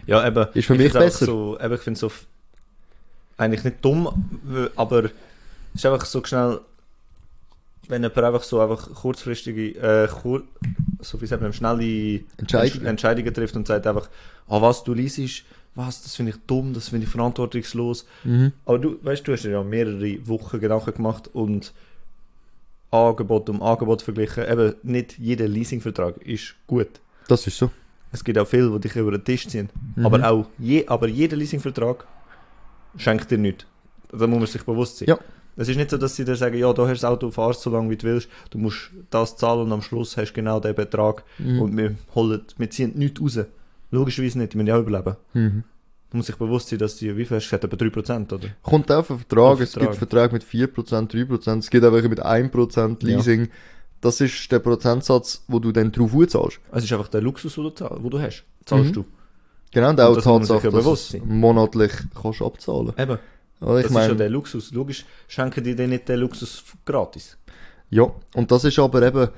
Ja, 0.06 0.26
eben. 0.26 0.46
Ist 0.54 0.66
für 0.66 0.74
ich 0.74 0.80
mich 0.80 0.92
besser. 0.92 1.26
So, 1.26 1.58
eben, 1.60 1.74
ich 1.74 1.80
finde 1.80 1.94
es 1.94 2.00
so, 2.00 2.10
eigentlich 3.36 3.64
nicht 3.64 3.84
dumm, 3.84 4.08
aber 4.76 5.04
es 5.04 5.10
ist 5.74 5.86
einfach 5.86 6.04
so 6.04 6.24
schnell, 6.24 6.60
wenn 7.88 8.02
jemand 8.02 8.18
einfach 8.18 8.42
so 8.42 8.60
einfach 8.60 8.92
kurzfristige, 8.94 9.70
äh, 9.78 10.08
kur 10.08 10.42
so 11.00 11.20
wie 11.20 11.26
sagt 11.26 11.42
man, 11.42 11.52
schnelle 11.52 12.20
Entscheidungen. 12.36 12.84
Entsch- 12.84 12.88
Entscheidungen 12.88 13.34
trifft 13.34 13.56
und 13.56 13.66
sagt 13.66 13.86
einfach, 13.86 14.08
ah, 14.48 14.60
was 14.60 14.84
du 14.84 14.94
liest, 14.94 15.44
was, 15.74 16.02
das 16.02 16.16
finde 16.16 16.32
ich 16.32 16.38
dumm, 16.46 16.74
das 16.74 16.88
finde 16.88 17.04
ich 17.06 17.10
verantwortungslos. 17.10 18.04
Mhm. 18.24 18.52
Aber 18.66 18.78
du, 18.78 18.98
weißt 19.02 19.26
du, 19.26 19.32
hast 19.32 19.42
dir 19.44 19.50
ja 19.52 19.62
mehrere 19.62 20.26
Wochen 20.26 20.58
Gedanken 20.60 20.92
gemacht 20.94 21.30
und 21.32 21.72
Angebot 22.90 23.48
um 23.50 23.62
Angebot 23.62 24.02
verglichen. 24.02 24.44
Eben, 24.50 24.74
nicht 24.82 25.18
jeder 25.18 25.46
Leasingvertrag 25.46 26.16
ist 26.26 26.54
gut. 26.66 26.88
Das 27.28 27.46
ist 27.46 27.58
so. 27.58 27.70
Es 28.10 28.24
gibt 28.24 28.38
auch 28.38 28.48
viele, 28.48 28.70
die 28.72 28.80
dich 28.88 28.96
über 28.96 29.10
den 29.12 29.22
Tisch 29.24 29.46
ziehen. 29.46 29.68
Mhm. 29.94 30.06
Aber 30.06 30.28
auch 30.30 30.46
je, 30.58 30.86
aber 30.86 31.06
jeder 31.08 31.36
Leasingvertrag 31.36 32.06
schenkt 32.96 33.30
dir 33.30 33.38
nichts. 33.38 33.66
Da 34.10 34.26
muss 34.26 34.38
man 34.38 34.46
sich 34.46 34.62
bewusst 34.64 34.98
sein. 34.98 35.08
Ja. 35.08 35.18
Es 35.58 35.68
ist 35.68 35.76
nicht 35.76 35.90
so, 35.90 35.98
dass 35.98 36.16
sie 36.16 36.24
dir 36.24 36.36
sagen, 36.36 36.56
ja, 36.56 36.72
du 36.72 36.82
hast 36.86 37.02
das 37.02 37.10
Auto, 37.10 37.30
fahrst 37.30 37.62
so 37.62 37.70
lange 37.70 37.90
wie 37.90 37.96
du 37.96 38.06
willst, 38.06 38.28
du 38.50 38.58
musst 38.58 38.90
das 39.10 39.36
zahlen 39.36 39.62
und 39.62 39.72
am 39.72 39.82
Schluss 39.82 40.16
hast 40.16 40.30
du 40.30 40.34
genau 40.34 40.60
den 40.60 40.74
Betrag 40.74 41.24
Mhm. 41.38 41.60
und 41.60 41.76
wir, 41.76 41.94
holen, 42.14 42.42
wir 42.56 42.70
ziehen 42.70 42.92
nichts 42.94 43.20
raus. 43.20 43.38
Logischerweise 43.90 44.38
nicht, 44.38 44.52
die 44.52 44.56
müssen 44.56 44.68
ja 44.68 44.78
überleben. 44.78 45.16
Mhm. 45.34 45.64
Man 46.10 46.18
muss 46.20 46.26
sich 46.26 46.36
bewusst 46.36 46.68
sein, 46.68 46.78
dass 46.78 46.96
die, 46.96 47.14
wie 47.16 47.24
viel 47.26 47.36
hast 47.36 47.50
du 47.52 47.56
gesagt, 47.58 47.64
etwa 47.64 47.76
3%, 48.00 48.32
oder? 48.32 48.48
Kommt 48.62 48.90
auf 48.92 49.08
den 49.08 49.18
Vertrag, 49.18 49.38
Auf 49.52 49.60
es 49.60 49.72
Vertrag. 49.72 49.90
gibt 49.90 49.98
Verträge 49.98 50.32
mit 50.32 50.44
4%, 50.44 51.10
3%, 51.10 51.58
es 51.58 51.68
gibt 51.70 51.84
auch 51.84 51.92
welche 51.92 52.08
mit 52.08 52.24
1% 52.24 53.04
Leasing. 53.04 53.48
Das 54.00 54.20
ist 54.20 54.50
der 54.52 54.60
Prozentsatz, 54.60 55.42
wo 55.48 55.58
du 55.58 55.72
dann 55.72 55.90
drauf 55.92 56.12
zahlst. 56.28 56.60
Es 56.70 56.84
ist 56.84 56.92
einfach 56.92 57.08
der 57.08 57.20
Luxus, 57.20 57.54
den 57.56 57.64
du, 57.64 57.70
zahl, 57.70 57.98
wo 58.00 58.08
du 58.08 58.20
hast. 58.20 58.44
Zahlst 58.64 58.90
Mhm. 58.90 58.94
du. 58.94 59.04
Genau, 59.72 59.88
und 59.90 59.94
Und 59.98 60.00
auch 60.00 60.08
die 60.10 60.14
das 60.16 60.24
Tatsache, 60.24 60.64
ja 60.68 60.70
dass 60.70 60.84
bewusst 60.84 61.14
du 61.14 61.18
monatlich 61.26 61.92
kannst 62.22 62.40
abzahlen 62.42 62.92
Eben, 62.96 63.18
Oder 63.60 63.82
das 63.82 63.90
ich 63.90 63.96
ist 63.96 64.06
ja 64.08 64.14
der 64.14 64.28
Luxus. 64.30 64.72
Logisch 64.72 65.04
schenken 65.26 65.64
die 65.64 65.74
dir 65.74 65.88
nicht 65.88 66.08
den 66.08 66.20
Luxus 66.20 66.62
gratis. 66.84 67.36
ja, 67.90 68.06
und 68.34 68.50
das 68.50 68.64
ist 68.64 68.78
aber 68.78 69.02
eben, 69.02 69.28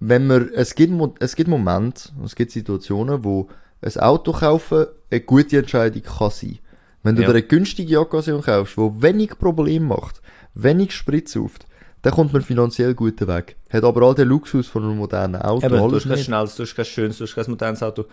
wenn 0.00 0.26
man, 0.26 0.50
es 0.54 0.74
gibt, 0.74 0.92
es 1.20 1.36
gibt 1.36 1.48
Momente, 1.48 2.10
es 2.24 2.34
gibt 2.34 2.50
Situationen, 2.50 3.24
wo 3.24 3.48
ein 3.80 3.96
Auto 4.00 4.32
kaufen 4.32 4.86
eine 5.10 5.20
gute 5.20 5.58
Entscheidung 5.58 6.02
kann 6.02 6.30
sein. 6.30 6.58
Wenn 7.02 7.16
du 7.16 7.22
Ja. 7.22 7.28
dir 7.28 7.34
eine 7.34 7.42
günstige 7.42 7.98
Occasion 8.00 8.42
kaufst, 8.42 8.76
die 8.76 9.02
wenig 9.02 9.38
Problem 9.38 9.88
macht, 9.88 10.20
wenig 10.54 10.92
Sprit 10.92 11.28
sauft, 11.28 11.66
dann 12.02 12.12
kommt 12.14 12.32
man 12.32 12.42
finanziell 12.42 12.94
guten 12.94 13.26
Weg. 13.28 13.56
Hat 13.70 13.84
aber 13.84 14.02
all 14.02 14.14
den 14.14 14.28
Luxus 14.28 14.66
von 14.68 14.84
einem 14.84 14.96
modernen 14.98 15.40
Auto. 15.42 15.66
Eben, 15.66 15.76
du 15.88 15.96
hast 15.96 16.08
kein 16.08 16.18
schnelles, 16.18 16.54
du 16.56 16.62
hast 16.64 16.74
kein 16.74 16.84
schönes, 16.84 17.18
du 17.18 17.24
hast 17.24 17.34
kein 17.34 17.44
modernes 17.48 17.82
Auto. 17.82 18.04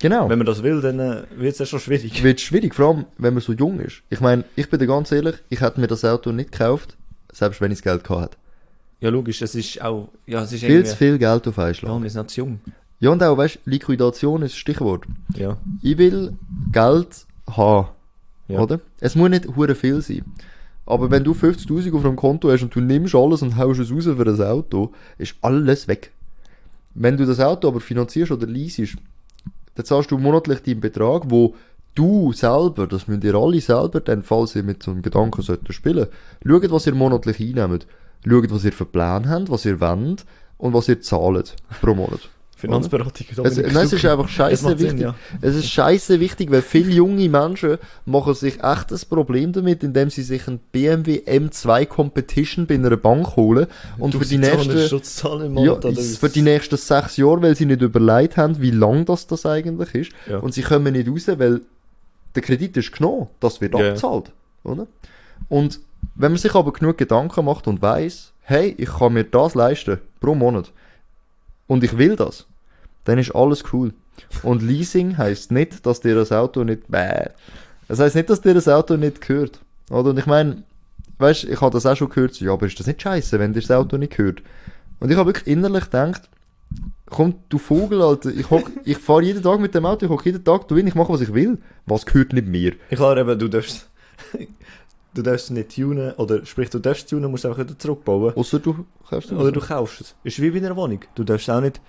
Genau. 0.00 0.28
Wenn 0.28 0.38
man 0.38 0.46
das 0.46 0.62
will, 0.62 0.80
dann 0.80 0.98
äh, 0.98 1.22
wird 1.36 1.52
es 1.52 1.58
ja 1.60 1.66
schon 1.66 1.80
schwierig. 1.80 2.22
wird 2.22 2.40
schwierig, 2.40 2.74
vor 2.74 2.88
allem, 2.88 3.04
wenn 3.18 3.34
man 3.34 3.42
so 3.42 3.52
jung 3.52 3.80
ist. 3.80 4.02
Ich 4.10 4.20
meine, 4.20 4.44
ich 4.56 4.68
bin 4.68 4.78
dir 4.78 4.86
ganz 4.86 5.10
ehrlich, 5.12 5.36
ich 5.50 5.60
hätte 5.60 5.80
mir 5.80 5.86
das 5.86 6.04
Auto 6.04 6.32
nicht 6.32 6.52
gekauft, 6.52 6.96
selbst 7.32 7.60
wenn 7.60 7.70
ich 7.72 7.78
das 7.78 7.84
Geld 7.84 8.04
gehabt 8.04 8.22
hätte. 8.22 8.36
Ja, 9.00 9.10
logisch, 9.10 9.40
es 9.42 9.54
ist 9.54 9.80
auch, 9.82 10.08
ja, 10.26 10.42
es 10.42 10.52
ist 10.52 10.60
Viel 10.60 10.70
irgendwie, 10.70 10.90
zu 10.90 10.96
viel 10.96 11.18
Geld 11.18 11.46
auf 11.48 11.58
einen 11.58 11.68
ja, 11.68 11.74
Schlag. 11.74 12.02
wir 12.02 12.10
sind 12.10 12.20
noch 12.22 12.26
zu 12.28 12.40
jung. 12.40 12.60
Ja, 13.00 13.10
und 13.10 13.22
auch, 13.22 13.36
weißt 13.36 13.58
Liquidation 13.66 14.42
ist 14.42 14.52
das 14.52 14.58
Stichwort. 14.58 15.04
Ja, 15.36 15.56
Ich 15.82 15.98
will 15.98 16.32
Geld 16.72 17.26
haben, 17.50 17.88
Ja. 18.48 18.60
oder? 18.60 18.80
Es 19.00 19.14
muss 19.14 19.30
nicht 19.30 19.46
hure 19.56 19.74
viel 19.74 20.00
sein. 20.02 20.24
Aber 20.86 21.10
wenn 21.10 21.24
du 21.24 21.32
50.000 21.32 21.94
auf 21.94 22.04
einem 22.04 22.16
Konto 22.16 22.50
hast 22.50 22.62
und 22.62 22.74
du 22.74 22.80
nimmst 22.80 23.14
alles 23.14 23.42
und 23.42 23.56
haust 23.56 23.80
es 23.80 23.90
raus 23.90 24.04
für 24.04 24.24
das 24.24 24.40
Auto, 24.40 24.92
ist 25.18 25.34
alles 25.40 25.88
weg. 25.88 26.10
Wenn 26.94 27.16
du 27.16 27.24
das 27.26 27.40
Auto 27.40 27.68
aber 27.68 27.80
finanzierst 27.80 28.32
oder 28.32 28.46
leasest, 28.46 28.96
dann 29.74 29.84
zahlst 29.84 30.10
du 30.10 30.18
monatlich 30.18 30.62
deinen 30.62 30.80
Betrag, 30.80 31.24
wo 31.26 31.54
du 31.94 32.32
selber, 32.32 32.86
das 32.86 33.06
müsst 33.06 33.24
ihr 33.24 33.34
alle 33.34 33.60
selber, 33.60 34.00
dann, 34.00 34.22
falls 34.22 34.56
ihr 34.56 34.62
mit 34.62 34.82
so 34.82 34.90
einem 34.90 35.02
Gedanken 35.02 35.42
solltet 35.42 35.72
spielen, 35.74 36.08
schaut, 36.46 36.70
was 36.70 36.86
ihr 36.86 36.94
monatlich 36.94 37.40
einnehmt. 37.40 37.86
Schaut, 38.26 38.50
was 38.50 38.64
ihr 38.64 38.72
für 38.72 38.86
Pläne 38.86 39.28
habt, 39.28 39.50
was 39.50 39.64
ihr 39.64 39.80
wollt 39.80 40.24
und 40.58 40.72
was 40.72 40.88
ihr 40.88 41.00
zahlt 41.00 41.56
pro 41.80 41.94
Monat. 41.94 42.30
Finanzberatung. 42.64 43.26
Es, 43.44 43.56
nein, 43.56 43.86
es 43.86 43.92
ist 43.92 44.04
einfach 44.04 44.28
scheiße 44.28 44.68
wichtig. 44.70 44.90
Sinn, 44.90 44.98
ja. 44.98 45.14
Es 45.40 45.54
ist 45.54 45.68
scheiße 45.70 46.20
wichtig, 46.20 46.50
weil 46.50 46.62
viele 46.62 46.92
junge 46.92 47.28
Menschen 47.28 47.78
machen 48.04 48.34
sich 48.34 48.62
echt 48.62 48.92
ein 48.92 49.00
Problem 49.08 49.52
damit, 49.52 49.82
indem 49.82 50.10
sie 50.10 50.22
sich 50.22 50.46
ein 50.48 50.60
BMW 50.72 51.22
M2 51.26 51.86
Competition 51.86 52.66
bei 52.66 52.74
einer 52.74 52.96
Bank 52.96 53.36
holen 53.36 53.66
und 53.98 54.14
für 54.14 54.24
die 54.24 54.36
1200 54.36 54.92
nächsten, 54.92 55.42
ja, 55.42 55.48
Monat, 55.48 55.84
was? 55.84 56.16
für 56.18 56.28
die 56.28 56.42
nächsten 56.42 56.76
sechs 56.76 57.16
Jahre, 57.16 57.42
weil 57.42 57.56
sie 57.56 57.66
nicht 57.66 57.82
überlegt 57.82 58.36
haben, 58.36 58.60
wie 58.60 58.70
lang 58.70 59.04
das, 59.04 59.26
das 59.26 59.46
eigentlich 59.46 59.94
ist. 59.94 60.12
Ja. 60.28 60.38
Und 60.38 60.54
sie 60.54 60.62
kommen 60.62 60.92
nicht 60.92 61.08
raus, 61.08 61.28
weil 61.38 61.60
der 62.34 62.42
Kredit 62.42 62.76
ist 62.76 62.92
genommen, 62.92 63.28
das 63.40 63.60
wird 63.60 63.74
Ja, 63.74 63.80
ja. 63.80 63.86
abgezahlt, 63.88 64.32
oder? 64.64 64.86
Und 65.48 65.80
wenn 66.14 66.32
man 66.32 66.38
sich 66.38 66.54
aber 66.54 66.72
genug 66.72 66.98
Gedanken 66.98 67.44
macht 67.44 67.66
und 67.66 67.82
weiß, 67.82 68.32
hey, 68.42 68.74
ich 68.76 68.88
kann 68.98 69.14
mir 69.14 69.24
das 69.24 69.54
leisten 69.54 69.98
pro 70.20 70.34
Monat 70.34 70.70
und 71.66 71.82
ich 71.82 71.96
will 71.96 72.16
das, 72.16 72.46
dann 73.04 73.18
ist 73.18 73.34
alles 73.34 73.64
cool. 73.72 73.92
Und 74.42 74.62
Leasing 74.62 75.18
heißt 75.18 75.50
nicht, 75.50 75.84
dass 75.86 76.00
dir 76.00 76.14
das 76.14 76.32
Auto 76.32 76.64
nicht 76.64 76.88
bäh. 76.88 77.30
Das 77.88 77.98
heißt 77.98 78.14
nicht, 78.14 78.30
dass 78.30 78.40
dir 78.40 78.54
das 78.54 78.68
Auto 78.68 78.96
nicht 78.96 79.20
gehört. 79.20 79.60
Oder? 79.90 80.10
Und 80.10 80.18
ich 80.18 80.26
meine, 80.26 80.62
weißt, 81.18 81.44
ich 81.44 81.60
habe 81.60 81.72
das 81.72 81.86
auch 81.86 81.96
schon 81.96 82.08
gehört, 82.08 82.34
so, 82.34 82.44
ja, 82.44 82.52
aber 82.52 82.66
ist 82.66 82.78
das 82.78 82.86
nicht 82.86 83.02
scheiße, 83.02 83.38
wenn 83.38 83.52
dir 83.52 83.60
das 83.60 83.70
Auto 83.70 83.96
nicht 83.96 84.16
gehört? 84.16 84.42
Und 85.00 85.10
ich 85.10 85.16
habe 85.16 85.28
wirklich 85.28 85.46
innerlich 85.46 85.84
gedacht, 85.84 86.28
komm, 87.06 87.34
du 87.48 87.58
Vogel, 87.58 88.02
Alter, 88.02 88.30
ich, 88.30 88.48
hock, 88.50 88.70
ich 88.84 88.98
fahre 88.98 89.22
jeden 89.22 89.42
Tag 89.42 89.60
mit 89.60 89.74
dem 89.74 89.86
Auto, 89.86 90.06
ich 90.06 90.10
hocke 90.10 90.30
jeden 90.30 90.44
Tag 90.44 90.68
drin, 90.68 90.86
ich 90.86 90.94
mache, 90.94 91.12
was 91.12 91.20
ich 91.20 91.34
will. 91.34 91.58
Was 91.86 92.06
gehört 92.06 92.32
nicht 92.32 92.46
mir? 92.46 92.72
Ich 92.90 92.96
klar 92.96 93.16
eben, 93.16 93.38
du 93.38 93.48
darfst, 93.48 93.88
du 95.14 95.22
darfst 95.22 95.46
es 95.46 95.50
nicht 95.50 95.74
tunen, 95.74 96.12
oder 96.14 96.44
sprich, 96.46 96.70
du 96.70 96.78
darfst 96.78 97.04
es 97.04 97.10
tunen, 97.10 97.30
musst 97.30 97.44
es 97.44 97.50
einfach 97.50 97.64
wieder 97.64 97.78
zurückbauen. 97.78 98.34
Außer 98.34 98.58
du 98.58 98.86
kaufst 99.08 99.30
es. 99.30 99.38
Oder 99.38 99.52
du 99.52 99.60
kaufst 99.60 100.00
es. 100.00 100.14
Ist 100.24 100.40
wie 100.40 100.50
bei 100.50 100.58
einer 100.58 100.76
Wohnung. 100.76 101.00
Du 101.14 101.24
darfst 101.24 101.50
auch 101.50 101.60
nicht, 101.60 101.80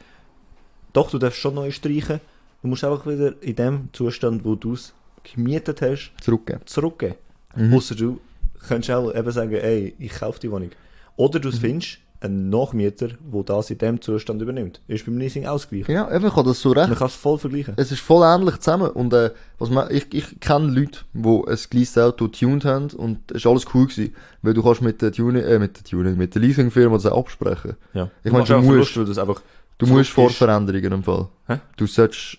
doch, 0.95 1.09
du 1.11 1.17
darfst 1.17 1.39
schon 1.39 1.55
neu 1.55 1.71
streichen. 1.71 2.19
Du 2.61 2.67
musst 2.69 2.83
einfach 2.83 3.05
wieder 3.05 3.33
in 3.41 3.55
dem 3.55 3.89
Zustand, 3.93 4.43
wo 4.45 4.55
du 4.55 4.73
es 4.73 4.93
gemietet 5.23 5.81
hast, 5.81 6.11
zurückgeben. 6.21 6.61
zurückgeben. 6.65 7.15
Mhm. 7.55 7.73
Ausser 7.73 7.95
du 7.95 8.19
kannst 8.67 8.89
auch 8.91 9.13
eben 9.13 9.31
sagen, 9.31 9.53
ey, 9.53 9.93
ich 9.99 10.11
kaufe 10.13 10.39
die 10.39 10.51
Wohnung. 10.51 10.71
Oder 11.15 11.39
Mhm. 11.39 11.43
du 11.43 11.51
findest 11.51 11.97
einen 12.21 12.49
Nachmieter, 12.49 13.09
der 13.09 13.43
das 13.43 13.69
in 13.69 13.77
dem 13.77 14.01
Zustand 14.01 14.41
übernimmt. 14.41 14.81
Ist 14.87 15.05
beim 15.05 15.17
Leasing 15.19 15.45
ausgeglichen. 15.45 15.91
Ja, 15.93 16.11
eben, 16.15 16.25
ich 16.25 16.35
habe 16.35 16.47
das 16.49 16.59
so 16.59 16.71
recht. 16.71 16.87
Man 16.89 16.97
kann 16.97 17.07
es 17.07 17.13
voll 17.15 17.37
vergleichen. 17.37 17.75
Es 17.77 17.91
ist 17.91 17.99
voll 18.01 18.23
ähnlich 18.25 18.57
zusammen. 18.57 18.89
Und 18.89 19.13
äh, 19.13 19.31
was 19.59 19.69
man, 19.69 19.91
ich, 19.91 20.07
ich 20.13 20.39
kenne 20.39 20.67
Leute, 20.71 20.99
die 21.13 21.27
ein 21.47 21.57
geleasedes 21.69 21.97
Auto 22.03 22.27
tuned 22.27 22.65
haben 22.65 22.89
und 22.97 23.19
es 23.29 23.37
ist 23.37 23.45
alles 23.47 23.65
cool 23.75 23.85
gewesen. 23.87 24.15
Weil 24.41 24.53
du 24.55 24.63
kannst 24.63 24.81
mit 24.81 25.01
der 25.03 25.11
Tuning, 25.11 25.43
äh, 25.43 25.59
mit 25.59 25.77
der 25.77 25.83
Tuning, 25.83 26.17
mit 26.17 26.33
der 26.33 26.41
Leasingfirma 26.41 26.95
das 26.95 27.05
auch 27.05 27.19
absprechen. 27.19 27.75
Ja. 27.93 28.09
Ich 28.23 28.31
Du 28.31 28.37
meine, 28.37 28.45
du 28.45 28.53
musst- 28.55 28.67
Verlust, 28.67 28.97
weil 28.97 29.05
das 29.05 29.17
einfach 29.19 29.41
Du 29.77 29.87
musst 29.87 30.09
vor. 30.09 30.29
Veränderungen 30.29 30.91
im 30.91 31.03
Fall. 31.03 31.27
Hä? 31.47 31.59
Du 31.77 31.85
sollst 31.87 32.37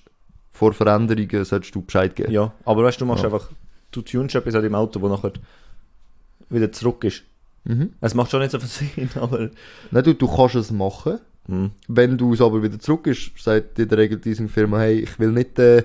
vor 0.52 0.72
Veränderungen 0.72 1.44
sollst 1.44 1.74
du 1.74 1.82
Bescheid 1.82 2.16
geben. 2.16 2.32
Ja, 2.32 2.52
aber 2.64 2.82
weißt 2.84 2.98
du, 3.00 3.04
du 3.04 3.08
machst 3.08 3.22
Ja. 3.24 3.30
einfach, 3.30 3.50
du 3.90 4.00
tunst 4.02 4.34
etwas 4.34 4.54
an 4.54 4.62
dem 4.62 4.74
Auto, 4.74 5.00
wo 5.02 5.08
nachher 5.08 5.32
wieder 6.48 6.72
zurück 6.72 7.04
ist. 7.04 7.24
Mhm. 7.64 7.92
Es 8.00 8.14
macht 8.14 8.30
schon 8.30 8.40
nicht 8.40 8.52
so 8.52 8.58
viel 8.58 8.68
Sinn, 8.68 9.10
aber. 9.20 9.50
Nein, 9.90 10.04
du, 10.04 10.14
du 10.14 10.26
kannst 10.34 10.54
es 10.54 10.70
machen. 10.70 11.18
Hm. 11.48 11.70
Wenn 11.86 12.16
du 12.18 12.32
es 12.32 12.40
aber 12.40 12.60
wieder 12.62 12.78
zurück 12.80 13.06
ist, 13.06 13.30
sagt 13.38 13.78
dir 13.78 13.86
der 13.86 13.98
Regel 13.98 14.20
Leasingfirma, 14.24 14.78
hey, 14.80 15.00
ich 15.00 15.16
will 15.20 15.30
nicht 15.30 15.56
den 15.58 15.84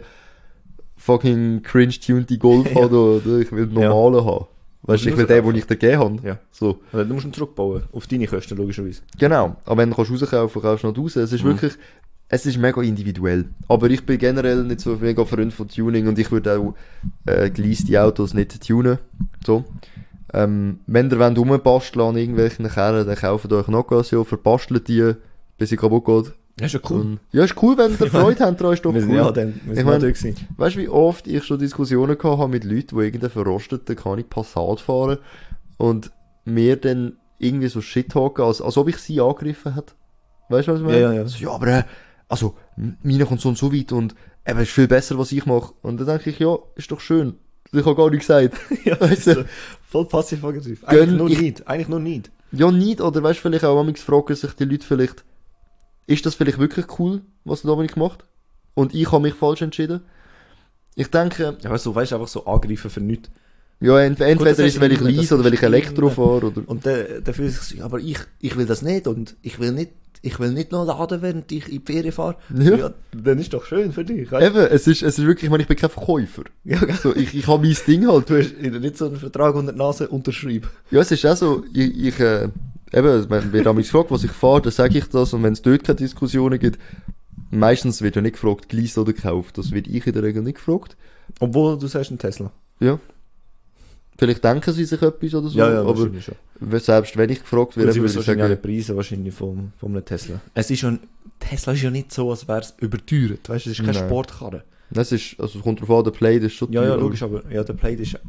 fucking 0.98 1.62
cringe-tuned 1.64 2.40
Golf 2.40 2.68
Ja. 2.76 2.82
haben, 2.84 2.94
oder 2.96 3.38
ich 3.40 3.52
will 3.52 3.68
den 3.68 3.80
Ja. 3.80 3.90
normalen 3.90 4.26
haben. 4.26 4.46
Weißt 4.84 5.06
du, 5.06 5.10
ich 5.10 5.17
will 5.17 5.26
den, 5.28 5.44
den 5.46 5.56
ich 5.56 5.65
dir 5.67 5.76
gegeben 5.78 6.00
habe. 6.00 6.28
Ja. 6.28 6.38
So. 6.52 6.80
Also, 6.91 7.06
du 7.08 7.13
musst 7.13 7.26
ihn 7.26 7.34
zurückbauen. 7.34 7.84
Auf 7.91 8.08
deine 8.08 8.26
Kosten, 8.28 8.58
logischerweise. 8.58 9.02
Genau. 9.20 9.56
Aber 9.65 9.78
wenn 9.82 9.89
du 9.91 9.96
kannst 9.96 10.12
rauskaufen, 10.12 10.62
kaufst 10.62 10.84
du 10.84 10.88
noch 10.88 10.98
raus. 10.98 11.15
Es 11.15 11.32
ist 11.32 11.44
Mhm. 11.44 11.50
wirklich, 11.50 11.74
es 12.30 12.46
ist 12.48 12.58
mega 12.58 12.82
individuell. 12.82 13.46
Aber 13.67 13.89
ich 13.89 14.06
bin 14.06 14.17
generell 14.17 14.63
nicht 14.63 14.80
so 14.80 14.98
mega 15.00 15.24
Freund 15.26 15.54
von 15.54 15.67
Tuning 15.67 16.08
und 16.08 16.17
ich 16.17 16.32
würde 16.32 16.58
auch 16.58 16.74
äh, 17.28 17.50
geleaste 17.52 18.02
Autos 18.02 18.34
nicht 18.34 18.65
tunen. 18.67 18.98
So. 19.46 19.65
Ähm, 20.34 20.80
wenn 20.88 21.12
ihr 21.12 21.20
wollt 21.20 21.38
rumbasteln 21.38 22.06
an 22.08 22.17
irgendwelchen 22.17 22.67
Kerren, 22.70 23.06
dann 23.06 23.15
kauft 23.17 23.52
euch 23.52 23.67
eine 23.67 23.78
Occasion, 23.78 24.26
verbastelt 24.26 24.88
die, 24.88 25.13
bis 25.58 25.70
sie 25.70 25.78
kaputt 25.78 26.06
geht. 26.06 26.34
Das 26.58 26.74
ist 26.74 26.84
ja 26.84 26.90
Und, 26.92 27.20
ja, 27.32 27.44
ist 27.44 27.56
cool, 27.62 27.78
wenn 27.78 27.92
ihr 27.92 27.98
Freude 28.12 28.46
habt, 28.46 28.60
daran 28.62 28.74
ist 28.74 28.84
doch 28.86 28.94
Wir 28.94 29.06
cool. 29.08 29.16
ja 29.16 29.32
dann, 29.32 29.60
wir 29.66 29.72
Ich 29.72 29.78
sind 29.78 29.86
mein- 29.88 29.96
auch 29.96 30.00
dort 30.02 30.14
gewesen. 30.16 30.48
Weißt 30.58 30.76
du, 30.76 30.80
wie 30.80 30.90
oft 30.90 31.28
ich 31.28 31.44
schon 31.44 31.60
Diskussionen 31.60 32.18
gehabt 32.18 32.40
habe 32.40 32.52
mit 32.52 32.64
Leuten, 32.64 32.98
die 32.98 33.04
irgendeinen 33.06 33.32
verrosteten, 33.32 33.96
kann 33.96 34.20
ich 34.20 34.30
Passat 34.30 34.80
fahren 34.82 35.18
und 35.78 36.12
mir 36.46 36.76
dann 36.76 37.18
irgendwie 37.40 37.68
so 37.68 37.82
Shit 37.82 38.10
talken, 38.12 38.44
als, 38.46 38.62
als 38.62 38.78
ob 38.78 38.88
ich 38.90 38.98
sie 38.98 39.20
angegriffen 39.22 39.74
hätte. 39.74 39.94
Weißt 40.50 40.68
du, 40.68 40.74
was 40.74 40.80
ich 40.82 40.86
meine? 40.86 41.00
Ja, 41.02 41.12
ja, 41.14 41.22
ja. 41.22 41.28
So, 41.28 41.44
ja, 41.44 41.52
aber, 41.52 41.68
äh, 41.68 41.84
also, 42.28 42.56
m- 42.78 42.98
meiner 43.02 43.26
kommt 43.26 43.42
so 43.42 43.50
und 43.50 43.58
so 43.58 43.74
weit 43.74 43.92
und, 43.92 44.14
eben, 44.46 44.60
ist 44.60 44.72
viel 44.72 44.88
besser, 44.88 45.18
was 45.18 45.32
ich 45.32 45.46
mache. 45.46 45.74
Und 45.82 46.00
dann 46.00 46.08
denke 46.08 46.30
ich, 46.30 46.40
ja, 46.40 46.56
ist 46.76 46.92
doch 46.92 47.00
schön. 47.00 47.36
Ich 47.72 47.86
habe 47.86 47.96
gar 47.96 48.10
nichts 48.10 48.28
gesagt. 48.28 48.56
ja, 48.86 49.00
Weißt 49.00 49.28
du? 49.28 49.46
voll 49.90 50.06
passiv-aggressiv. 50.06 50.84
Eigentlich 50.86 51.18
nur 51.18 51.30
ich- 51.30 51.42
nicht. 51.42 51.68
Eigentlich 51.68 51.88
nur 51.88 52.00
nicht. 52.00 52.30
Ja, 52.52 52.70
nicht, 52.70 53.00
oder 53.02 53.24
weißt 53.24 53.40
du, 53.40 53.42
vielleicht 53.44 53.64
auch 53.64 53.82
manchmal 53.82 53.96
fragen 54.22 54.36
sich 54.36 54.52
die 54.54 54.66
Leute 54.66 54.86
vielleicht, 54.86 55.24
ist 56.08 56.26
das 56.26 56.36
vielleicht 56.36 56.60
wirklich 56.60 57.00
cool, 57.00 57.22
was 57.46 57.62
der 57.62 57.70
Dominik 57.70 57.98
macht? 57.98 58.26
Und 58.74 58.94
ich 58.96 59.12
habe 59.12 59.22
mich 59.24 59.34
falsch 59.34 59.62
entschieden? 59.62 60.02
Ich 60.96 61.08
denke, 61.08 61.58
Ja, 61.62 61.70
weißt 61.70 61.86
du, 61.86 61.96
weißt, 61.96 62.14
einfach 62.14 62.28
so 62.28 62.46
angreifen 62.46 62.90
für 62.90 63.02
nichts. 63.02 63.30
ja, 63.80 64.00
ent 64.00 64.20
entweder 64.22 64.52
das 64.52 64.60
ist 64.60 64.76
es, 64.76 64.82
weil 64.82 64.92
ich 64.92 65.18
das 65.18 65.32
oder 65.32 65.44
weil 65.44 65.54
ich 65.54 65.64
Elektro 65.64 66.10
fahre, 66.10 66.48
oder... 66.48 66.62
Und 66.66 66.86
dann, 66.86 67.06
dann 67.24 67.34
fühlt 67.34 67.52
sich 67.54 67.84
aber 67.84 68.00
ich, 68.00 68.20
ich 68.40 68.58
will 68.58 68.66
das 68.66 68.82
nicht 68.82 69.08
und 69.08 69.36
ich 69.42 69.60
will 69.60 69.72
nicht, 69.72 69.92
ich 70.22 70.40
will 70.40 70.52
nicht 70.52 70.72
noch 70.72 70.86
laden, 70.86 71.22
während 71.22 71.52
ich 71.52 71.68
in 71.68 71.84
die 71.84 71.92
Ferien 71.94 72.12
fahre. 72.12 72.36
Ja. 72.56 72.76
Ja. 72.76 72.94
dann 73.12 73.40
ist 73.40 73.54
doch 73.54 73.66
schön 73.66 73.92
für 73.92 74.04
dich. 74.06 74.32
weißt 74.32 74.46
Eben, 74.46 74.66
es 74.68 74.86
ist, 74.88 75.02
es 75.02 75.18
ist 75.18 75.26
wirklich, 75.26 75.46
ich 75.46 75.50
meine, 75.50 75.64
ich 75.64 75.68
bin 75.68 75.78
kein 75.78 75.90
Verkäufer. 75.90 76.44
Ja, 76.64 76.78
gell? 76.80 76.96
So, 76.96 77.16
ich, 77.16 77.34
ich 77.34 77.48
habe 77.48 77.66
mein 77.66 77.76
Ding 77.88 78.08
halt. 78.08 78.30
Du 78.30 78.38
hast 78.38 78.54
nicht 78.60 78.98
so 78.98 79.08
einen 79.08 79.16
Vertrag 79.16 79.56
unter 79.56 79.72
die 79.72 79.80
Nase 79.80 80.08
unterschreiben. 80.10 80.68
Ja, 80.92 81.00
es 81.02 81.12
ist 81.12 81.26
auch 81.26 81.36
so, 81.38 81.64
ich, 81.74 81.98
ich 82.06 82.20
äh, 82.20 82.50
eben, 82.94 83.30
wenn 83.30 83.54
wird 83.54 83.76
mich 83.76 83.88
gefragt, 83.88 84.12
was 84.12 84.24
ich 84.24 84.32
fahre, 84.32 84.62
dann 84.62 84.72
sage 84.72 84.98
ich 84.98 85.06
das 85.06 85.34
und 85.34 85.44
wenn 85.44 85.54
es 85.54 85.62
dort 85.62 85.84
keine 85.84 85.98
Diskussionen 85.98 86.60
gibt, 86.60 86.80
meistens 87.52 88.02
wird 88.02 88.16
ja 88.16 88.22
nicht 88.22 88.34
gefragt, 88.34 88.70
geleast 88.70 88.98
oder 88.98 89.14
gekauft. 89.14 89.58
Das 89.58 89.72
wird 89.72 89.88
ich 89.88 90.06
in 90.08 90.14
der 90.14 90.24
Regel 90.24 90.42
nicht 90.42 90.56
gefragt. 90.56 90.96
Obwohl 91.40 91.78
du 91.78 91.88
sagst 91.88 92.12
ein 92.12 92.18
Tesla. 92.18 92.52
Ja. 92.80 93.00
Vielleicht 94.18 94.44
denken 94.44 94.72
sie 94.72 94.86
sich 94.86 95.02
etwas 95.02 95.34
oder 95.34 95.50
so, 95.50 95.62
aber 95.62 95.88
wahrscheinlich 95.88 96.26
schon. 96.26 96.36
selbst 96.80 97.18
wenn 97.18 97.30
ich 97.30 97.40
gefragt 97.40 97.76
werde, 97.76 97.96
würde 97.96 98.20
ich 98.20 98.26
sagen, 98.26 98.62
Preise 98.62 98.96
wahrscheinlich 98.96 99.34
vom, 99.34 99.72
vom 99.78 99.94
einem 99.94 100.06
Tesla. 100.06 100.40
Es 100.54 100.70
ist 100.70 100.80
schon, 100.80 101.00
Tesla 101.40 101.74
ist 101.74 101.82
ja 101.82 101.90
nicht 101.90 102.12
so, 102.12 102.30
als 102.30 102.48
wäre 102.48 102.60
es 102.60 102.74
überteuert. 102.80 103.50
Weißt 103.50 103.66
du, 103.66 103.72
es 103.72 103.80
ist 103.80 103.86
keine 103.86 103.98
Nein. 103.98 104.08
Sportkarre. 104.08 104.64
das 104.92 105.12
ist, 105.12 105.40
also 105.40 105.58
es 105.58 105.64
kommt 105.64 105.82
drauf 105.82 105.90
an, 105.90 106.04
der 106.04 106.12
Play, 106.12 106.40
das 106.40 106.52
ist 106.52 106.58
schon 106.58 106.72
Ja, 106.72 106.84
ja, 106.84 106.94
aber 106.94 107.02
logisch, 107.02 107.24
aber 107.24 107.42
ja, 107.52 107.64
der 107.64 107.74
Plate 107.74 108.04
ist, 108.04 108.20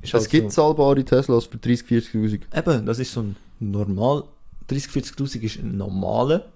ist 0.00 0.14
Es 0.14 0.28
gibt 0.28 0.52
so, 0.52 0.62
zahlbare 0.62 1.04
Teslas 1.04 1.44
für 1.44 1.58
30, 1.58 1.86
40'000. 1.86 2.40
Eben, 2.56 2.86
das 2.86 2.98
ist 2.98 3.12
so 3.12 3.20
ein 3.20 3.36
normal, 3.60 4.24
30, 4.68 4.90
40'000 4.92 5.42
ist 5.42 5.58
ein 5.58 5.76
normaler, 5.76 6.46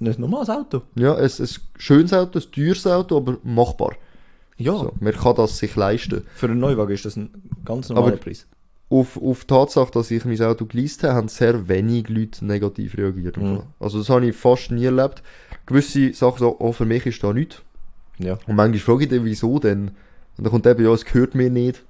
ein 0.00 0.14
normales 0.18 0.50
Auto. 0.50 0.82
Ja, 0.96 1.16
es 1.18 1.38
ist 1.40 1.58
ein 1.58 1.80
schönes 1.80 2.12
Auto, 2.12 2.38
ein 2.38 2.44
teures 2.52 2.86
Auto, 2.86 3.16
aber 3.16 3.38
machbar. 3.42 3.94
Ja, 4.56 4.72
So, 4.76 4.92
man 5.00 5.12
kann 5.12 5.34
das 5.36 5.58
sich 5.58 5.74
leisten. 5.76 6.22
für 6.34 6.46
einen 6.46 6.60
Neuwagen 6.60 6.92
ist 6.92 7.04
das 7.04 7.16
ein 7.16 7.30
ganz 7.64 7.88
normaler 7.88 8.08
Aber- 8.08 8.16
Preis. 8.16 8.46
Auf, 8.90 9.16
auf 9.16 9.40
die 9.40 9.46
Tatsache, 9.46 9.90
dass 9.90 10.10
ich 10.10 10.22
mein 10.26 10.38
Auto 10.42 10.66
geleast 10.66 11.02
habe, 11.02 11.14
haben 11.14 11.28
sehr 11.28 11.66
wenig 11.66 12.10
Leute 12.10 12.44
negativ 12.44 12.98
reagiert. 12.98 13.38
Mhm. 13.38 13.62
Also 13.80 13.98
das 13.98 14.10
habe 14.10 14.26
ich 14.26 14.36
fast 14.36 14.70
nie 14.70 14.84
erlebt. 14.84 15.22
Gewisse 15.64 16.12
Sachen 16.12 16.40
so, 16.40 16.56
oh, 16.58 16.72
für 16.72 16.84
mich 16.84 17.06
ist 17.06 17.24
da 17.24 17.32
nichts. 17.32 17.62
Ja. 18.18 18.34
Und 18.46 18.54
manchmal 18.54 18.80
frage 18.80 19.04
ich 19.04 19.08
dann, 19.10 19.24
wieso 19.24 19.58
denn? 19.58 19.88
Und 20.36 20.44
dann 20.44 20.50
kommt 20.50 20.66
eben, 20.66 20.84
ja, 20.84 20.92
es 20.92 21.06
gehört 21.06 21.34
mir 21.34 21.48
nicht. 21.48 21.82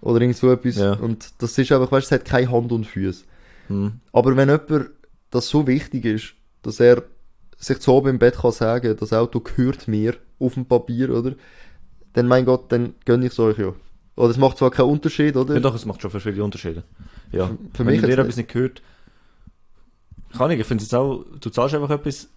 Oder 0.00 0.20
irgend 0.20 0.36
so 0.36 0.48
etwas. 0.52 0.76
Ja. 0.76 0.92
Und 0.92 1.30
das 1.38 1.58
ist 1.58 1.72
einfach, 1.72 1.90
weißt 1.90 2.12
du, 2.12 2.14
es 2.14 2.20
hat 2.20 2.28
keine 2.28 2.48
Hand 2.52 2.70
und 2.70 2.84
Füße. 2.86 3.24
Hm. 3.68 4.00
Aber 4.12 4.36
wenn 4.36 4.48
jemand 4.48 4.90
das 5.30 5.48
so 5.48 5.66
wichtig 5.66 6.04
ist, 6.04 6.34
dass 6.62 6.80
er 6.80 7.02
sich 7.58 7.78
zu 7.80 7.92
oben 7.92 8.08
im 8.10 8.18
Bett 8.18 8.36
kann 8.36 8.52
sagen, 8.52 8.96
das 8.98 9.12
Auto 9.12 9.40
gehört 9.40 9.88
mir 9.88 10.14
auf 10.38 10.54
dem 10.54 10.66
Papier, 10.66 11.10
oder? 11.10 11.34
Dann, 12.12 12.26
mein 12.28 12.44
Gott, 12.44 12.70
dann 12.72 12.94
gönne 13.04 13.26
ich 13.26 13.32
es 13.32 13.38
euch 13.38 13.58
ja. 13.58 13.72
Oder 14.16 14.30
es 14.30 14.38
macht 14.38 14.56
zwar 14.58 14.70
keinen 14.70 14.88
Unterschied, 14.90 15.36
oder? 15.36 15.54
Ja, 15.54 15.60
doch, 15.60 15.74
es 15.74 15.84
macht 15.84 16.00
schon 16.00 16.10
viele 16.10 16.42
Unterschiede. 16.42 16.84
Ja. 17.32 17.48
Für 17.74 17.84
Wenn 17.84 17.86
mich 17.86 18.00
dir 18.00 18.08
jetzt 18.08 18.18
etwas 18.18 18.36
nicht 18.36 18.52
gehört, 18.52 18.82
kann 20.36 20.50
ich, 20.50 20.60
ich 20.60 20.66
finde 20.66 20.84
es 20.84 20.92
auch, 20.94 21.24
du 21.40 21.50
zahlst 21.50 21.74
einfach 21.74 21.90
etwas, 21.90 22.28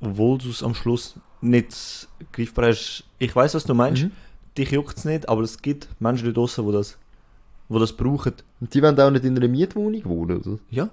obwohl 0.00 0.38
du 0.38 0.50
es 0.50 0.62
am 0.62 0.74
Schluss 0.74 1.14
nicht 1.40 2.08
greifbar 2.32 2.68
hast. 2.68 3.04
Ich 3.18 3.34
weiß, 3.34 3.54
was 3.54 3.64
du 3.64 3.74
meinst, 3.74 4.04
Mhm. 4.04 4.10
dich 4.56 4.70
juckt 4.70 4.96
es 4.96 5.04
nicht, 5.04 5.28
aber 5.28 5.42
es 5.42 5.60
gibt 5.60 5.88
Menschen 6.00 6.26
da 6.26 6.32
draussen, 6.32 6.66
die 6.66 6.72
das, 6.72 6.98
wo 7.70 7.78
das 7.78 7.94
brauchen. 7.94 8.34
Und 8.60 8.74
die 8.74 8.82
wollen 8.82 9.00
auch 9.00 9.10
nicht 9.10 9.24
in 9.24 9.34
einer 9.36 9.48
Mietwohnung 9.48 10.04
wohnen, 10.04 10.36
oder? 10.42 10.58
Ja. 10.70 10.90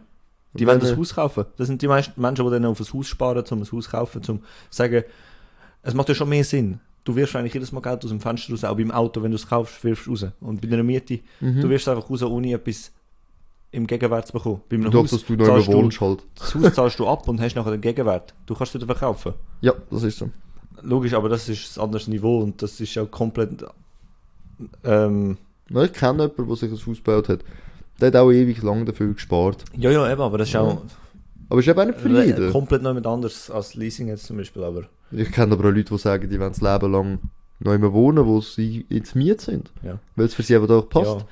Die 0.54 0.66
wollen 0.66 0.80
das 0.80 0.96
Haus 0.96 1.14
kaufen. 1.16 1.46
Das 1.58 1.68
sind 1.68 1.82
die 1.82 1.88
meisten 1.88 2.20
Menschen, 2.22 2.46
die 2.46 2.52
dann 2.52 2.66
auf 2.66 2.80
ein 2.80 2.94
Haus 2.94 3.08
sparen, 3.08 3.44
um 3.52 3.58
ein 3.60 3.72
Haus 3.72 3.84
zu 3.86 3.92
kaufen, 3.92 4.18
um 4.30 4.40
zu 4.40 4.42
sagen, 4.70 5.04
es 5.84 5.94
macht 5.94 6.08
ja 6.10 6.16
schon 6.16 6.30
mehr 6.30 6.44
Sinn. 6.46 6.80
Du 7.04 7.16
wirfst 7.16 7.36
eigentlich 7.36 7.54
jedes 7.54 7.72
Mal 7.72 7.82
Geld 7.82 8.04
aus 8.04 8.10
dem 8.10 8.20
Fenster 8.20 8.52
raus, 8.54 8.64
auch 8.64 8.76
beim 8.76 8.92
Auto, 8.92 9.22
wenn 9.22 9.32
du 9.32 9.36
es 9.36 9.48
kaufst, 9.48 9.84
wirfst 9.84 10.08
du 10.08 10.12
raus. 10.12 10.26
Und 10.40 10.62
bei 10.62 10.68
einer 10.68 10.84
Miete, 10.84 11.20
Mhm. 11.42 11.62
du 11.62 11.70
wirfst 11.70 11.88
einfach 11.88 12.10
raus, 12.10 12.22
ohne 12.24 12.54
etwas 12.54 12.92
im 13.72 13.86
Gegenwert 13.86 14.28
zu 14.28 14.34
bekommen. 14.34 14.62
Bei 14.70 14.76
einem 14.78 14.92
Doch, 14.92 15.04
Haus 15.04 15.12
dass 15.12 15.26
du 15.26 15.34
immer 15.34 15.68
wohnst 15.68 16.00
halt. 16.02 16.24
das 16.36 16.56
Haus 16.56 16.74
zahlst 16.74 17.00
du 17.00 17.08
ab 17.08 17.28
und 17.28 17.40
hast 17.42 17.56
nachher 17.56 17.72
den 17.72 17.82
Gegenwert. 17.82 18.34
Du 18.46 18.56
kannst 18.56 18.74
es 18.76 18.82
wieder 18.82 18.94
verkaufen. 18.94 19.34
Ja, 19.62 19.74
das 19.92 20.04
ist 20.04 20.18
so. 20.20 20.30
Logisch, 20.82 21.14
aber 21.14 21.28
das 21.30 21.50
ist 21.50 21.78
ein 21.78 21.84
anderes 21.84 22.08
Niveau 22.08 22.40
und 22.42 22.62
das 22.62 22.80
ist 22.80 22.98
auch 22.98 23.10
komplett. 23.10 23.64
Ähm, 24.84 25.38
Ja, 25.70 25.84
Ich 25.84 25.94
kenne 25.94 26.24
jemanden, 26.24 26.48
der 26.48 26.56
sich 26.56 26.72
ein 26.72 26.78
Haus 26.78 26.86
gebaut 26.98 27.30
hat. 27.30 27.40
Der 28.00 28.08
hat 28.08 28.16
auch 28.16 28.32
ewig 28.32 28.62
lang 28.62 28.86
dafür 28.86 29.14
gespart. 29.14 29.64
ja, 29.78 29.90
ja, 29.92 30.12
eben, 30.12 30.22
aber 30.22 30.38
das 30.38 30.50
ist 30.50 30.56
auch 30.56 30.82
Aber 31.50 31.60
ist 31.60 31.68
eben 31.68 31.80
auch 31.80 31.86
nicht 31.86 32.00
für 32.00 32.10
jeden. 32.26 32.52
komplett 32.52 32.82
noch 32.82 32.90
jemand 32.92 33.08
anderes 33.08 33.50
als 33.50 33.74
Leasing 33.76 34.08
jetzt 34.10 34.26
zum 34.26 34.38
Beispiel. 34.38 34.64
Aber 34.64 34.84
Ich 35.12 35.32
kenne 35.32 35.54
aber 35.54 35.68
auch 35.70 35.74
Leute, 35.74 35.86
die 35.94 35.98
sagen, 35.98 36.30
die 36.30 36.40
wollen 36.40 36.54
das 36.54 36.62
Leben 36.62 36.92
lang 36.92 37.20
noch 37.60 37.74
immer 37.74 37.92
wohnen, 37.94 38.26
wo 38.26 38.40
sie 38.42 38.86
ins 38.90 39.16
Miet 39.16 39.42
sind. 39.42 39.72
Ja. 39.82 39.98
Weil 40.16 40.26
es 40.28 40.36
für 40.36 40.44
sie 40.44 40.56
einfach 40.56 40.70
auch 40.70 40.88
passt. 40.90 41.18
Ja. 41.20 41.26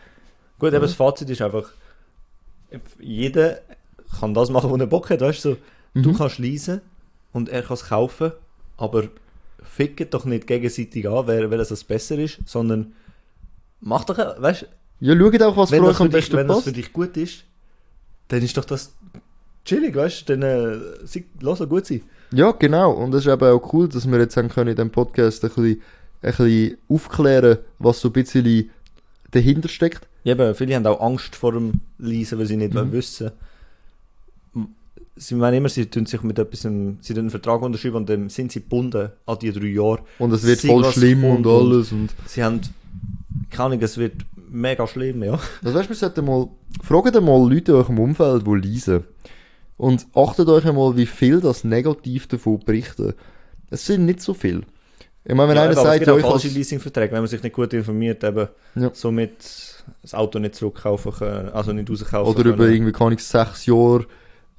Gut, 0.57 0.69
eben 0.73 0.81
das 0.81 0.93
Fazit 0.93 1.29
ist 1.29 1.41
einfach, 1.41 1.69
jeder 2.99 3.59
kann 4.19 4.33
das 4.33 4.49
machen, 4.49 4.69
wo 4.69 4.75
er 4.77 4.87
Bock 4.87 5.09
hat, 5.09 5.21
weißt 5.21 5.45
du, 5.45 5.49
so, 5.51 5.57
du 6.01 6.09
Mhm. 6.11 6.17
kannst 6.17 6.39
leasen 6.39 6.81
und 7.33 7.49
er 7.49 7.61
kann 7.61 7.73
es 7.75 7.85
kaufen, 7.89 8.31
aber 8.77 9.03
fickt 9.63 10.13
doch 10.13 10.25
nicht 10.25 10.47
gegenseitig 10.47 11.07
an, 11.07 11.27
wer, 11.27 11.49
wer 11.49 11.57
das 11.57 11.83
besser 11.83 12.17
ist, 12.17 12.39
sondern 12.45 12.93
mach 13.81 14.03
doch, 14.05 14.17
weißt 14.17 14.63
du, 14.63 14.65
Ja, 15.05 15.17
schaut 15.17 15.41
auch, 15.41 15.57
was 15.57 15.71
wenn, 15.71 15.81
für 15.83 15.89
euch 15.89 15.99
am 15.99 16.09
besten 16.09 16.37
wenn 16.37 16.47
das 16.47 16.57
passt. 16.57 16.67
für 16.67 16.73
dich 16.73 16.91
gut 16.93 17.15
ist, 17.17 17.43
dann 18.29 18.41
ist 18.41 18.55
doch 18.57 18.65
das 18.65 18.93
chillig, 19.65 19.95
weißt 19.95 20.29
du, 20.29 20.37
dann 20.37 20.41
äh, 20.41 20.77
sie- 21.05 21.25
lass 21.41 21.59
es 21.59 21.69
gut 21.69 21.85
sein. 21.85 22.01
Ja, 22.31 22.51
genau. 22.51 22.91
Und 22.91 23.13
es 23.13 23.25
ist 23.25 23.31
eben 23.31 23.43
auch 23.43 23.73
cool, 23.73 23.87
dass 23.87 24.09
wir 24.09 24.19
jetzt 24.19 24.35
haben 24.37 24.49
können 24.49 24.69
in 24.71 24.75
diesem 24.75 24.89
Podcast 24.91 25.43
ein 25.43 25.49
bisschen, 25.49 25.81
ein 26.21 26.31
bisschen 26.31 26.77
aufklären, 26.89 27.57
was 27.79 27.99
so 28.01 28.09
ein 28.09 28.13
bisschen 28.13 28.69
dahinter 29.31 29.69
steckt. 29.69 30.07
Ja, 30.23 30.33
eben, 30.33 30.55
viele 30.55 30.75
haben 30.75 30.87
auch 30.87 30.99
Angst 31.01 31.35
vor 31.35 31.51
dem 31.53 31.81
Leisen, 31.99 32.39
weil 32.39 32.45
sie 32.47 32.57
nicht 32.57 32.73
Mhm. 32.73 32.91
wissen. 32.91 33.31
Sie 35.17 35.35
meinen 35.35 35.55
immer, 35.57 35.69
sie 35.69 35.85
tun 35.85 36.05
sich 36.05 36.21
mit 36.23 36.37
etwas, 36.39 36.61
sie 36.61 36.67
tun 36.69 36.97
einen 37.19 37.29
Vertrag 37.29 37.61
unterschreiben 37.61 37.95
und 37.97 38.09
dann 38.09 38.27
sind 38.29 38.51
sie 38.51 38.59
gebunden 38.61 39.11
an 39.25 39.39
die 39.39 39.51
drei 39.53 39.67
Jahre. 39.67 39.99
Und 40.19 40.33
es 40.33 40.43
wird 40.43 40.59
Sei 40.59 40.67
voll 40.67 40.83
schlimm 40.91 41.21
kommt 41.21 41.45
und 41.45 41.53
alles. 41.71 41.91
Und 41.93 42.09
Sie 42.25 42.43
haben, 42.43 42.59
keine 43.55 43.65
Ahnung, 43.67 43.81
es 43.81 43.97
wird 43.97 44.13
mega 44.49 44.85
schlimm, 44.87 45.23
ja. 45.23 45.39
Das 45.63 45.73
weißt, 45.73 45.89
wir 45.89 45.95
sollten 45.95 46.25
mal, 46.25 46.47
fragt 46.83 47.13
mal 47.21 47.49
Leute 47.53 47.71
in 47.71 47.77
eurem 47.77 47.99
Umfeld, 47.99 48.45
die 48.45 48.69
leisen. 48.69 49.03
Und 49.77 50.05
achtet 50.15 50.47
euch 50.47 50.65
einmal, 50.65 50.95
wie 50.95 51.05
viel 51.05 51.41
das 51.41 51.63
negativ 51.63 52.27
davon 52.27 52.59
berichten. 52.59 53.13
Es 53.69 53.85
sind 53.85 54.05
nicht 54.05 54.21
so 54.21 54.33
viel. 54.33 54.63
Ich 55.27 55.33
meine, 55.33 55.49
wenn 55.49 55.57
ja, 55.57 55.63
einer 55.63 55.73
sagt, 55.73 56.07
auch 56.07 56.17
ich 56.17 56.21
falsche 56.23 56.47
has- 56.49 56.53
Leasingverträge, 56.55 57.11
wenn 57.13 57.21
man 57.21 57.27
sich 57.27 57.41
nicht 57.41 57.55
gut 57.55 57.73
informiert, 57.73 58.23
eben 58.23 58.47
Ja. 58.75 58.91
somit 58.93 59.33
das 60.01 60.13
Auto 60.13 60.37
nicht 60.39 60.55
zurückkaufen 60.55 61.11
können, 61.13 61.49
also 61.49 61.73
nicht 61.73 61.89
rauskaufen 61.89 62.31
oder 62.33 62.43
können. 62.43 62.53
über 62.55 62.67
irgendwie, 62.69 62.91
kann 62.91 63.11
ich 63.11 63.23
sechs 63.23 63.65
Jahre 63.65 64.05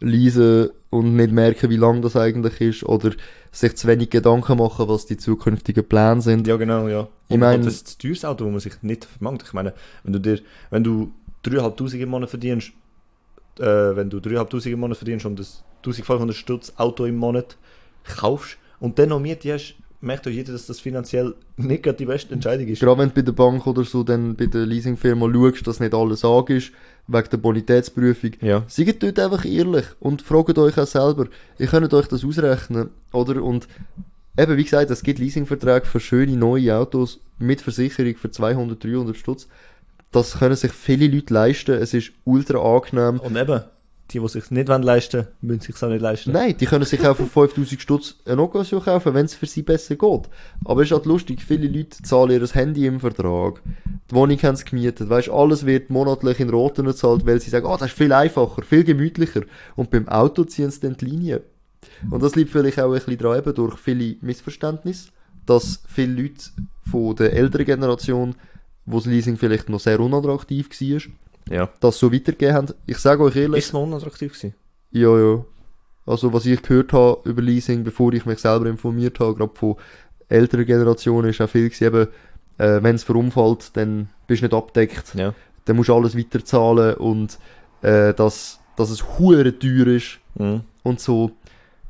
leisen 0.01 0.71
und 0.99 1.17
nicht 1.17 1.33
merken, 1.33 1.71
wie 1.71 1.77
lang 1.77 2.03
das 2.03 2.17
eigentlich 2.17 2.61
ist, 2.61 2.85
oder 2.85 3.13
sich 3.53 3.75
zu 3.77 3.87
wenig 3.89 4.11
Gedanken 4.11 4.59
machen, 4.59 4.89
was 4.89 5.07
die 5.07 5.17
zukünftigen 5.17 5.85
Pläne 5.89 6.21
sind. 6.21 6.47
Ja, 6.47 6.57
genau, 6.57 6.89
ja. 6.89 7.09
Ich 7.29 7.35
Und 7.35 7.41
mein- 7.41 7.63
das 7.63 7.75
ist 7.75 7.87
das 7.87 7.99
teures 7.99 8.25
Auto, 8.25 8.45
wo 8.45 8.51
man 8.51 8.61
sich 8.61 8.83
nicht 8.83 9.05
vermangt. 9.05 9.43
Ich 9.47 9.53
meine, 9.53 9.73
wenn 10.05 10.13
du 10.13 10.21
dir, 10.21 10.41
wenn 10.71 10.85
du 10.85 11.13
3'500 11.43 12.01
im 12.03 12.09
Monat 12.11 12.31
verdienst, 12.31 12.73
äh, 13.59 13.63
wenn 13.65 14.11
du 14.11 14.19
3'500 14.21 14.73
im 14.73 14.81
Monat 14.81 14.99
verdienst 14.99 15.25
und 15.27 15.39
das 15.39 15.63
1500 15.83 16.35
Stutz 16.37 16.73
Auto 16.77 17.05
im 17.05 17.17
Monat 17.17 17.57
kaufst 18.05 18.59
und 18.81 18.99
dann 18.99 19.09
noch 19.11 19.21
Miete 19.21 19.53
hast, 19.55 19.77
merkt 20.01 20.27
doch 20.27 20.31
jeder, 20.31 20.53
dass 20.53 20.67
das 20.67 20.81
finanziell 20.81 21.35
nicht 21.57 21.83
gerade 21.83 21.99
die 21.99 22.07
beste 22.07 22.35
Entscheidung 22.35 22.69
ist. 22.69 22.81
Gerade 22.81 23.01
wenn 23.01 23.09
du 23.09 23.15
bei 23.15 23.23
der 23.23 23.33
Bank 23.33 23.67
oder 23.67 23.85
so 23.85 24.03
dann 24.03 24.37
bei 24.37 24.47
der 24.47 24.67
Leasingfirma 24.67 25.31
schaust, 25.33 25.67
dass 25.67 25.81
nicht 25.81 25.95
alles 25.95 26.21
sag 26.21 26.51
ist, 26.51 26.73
wegen 27.09 27.29
der 27.31 27.37
Bonitätsprüfung, 27.37 28.33
Ja. 28.41 28.65
Seid 28.69 29.03
dort 29.03 29.19
einfach 29.19 29.45
ehrlich 29.45 29.87
und 30.01 30.23
fragt 30.23 30.59
euch 30.59 30.79
auch 30.79 30.87
selber. 30.87 31.27
Ihr 31.59 31.67
könnt 31.67 31.93
euch 31.95 32.09
das 32.09 32.25
ausrechnen, 32.25 32.91
oder? 33.13 33.43
Und 33.43 33.69
eben, 34.39 34.57
wie 34.57 34.65
gesagt, 34.65 34.91
es 34.91 35.03
gibt 35.03 35.19
Leasingverträge 35.19 35.87
für 35.87 36.01
schöne 36.01 36.37
neue 36.37 36.77
Autos 36.77 37.21
mit 37.39 37.61
Versicherung 37.61 38.17
für 38.17 38.31
200, 38.31 38.83
300 38.83 39.17
Stutz. 39.17 39.49
Das 40.13 40.39
können 40.39 40.57
sich 40.57 40.73
viele 40.73 41.09
Leute 41.09 41.35
leisten. 41.35 41.73
Es 41.73 41.95
ist 41.95 42.13
ultra 42.25 42.59
angenehm. 42.59 43.21
Und 43.21 43.37
eben, 43.37 43.63
die, 44.11 44.21
die 44.21 44.29
sich 44.29 44.51
nicht 44.51 44.69
leisten 44.69 45.25
wollen, 45.25 45.29
müssen 45.41 45.61
sich 45.61 45.83
auch 45.83 45.89
nicht 45.89 46.01
leisten. 46.01 46.33
Nein, 46.33 46.57
die 46.57 46.67
können 46.67 46.85
sich 46.85 47.05
auch 47.07 47.17
für 47.17 47.27
5000 47.27 47.81
Stutz 47.81 48.17
eine 48.25 48.41
Occasion 48.41 48.83
kaufen, 48.83 49.15
wenn 49.15 49.27
es 49.27 49.35
für 49.35 49.47
sie 49.47 49.63
besser 49.63 49.97
geht. 49.97 50.23
Aber 50.65 50.83
es 50.83 50.89
ist 50.89 50.93
halt 50.93 51.07
lustig, 51.07 51.43
viele 51.43 51.67
Leute 51.67 52.03
zahlen 52.03 52.31
ihr 52.31 52.47
Handy 52.47 52.87
im 52.87 53.01
Vertrag. 53.01 53.63
Die 54.11 54.15
Wohnung 54.15 54.39
haben 54.43 54.57
sie 54.57 54.65
gemietet. 54.65 55.09
Weißt, 55.09 55.29
alles 55.29 55.67
wird 55.67 55.91
monatlich 55.91 56.39
in 56.39 56.51
Roten 56.51 56.87
gezahlt, 56.87 57.27
weil 57.27 57.41
sie 57.41 57.51
sagen, 57.51 57.67
oh, 57.67 57.77
das 57.77 57.89
ist 57.89 57.97
viel 57.97 58.13
einfacher, 58.13 58.63
viel 58.63 58.85
gemütlicher. 58.85 59.43
Und 59.75 59.91
beim 59.91 60.09
Auto 60.09 60.45
ziehen 60.45 60.71
sie 60.71 60.81
dann 60.81 60.97
die 60.97 61.07
Linie. 61.07 61.43
Und 62.11 62.23
das 62.23 62.37
liegt 62.37 62.51
vielleicht 62.51 62.79
auch 62.79 62.93
ein 62.93 62.99
bisschen 62.99 63.19
dran, 63.19 63.39
eben 63.39 63.55
durch 63.55 63.77
viele 63.77 64.17
Missverständnisse, 64.21 65.09
dass 65.47 65.83
viele 65.89 66.23
Leute 66.23 66.45
von 66.89 67.17
der 67.17 67.33
älteren 67.33 67.65
Generation, 67.65 68.35
wo 68.85 68.99
das 68.99 69.07
Leasing 69.07 69.37
vielleicht 69.37 69.69
noch 69.69 69.81
sehr 69.81 69.99
unattraktiv 69.99 70.69
war, 70.71 71.01
Ja. 71.49 71.69
das 71.81 71.99
so 71.99 72.13
weitergegeben 72.13 72.55
haben. 72.55 72.75
Ich 72.87 72.99
sage 72.99 73.23
euch 73.23 73.37
ehrlich, 73.37 73.59
Ist 73.61 73.67
es 73.67 73.73
noch 73.73 73.83
unattraktiv 73.83 74.33
gewesen? 74.33 74.55
ja, 74.91 75.19
ja. 75.19 75.45
Also, 76.09 76.33
was 76.33 76.47
ich 76.47 76.63
gehört 76.63 76.93
habe 76.93 77.19
über 77.29 77.43
Leasing, 77.43 77.83
bevor 77.83 78.13
ich 78.13 78.25
mich 78.27 78.39
selber 78.39 78.67
informiert 78.67 79.19
habe, 79.19 79.35
gerade 79.35 79.51
von 79.55 79.75
älteren 80.29 80.65
Generationen, 80.65 81.31
ist 81.31 81.41
auch 81.41 81.51
viel 81.51 81.69
gewesen, 81.69 81.85
eben, 81.85 82.07
äh, 82.59 82.81
wenn 82.83 82.95
es 82.95 83.03
verunfallt, 83.03 83.71
dann 83.77 84.09
bist 84.29 84.41
du 84.41 84.47
nicht 84.47 84.55
abdeckt. 84.55 85.15
Ja. 85.17 85.35
Dann 85.65 85.75
musst 85.75 85.89
du 85.89 85.95
alles 85.97 86.17
weiterzahlen 86.17 86.95
und 86.95 87.39
äh, 87.83 88.15
dass, 88.15 88.61
dass 88.77 88.91
es 88.91 89.19
hure 89.19 89.59
teuer 89.59 89.89
ist 89.89 90.19
Mhm. 90.37 90.61
und 90.85 91.01
so. 91.01 91.33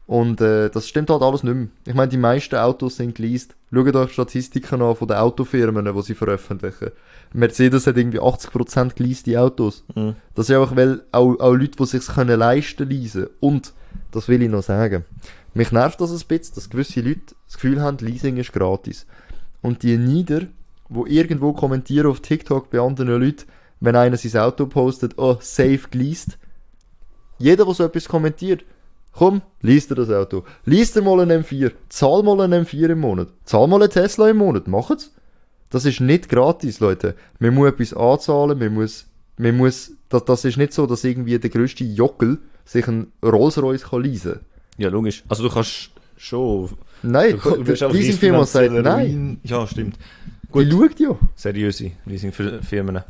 Und 0.06 0.40
äh, 0.40 0.70
das 0.70 0.88
stimmt 0.88 1.10
halt 1.10 1.20
alles 1.20 1.42
nicht 1.42 1.54
mehr. 1.54 1.66
Ich 1.84 1.94
meine, 1.94 2.08
die 2.08 2.16
meisten 2.16 2.54
Autos 2.56 2.96
sind 2.96 3.16
geleast. 3.16 3.54
Schaut 3.72 3.96
euch 3.96 4.12
Statistiken 4.12 4.80
an 4.80 4.94
von 4.94 5.08
den 5.08 5.16
Autofirmen, 5.16 5.92
die 5.92 6.02
sie 6.02 6.14
veröffentlichen. 6.14 6.92
Mercedes 7.32 7.86
hat 7.86 7.96
irgendwie 7.96 8.20
80% 8.20 8.94
geleaste 8.94 9.40
Autos. 9.40 9.84
Mhm. 9.94 10.14
Das 10.34 10.48
ist 10.48 10.56
einfach, 10.56 10.76
weil 10.76 11.02
auch, 11.10 11.38
auch 11.40 11.54
Leute, 11.54 11.76
die 11.76 11.86
sich 11.86 12.06
können 12.06 12.38
leisten 12.38 12.88
leisen. 12.88 13.26
Und, 13.40 13.72
das 14.12 14.28
will 14.28 14.42
ich 14.42 14.50
noch 14.50 14.62
sagen, 14.62 15.04
mich 15.52 15.72
nervt 15.72 16.00
das 16.00 16.10
ein 16.10 16.26
bisschen, 16.28 16.54
dass 16.54 16.70
gewisse 16.70 17.00
Leute 17.00 17.34
das 17.46 17.54
Gefühl 17.54 17.80
haben, 17.80 17.98
Leasing 17.98 18.36
ist 18.36 18.52
gratis. 18.52 19.06
Und 19.62 19.82
die 19.82 19.96
Nieder, 19.96 20.42
wo 20.88 21.06
irgendwo 21.06 21.52
kommentieren 21.52 22.10
auf 22.10 22.20
TikTok 22.20 22.70
bei 22.70 22.78
anderen 22.78 23.20
Leuten, 23.20 23.46
wenn 23.80 23.96
einer 23.96 24.16
sein 24.16 24.42
Auto 24.42 24.66
postet, 24.66 25.14
oh, 25.18 25.38
safe 25.40 25.80
geleast. 25.90 26.38
Jeder, 27.38 27.64
der 27.64 27.74
so 27.74 27.84
etwas 27.84 28.08
kommentiert, 28.08 28.64
komm, 29.16 29.42
liest 29.62 29.90
dir 29.90 29.94
das 29.94 30.10
Auto. 30.10 30.44
Liest 30.64 30.96
dir 30.96 31.02
mal 31.02 31.20
einen 31.20 31.42
M4. 31.42 31.72
Zahl 31.88 32.22
mal 32.22 32.40
einen 32.40 32.64
M4 32.64 32.90
im 32.90 33.00
Monat. 33.00 33.28
Zahl 33.44 33.66
mal 33.66 33.82
einen 33.82 33.90
Tesla 33.90 34.30
im 34.30 34.38
Monat. 34.38 34.68
Macht's. 34.68 35.12
Das 35.70 35.84
ist 35.84 36.00
nicht 36.00 36.28
gratis, 36.28 36.80
Leute. 36.80 37.16
Man 37.38 37.54
muss 37.54 37.68
etwas 37.68 37.92
anzahlen, 37.92 38.58
man 38.58 38.74
muss, 38.74 39.06
man 39.36 39.56
muss, 39.56 39.92
das, 40.08 40.24
das 40.24 40.44
ist 40.44 40.58
nicht 40.58 40.72
so, 40.72 40.86
dass 40.86 41.02
irgendwie 41.02 41.38
der 41.38 41.50
grösste 41.50 41.84
Jockel 41.84 42.38
sich 42.64 42.86
einen 42.86 43.12
Rolls-Royce 43.22 43.82
kann. 43.90 44.40
Ja, 44.78 44.88
logisch. 44.88 45.24
Also 45.28 45.42
du 45.42 45.52
kannst 45.52 45.90
schon... 46.16 46.70
Nein, 47.02 47.38
du, 47.42 47.62
die 47.62 47.72
Leasingfirma 47.72 48.44
sagt 48.46 48.72
nein. 48.72 49.38
Ja, 49.42 49.66
stimmt. 49.66 49.98
Die 50.54 50.70
schaut 50.70 51.00
ja. 51.00 51.18
Seriöse 51.34 51.92
Leasingfirmen. 52.06 53.02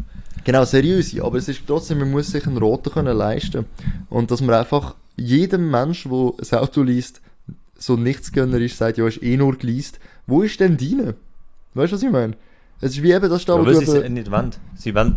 Genau, 0.45 0.65
seriös, 0.65 1.19
aber 1.21 1.39
es 1.39 1.49
ist 1.49 1.63
trotzdem, 1.67 1.99
man 1.99 2.11
muss 2.11 2.29
sich 2.29 2.47
einen 2.47 2.57
roten 2.57 2.93
können 2.93 3.17
leisten. 3.17 3.67
Und 4.09 4.31
dass 4.31 4.41
man 4.41 4.55
einfach 4.57 4.95
jedem 5.17 5.71
Mensch, 5.71 6.05
der 6.05 6.33
ein 6.59 6.59
Auto 6.59 6.83
liest, 6.83 7.21
so 7.79 7.97
Nichtsgönner 7.97 8.59
ist, 8.59 8.79
sagt, 8.79 8.99
ja, 8.99 9.07
ist 9.07 9.23
eh 9.23 9.37
nur 9.37 9.57
geleast. 9.57 9.99
Wo 10.27 10.43
ist 10.43 10.61
denn 10.61 10.77
deine? 10.77 11.15
Weißt 11.75 11.93
du, 11.93 11.97
was 11.97 12.03
ich 12.03 12.11
meine? 12.11 12.35
Es 12.81 12.93
ist 12.93 13.03
wie 13.03 13.13
eben 13.13 13.29
das 13.31 13.45
da, 13.45 13.55
wo 13.55 13.59
Aber 13.61 13.73
du 13.73 13.79
sie 13.79 13.85
es 13.99 14.09
nicht 14.09 14.31
wollen. 14.31 14.51
Sie 14.77 14.95
wollen... 14.95 15.17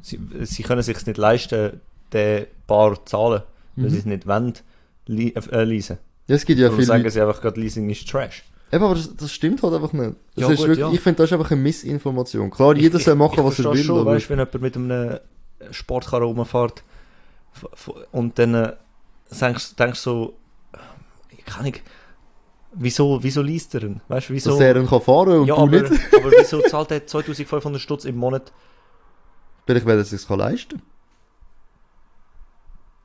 Sie, 0.00 0.18
sie 0.42 0.62
können 0.64 0.82
sich 0.82 1.06
nicht 1.06 1.16
leisten, 1.16 1.80
den 2.12 2.46
paar 2.66 3.04
zahlen, 3.06 3.42
weil 3.76 3.84
Mhm. 3.86 3.90
sie 3.90 3.98
es 3.98 4.04
nicht 4.04 4.26
wollen, 4.26 4.54
li 5.06 5.32
äh, 5.50 5.62
leasen. 5.64 5.98
ja, 6.26 6.34
es 6.34 6.44
gibt 6.44 6.58
ja 6.58 6.66
Darum 6.66 6.76
viele 6.78 6.86
sagen 6.86 7.08
sie 7.10 7.20
einfach 7.20 7.40
gerade, 7.40 7.60
Leasing 7.60 7.88
ist 7.88 8.08
Trash. 8.08 8.42
eben, 8.72 8.82
aber 8.84 8.94
das, 8.96 9.14
das 9.16 9.32
stimmt 9.32 9.62
halt 9.62 9.74
einfach 9.74 9.92
nicht. 9.92 10.16
Das 10.34 10.42
Ja, 10.42 10.50
ist 10.50 10.58
gut, 10.58 10.68
wirklich, 10.68 10.78
ja. 10.86 10.92
Ich 10.92 11.00
finde, 11.00 11.18
das 11.18 11.30
ist 11.30 11.32
einfach 11.34 11.50
eine 11.52 11.60
Missinformation. 11.60 12.50
Klar, 12.50 12.74
jeder 12.76 12.98
Ich- 12.98 13.04
soll 13.04 13.14
ich- 13.14 13.18
machen, 13.18 13.38
ich 13.38 13.44
was 13.44 13.58
er 13.60 13.72
will, 13.72 13.84
schon, 13.84 14.00
aber 14.00 14.12
weißt, 14.14 14.28
wenn 14.30 14.38
jemand 14.40 14.60
mit 14.60 14.76
einem 14.76 15.18
Sportkarren 15.70 16.24
rumfährt 16.24 16.82
und 18.12 18.38
dann 18.38 18.54
äh, 18.54 18.72
denkst 19.30 19.76
denkst 19.76 20.00
so, 20.00 20.34
ich 21.30 21.44
kann 21.44 21.64
nicht, 21.64 21.82
wieso, 22.72 23.22
wieso 23.22 23.42
liest 23.42 23.74
er 23.74 23.84
ihn? 23.84 24.00
Weißt 24.08 24.28
du, 24.28 24.34
wieso? 24.34 24.50
dass 24.50 24.60
er 24.60 24.76
ihn 24.76 24.86
kann 24.86 25.00
fahren 25.00 25.40
und 25.40 25.46
ja, 25.46 25.54
du 25.54 25.62
aber, 25.62 25.82
nicht. 25.82 26.14
aber 26.16 26.30
wieso 26.30 26.60
zahlt 26.62 26.90
er 26.90 27.06
2500 27.06 27.80
Stutz 27.80 28.04
im 28.04 28.16
Monat? 28.16 28.52
Vielleicht, 29.66 29.86
weil 29.86 29.96
er 29.96 30.02
es 30.02 30.10
sich 30.10 30.26
kann 30.26 30.38
leisten 30.38 30.82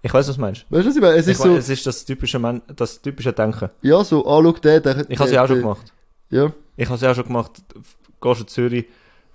Ich 0.02 0.14
weiß, 0.14 0.28
was 0.28 0.36
du 0.36 0.41
meinst. 0.41 0.66
Weißt 0.70 0.86
du, 0.86 0.89
was 0.89 0.95
ich 0.95 1.02
meine? 1.02 1.16
Es 1.16 1.28
Ich 1.28 1.34
ist 1.34 1.39
mein, 1.39 1.50
so, 1.50 1.58
es 1.58 1.70
ist 1.70 1.86
das 1.86 2.06
typische, 2.06 2.39
Man 2.39 2.62
das 2.76 3.02
typische 3.02 3.34
Denken. 3.34 3.70
ja, 3.82 4.04
so, 4.04 4.26
ah, 4.28 4.41
schau, 4.41 4.52
der, 4.54 4.80
der, 4.82 5.10
Ich 5.10 5.20
habe 5.20 5.30
es 5.30 5.36
ja 5.36 5.43
auch 5.43 5.48
schon 5.48 5.60
gemacht. 5.60 5.93
Ja, 6.30 6.52
Ich 6.76 6.86
habe 6.86 6.95
es 6.95 7.02
ja 7.02 7.12
auch 7.12 7.16
schon 7.16 7.26
gemacht. 7.26 7.64
Gehst 8.20 8.39
du 8.39 8.43
in 8.43 8.48
Zürich, 8.48 8.86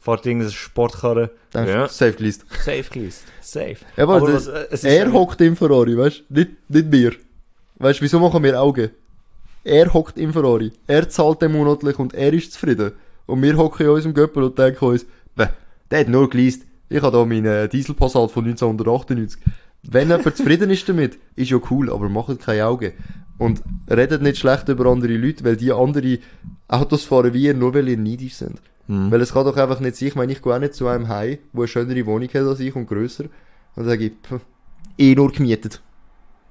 fährt 0.03 0.27
irgendein 0.27 0.51
Sportkarren. 0.51 1.31
denkst 1.55 1.71
Ja. 1.73 1.89
safe 1.89 2.13
geleast. 2.13 2.45
Safe 2.65 2.85
geleast. 2.91 3.23
Safe. 3.41 3.77
Ja, 3.97 4.03
aber, 4.05 4.17
Aber 4.17 4.33
das, 4.33 4.47
was, 4.49 4.55
äh, 4.55 4.67
es 4.71 4.85
ist 4.85 4.91
er 4.91 5.13
hockt 5.13 5.41
im 5.41 5.57
Ferrari, 5.57 5.97
weißt 5.97 6.25
du? 6.29 6.35
Nicht, 6.41 6.51
nicht 6.69 6.93
wir. 6.93 7.13
Weißt 7.79 8.01
du, 8.01 8.05
wieso 8.05 8.19
machen 8.21 8.43
wir 8.43 8.61
Augen? 8.61 8.91
Er 9.65 9.93
hockt 9.95 10.19
im 10.19 10.33
Ferrari. 10.33 10.73
Er 10.87 11.09
zahlt 11.09 11.41
den 11.41 11.53
monatlich 11.53 11.99
und 11.99 12.15
er 12.15 12.33
ist 12.33 12.53
zufrieden. 12.53 12.93
Und 13.27 13.41
wir 13.43 13.57
hocken 13.57 13.87
in 13.87 13.93
unserem 13.93 14.15
Göppel 14.15 14.43
und 14.43 14.59
denken 14.59 14.85
uns, 14.85 15.07
"Bäh, 15.37 15.47
der 15.91 16.01
hat 16.01 16.09
nur 16.09 16.29
geleast. 16.29 16.63
Ich 16.89 17.01
habe 17.01 17.17
da 17.17 17.25
meinen 17.25 17.47
äh, 17.47 17.69
Diesel 17.69 17.95
Passat 17.95 18.31
von 18.33 18.45
1998. 18.45 19.41
Wenn 19.85 20.09
jemand 20.11 20.37
zufrieden 20.37 20.71
ist 20.71 20.89
damit, 20.89 21.19
ist 21.37 21.51
ja 21.51 21.59
cool, 21.71 21.91
aber 21.93 22.09
macht 22.09 22.41
keine 22.41 22.67
Augen. 22.67 22.93
Und 23.39 23.63
redet 23.91 24.21
nicht 24.23 24.39
schlecht 24.39 24.69
über 24.69 24.87
andere 24.87 25.17
Leute, 25.17 25.45
weil 25.45 25.57
die 25.57 25.73
andere 25.73 26.19
Autos 26.69 27.05
fahren 27.05 27.33
wie 27.35 27.45
ihr, 27.45 27.55
nur 27.55 27.73
weil 27.75 27.89
ihr 27.89 27.97
neidisch 27.97 28.35
sind. 28.35 28.61
Mhm. 28.89 29.11
Weil 29.11 29.21
es 29.21 29.33
kann 29.33 29.45
doch 29.45 29.57
einfach 29.57 29.81
nicht 29.81 29.97
sein, 29.97 30.09
ich 30.09 30.15
meine, 30.15 30.33
ich 30.33 30.43
gehe 30.43 30.55
auch 30.55 30.59
nicht 30.59 30.75
zu 30.75 30.89
einem 30.89 31.09
Heim, 31.09 31.39
wo 31.53 31.63
eine 31.63 31.69
schönere 31.69 32.05
Wohnung 32.07 32.29
hat 32.29 32.37
als 32.43 32.61
ich 32.61 32.75
und 32.75 32.87
grösser. 32.87 33.25
Und 33.77 33.85
sage 33.85 34.07
ich, 34.07 34.13
pff, 34.23 34.41
eh 34.99 35.15
nur 35.15 35.31
gemietet. 35.33 35.81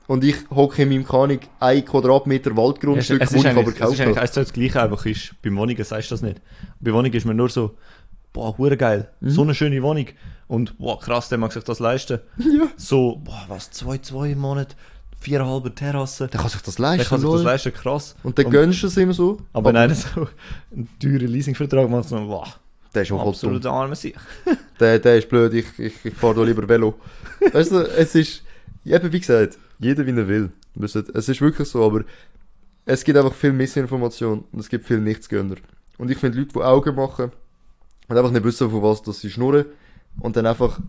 Und 0.08 0.24
ich 0.24 0.36
hocke 0.50 0.82
in 0.82 0.90
meinem 0.90 1.06
Kanik 1.06 1.48
ein 1.60 1.86
Quadratmeter 1.86 2.56
Waldgrundstück, 2.58 3.22
es, 3.22 3.32
ist 3.32 3.38
ich 3.46 3.48
aber 3.48 3.60
eigentlich, 3.62 3.68
es 3.68 3.74
ist 3.74 3.80
gekauft 3.80 4.00
eigentlich 4.02 4.16
habe. 4.18 4.22
eins 4.22 4.32
zu 4.34 4.40
eins 4.40 4.48
das 4.50 4.54
Gleiche, 4.54 4.82
einfach 4.82 5.06
ist, 5.06 5.36
beim 5.42 5.56
Wohnungen 5.56 5.84
sagst 5.84 6.12
du 6.12 6.14
das 6.16 6.22
nicht. 6.22 6.42
Bei 6.80 6.92
Wohnungen 6.92 7.14
ist 7.14 7.26
man 7.26 7.38
nur 7.38 7.50
so, 7.50 7.76
boah, 8.34 8.58
hure 8.58 8.76
geil, 8.78 9.10
Mhm. 9.22 9.30
so 9.30 9.42
eine 9.44 9.54
schöne 9.56 9.82
Wohnung. 9.84 10.08
Und, 10.48 10.78
boah, 10.80 11.00
krass, 11.00 11.30
der 11.30 11.38
mag 11.38 11.54
sich 11.54 11.64
das 11.64 11.80
leisten. 11.80 12.20
Ja. 12.38 12.68
So, 12.76 13.22
boah, 13.24 13.46
was, 13.48 13.72
zwei, 13.72 14.00
zwei 14.00 14.32
im 14.32 14.40
Monat, 14.40 14.76
viereinhalb 15.22 15.76
Terrasse. 15.76 16.28
Der 16.28 16.40
kann 16.40 16.50
sich 16.50 16.62
das 16.62 16.76
Der 16.76 16.84
leisten, 16.84 17.08
kann 17.08 17.22
sich 17.22 17.32
das 17.32 17.44
leisten, 17.44 17.74
krass. 17.74 18.16
Und 18.24 18.38
dann 18.38 18.50
gönnst 18.50 18.84
du 18.84 18.88
es 18.88 18.98
ihm 18.98 19.14
so. 19.14 19.40
Aber 19.54 19.70
wenn 19.70 19.78
einer 19.78 19.96
so 19.96 20.28
einen 20.72 20.90
teuren 21.00 21.28
Leasingvertrag 21.28 21.90
macht, 21.90 22.10
so, 22.10 22.18
boah, 22.18 22.48
Der 22.94 23.04
ist 23.04 23.12
auch 23.12 23.28
absolut 23.28 23.66
arme 23.66 23.96
sich. 23.96 24.16
Der, 24.80 24.98
der 24.98 25.20
ist 25.20 25.30
blöd, 25.30 25.54
ich, 25.54 25.68
ich, 25.78 25.94
ich 26.04 26.14
fahre 26.16 26.34
da 26.34 26.44
lieber 26.44 26.68
Velo. 26.68 26.96
weißt 27.54 27.72
du, 27.72 27.78
es 27.82 28.16
ist, 28.16 28.42
eben 28.84 29.14
wie 29.14 29.20
gesagt, 29.20 29.60
jeder 29.78 30.08
wie 30.08 30.12
er 30.12 30.28
will. 30.28 30.52
Es 30.82 30.96
ist 31.30 31.40
wirklich 31.40 31.68
so, 31.68 31.86
aber 31.86 32.04
es 32.86 33.04
gibt 33.04 33.16
einfach 33.16 33.34
viel 33.34 33.54
Missinformation 33.54 34.44
und 34.52 34.60
es 34.60 34.70
gibt 34.70 34.88
viel 34.88 35.00
Nichtsgönner. 35.00 35.58
Und 36.00 36.10
ich 36.10 36.18
finde 36.18 36.40
Leute, 36.40 36.54
die 36.54 36.62
Augen 36.62 36.96
machen 36.96 37.32
und 38.08 38.18
einfach 38.18 38.32
nicht 38.32 38.44
wissen, 38.44 38.72
von 38.72 38.82
was 38.82 39.04
dass 39.04 39.20
sie 39.20 39.30
schnurren 39.30 39.66
und 40.20 40.36
dann 40.36 40.48
einfach 40.48 40.80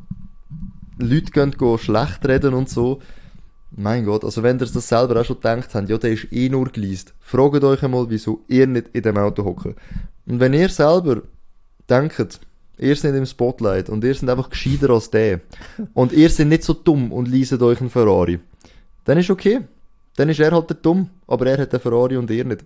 Leute 0.99 1.31
gehen, 1.33 1.51
gehen 1.51 1.79
schlecht 1.79 2.27
reden 2.27 2.55
und 2.55 2.71
so. 2.71 3.01
Mein 3.75 4.05
Gott, 4.05 4.25
also 4.25 4.43
wenn 4.43 4.59
ihr 4.59 4.67
das 4.67 4.89
selber 4.89 5.21
auch 5.21 5.25
schon 5.25 5.37
gedacht 5.37 5.75
habt, 5.75 5.89
ja, 5.89 5.97
der 5.97 6.13
ist 6.13 6.31
eh 6.31 6.49
nur 6.49 6.67
geleast. 6.67 7.15
Fragt 7.21 7.65
euch 7.65 7.83
einmal, 7.83 8.11
wieso 8.11 8.41
ihr 8.49 8.67
nicht 8.67 8.89
in 8.93 9.03
dem 9.03 9.17
Auto 9.17 9.45
hockt. 9.45 9.67
Und 10.27 10.41
wenn 10.41 10.53
ihr 10.53 10.69
selber 10.69 11.23
denkt, 11.89 12.41
ihr 12.79 12.97
seid 12.97 13.15
im 13.15 13.27
Spotlight 13.27 13.89
und 13.89 14.05
ihr 14.05 14.15
seid 14.15 14.29
einfach 14.29 14.51
gescheiter 14.51 14.91
als 14.91 15.11
der 15.11 15.41
und 15.95 16.13
ihr 16.13 16.29
seid 16.29 16.49
nicht 16.49 16.65
so 16.65 16.75
dumm 16.75 17.13
und 17.13 17.29
leaset 17.29 17.63
euch 17.63 17.81
einen 17.81 17.91
Ferrari, 17.91 18.41
dann 19.05 19.19
ist 19.19 19.31
okay. 19.31 19.61
Dann 20.17 20.29
ist 20.29 20.41
er 20.41 20.51
halt 20.53 20.69
der 20.69 20.77
dumm, 20.77 21.09
aber 21.27 21.47
er 21.47 21.63
hat 21.63 21.73
den 21.73 21.81
Ferrari 21.81 22.19
und 22.19 22.31
ihr 22.31 22.45
nicht. 22.45 22.65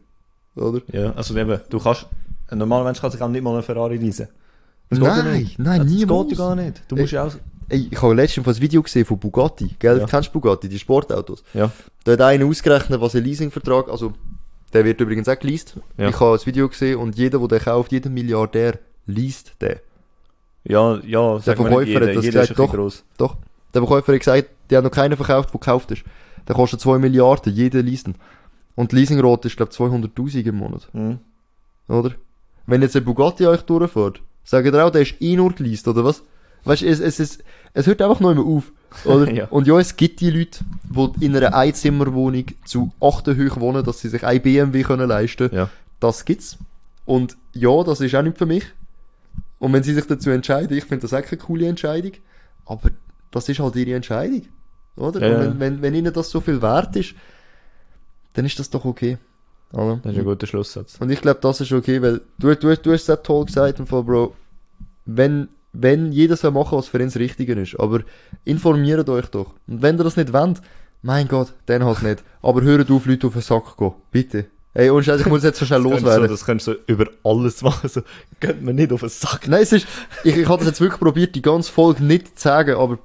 Oder? 0.56 0.80
Ja, 0.90 1.12
also 1.12 1.36
eben, 1.36 1.60
du 1.70 1.78
kannst, 1.78 2.06
ein 2.48 2.58
normaler 2.58 2.84
Mensch 2.84 3.00
kann 3.00 3.10
sich 3.12 3.22
auch 3.22 3.28
nicht 3.28 3.42
mal 3.42 3.52
einen 3.52 3.62
Ferrari 3.62 3.96
leasen. 3.96 4.28
Das 4.90 4.98
Nein, 4.98 5.32
nicht. 5.32 5.58
nein, 5.58 5.80
das 5.80 5.88
niemals. 5.88 6.28
geht 6.28 6.38
ja 6.38 6.44
gar 6.46 6.56
nicht. 6.56 6.82
Du 6.88 6.96
musst 6.96 7.12
ja 7.12 7.24
auch, 7.24 7.32
Ey, 7.68 7.88
ich 7.90 8.00
habe 8.00 8.14
letztens 8.14 8.46
ein 8.46 8.60
Video 8.60 8.82
gesehen 8.82 9.04
von 9.04 9.18
Bugatti, 9.18 9.74
gell? 9.78 9.98
Ja. 9.98 10.06
Kennst 10.06 10.28
du 10.28 10.32
Bugatti, 10.32 10.68
die 10.68 10.78
Sportautos? 10.78 11.42
ja, 11.52 11.70
Da 12.04 12.12
hat 12.12 12.20
einer 12.20 12.46
ausgerechnet, 12.46 13.00
was 13.00 13.14
ein 13.16 13.24
Leasingvertrag, 13.24 13.88
also, 13.88 14.12
der 14.72 14.84
wird 14.84 15.00
übrigens 15.00 15.28
auch 15.28 15.38
geleast. 15.38 15.76
Ja. 15.96 16.08
Ich 16.08 16.20
habe 16.20 16.32
das 16.32 16.46
Video 16.46 16.68
gesehen 16.68 16.98
und 16.98 17.16
jeder, 17.16 17.38
der 17.38 17.48
den 17.48 17.60
kauft, 17.60 17.92
jeder 17.92 18.10
Milliardär, 18.10 18.78
least 19.06 19.54
den. 19.60 19.76
ja, 20.64 20.98
ja, 21.04 21.20
mal 21.20 21.40
Verkäufer 21.40 22.00
hat 22.00 22.16
das 22.16 22.24
jeder 22.24 22.40
gesagt, 22.40 22.50
ein 22.50 22.56
doch. 22.56 22.72
gross. 22.72 23.04
Doch. 23.18 23.36
Der 23.74 23.82
Verkäufer 23.82 24.12
hat 24.12 24.20
gesagt, 24.20 24.48
die 24.70 24.76
haben 24.76 24.84
noch 24.84 24.90
keinen 24.90 25.16
verkauft, 25.16 25.50
der 25.52 25.60
gekauft 25.60 25.90
ist. 25.90 26.02
Der 26.46 26.54
kostet 26.54 26.80
2 26.80 26.98
Milliarden, 26.98 27.52
jeder 27.52 27.82
leasen. 27.82 28.14
Und 28.76 28.92
die 28.92 28.96
Leasingrate 28.96 29.48
ist, 29.48 29.56
glaube 29.56 29.72
ich, 29.72 29.78
200'000 29.78 30.46
im 30.46 30.56
Monat. 30.56 30.88
Mhm. 30.92 31.18
Oder? 31.88 32.12
Wenn 32.66 32.82
jetzt 32.82 32.96
ein 32.96 33.04
Bugatti 33.04 33.46
euch 33.46 33.62
durchfährt, 33.62 34.20
sagt 34.44 34.66
ihr 34.66 34.84
auch, 34.84 34.90
der 34.90 35.02
ist 35.02 35.20
eh 35.20 35.36
nur 35.36 35.52
geleast, 35.52 35.88
oder 35.88 36.04
was? 36.04 36.22
Weißt 36.66 36.82
du, 36.82 36.86
es, 36.86 37.00
es, 37.00 37.20
es, 37.20 37.38
es 37.72 37.86
hört 37.86 38.02
einfach 38.02 38.20
noch 38.20 38.32
immer 38.32 38.44
auf. 38.44 38.72
Oder? 39.04 39.32
Ja. 39.32 39.46
Und 39.46 39.66
ja, 39.66 39.78
es 39.78 39.96
gibt 39.96 40.20
die 40.20 40.30
Leute, 40.30 40.64
die 40.84 41.24
in 41.24 41.36
einer 41.36 41.54
Einzimmerwohnung 41.54 42.46
zu 42.64 42.92
8 43.00 43.28
hoch 43.28 43.60
wohnen, 43.60 43.84
dass 43.84 44.00
sie 44.00 44.08
sich 44.08 44.24
ein 44.24 44.42
BMW 44.42 44.82
können 44.82 45.08
leisten 45.08 45.48
Ja. 45.54 45.70
Das 46.00 46.24
gibt's. 46.24 46.58
Und 47.04 47.36
ja, 47.52 47.82
das 47.84 48.00
ist 48.00 48.14
auch 48.14 48.22
nicht 48.22 48.36
für 48.36 48.46
mich. 48.46 48.64
Und 49.58 49.72
wenn 49.72 49.82
sie 49.82 49.94
sich 49.94 50.06
dazu 50.06 50.30
entscheiden, 50.30 50.76
ich 50.76 50.84
finde 50.84 51.02
das 51.02 51.14
auch 51.14 51.22
keine 51.22 51.40
coole 51.40 51.66
Entscheidung, 51.66 52.12
aber 52.66 52.90
das 53.30 53.48
ist 53.48 53.60
halt 53.60 53.76
ihre 53.76 53.94
Entscheidung. 53.94 54.42
Oder? 54.96 55.20
Ja, 55.20 55.36
Und 55.36 55.42
ja. 55.42 55.50
wenn, 55.50 55.60
wenn, 55.60 55.82
wenn 55.82 55.94
ihnen 55.94 56.12
das 56.12 56.30
so 56.30 56.40
viel 56.40 56.60
wert 56.60 56.96
ist, 56.96 57.14
dann 58.34 58.44
ist 58.44 58.58
das 58.58 58.70
doch 58.70 58.84
okay. 58.84 59.18
Oder? 59.72 60.00
Das 60.02 60.12
ist 60.12 60.18
ein 60.18 60.24
guter 60.24 60.46
Schlusssatz. 60.46 60.96
Und 61.00 61.10
ich 61.10 61.20
glaube, 61.20 61.40
das 61.40 61.60
ist 61.60 61.72
okay, 61.72 62.02
weil 62.02 62.20
du, 62.38 62.54
du, 62.54 62.76
du 62.76 62.92
hast 62.92 63.02
es 63.02 63.10
auch 63.10 63.22
toll 63.22 63.46
gesagt, 63.46 63.78
im 63.78 63.86
Fall, 63.86 64.02
Bro, 64.02 64.34
wenn, 65.04 65.48
wenn 65.80 66.12
jeder 66.12 66.36
soll 66.36 66.50
machen, 66.52 66.78
was 66.78 66.88
für 66.88 66.98
ihn 66.98 67.06
das 67.06 67.16
Richtige 67.16 67.52
ist, 67.54 67.78
aber 67.78 68.00
informiert 68.44 69.08
euch 69.08 69.26
doch. 69.26 69.54
Und 69.66 69.82
wenn 69.82 69.96
ihr 69.98 70.04
das 70.04 70.16
nicht 70.16 70.32
wollt, 70.32 70.60
mein 71.02 71.28
Gott, 71.28 71.52
dann 71.66 71.84
halt 71.84 72.02
nicht. 72.02 72.24
Aber 72.42 72.62
hört 72.62 72.90
auf, 72.90 73.06
Leute 73.06 73.26
auf 73.26 73.32
den 73.34 73.42
Sack 73.42 73.76
gehen. 73.76 73.92
Bitte. 74.10 74.46
Ey, 74.74 74.90
und 74.90 75.04
Scheiße, 75.04 75.22
ich 75.22 75.28
muss 75.28 75.42
jetzt 75.42 75.58
so 75.58 75.64
schnell 75.64 75.80
loswerden. 75.80 76.22
So, 76.26 76.34
das 76.34 76.44
könntest 76.44 76.68
du 76.68 76.72
so 76.72 76.78
über 76.86 77.06
alles 77.24 77.62
machen. 77.62 77.88
So, 77.88 78.02
geht 78.40 78.60
mir 78.60 78.74
nicht 78.74 78.92
auf 78.92 79.00
den 79.00 79.08
Sack. 79.08 79.48
Nein, 79.48 79.62
es 79.62 79.72
ist, 79.72 79.86
ich, 80.24 80.36
ich 80.36 80.48
habe 80.48 80.58
das 80.58 80.66
jetzt 80.68 80.80
wirklich 80.80 81.00
probiert, 81.00 81.34
die 81.34 81.42
ganze 81.42 81.72
Folge 81.72 82.02
nicht 82.04 82.38
zu 82.38 82.42
sagen, 82.48 82.76
aber 82.76 82.98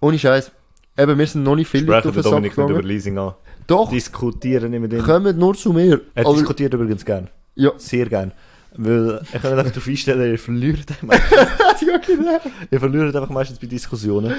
ohne 0.00 0.18
Scheiß. 0.18 0.50
Eben, 0.98 1.18
wir 1.18 1.26
sind 1.26 1.42
noch 1.42 1.56
nicht 1.56 1.72
Leute 1.72 1.84
Sprechen 1.84 2.08
auf 2.08 2.14
wir 2.16 2.22
den 2.22 2.22
Sack 2.22 2.30
Dominik 2.32 2.52
über 2.54 2.66
gegangen. 2.66 2.86
Leasing 2.86 3.18
an. 3.18 3.34
Doch, 3.66 3.90
Diskutieren 3.90 4.70
nicht 4.70 4.80
mit 4.80 4.92
ihm. 4.92 5.02
kommt 5.02 5.38
nur 5.38 5.54
zu 5.54 5.72
mir. 5.72 6.00
Er 6.14 6.26
Aber, 6.26 6.34
diskutiert 6.34 6.74
übrigens 6.74 7.04
gern. 7.04 7.28
ja. 7.54 7.72
Sehr 7.76 8.06
gern. 8.06 8.32
Weil, 8.76 9.20
ich 9.32 9.42
kann 9.42 9.52
einfach 9.58 9.70
darauf 9.70 9.86
einstellen, 9.86 10.30
ihr 10.32 10.38
verliert 10.38 10.78
ja, 11.86 11.98
genau. 11.98 12.40
ihr 12.70 12.80
verliert 12.80 13.14
einfach 13.14 13.28
meistens 13.30 13.58
bei 13.58 13.66
Diskussionen. 13.66 14.34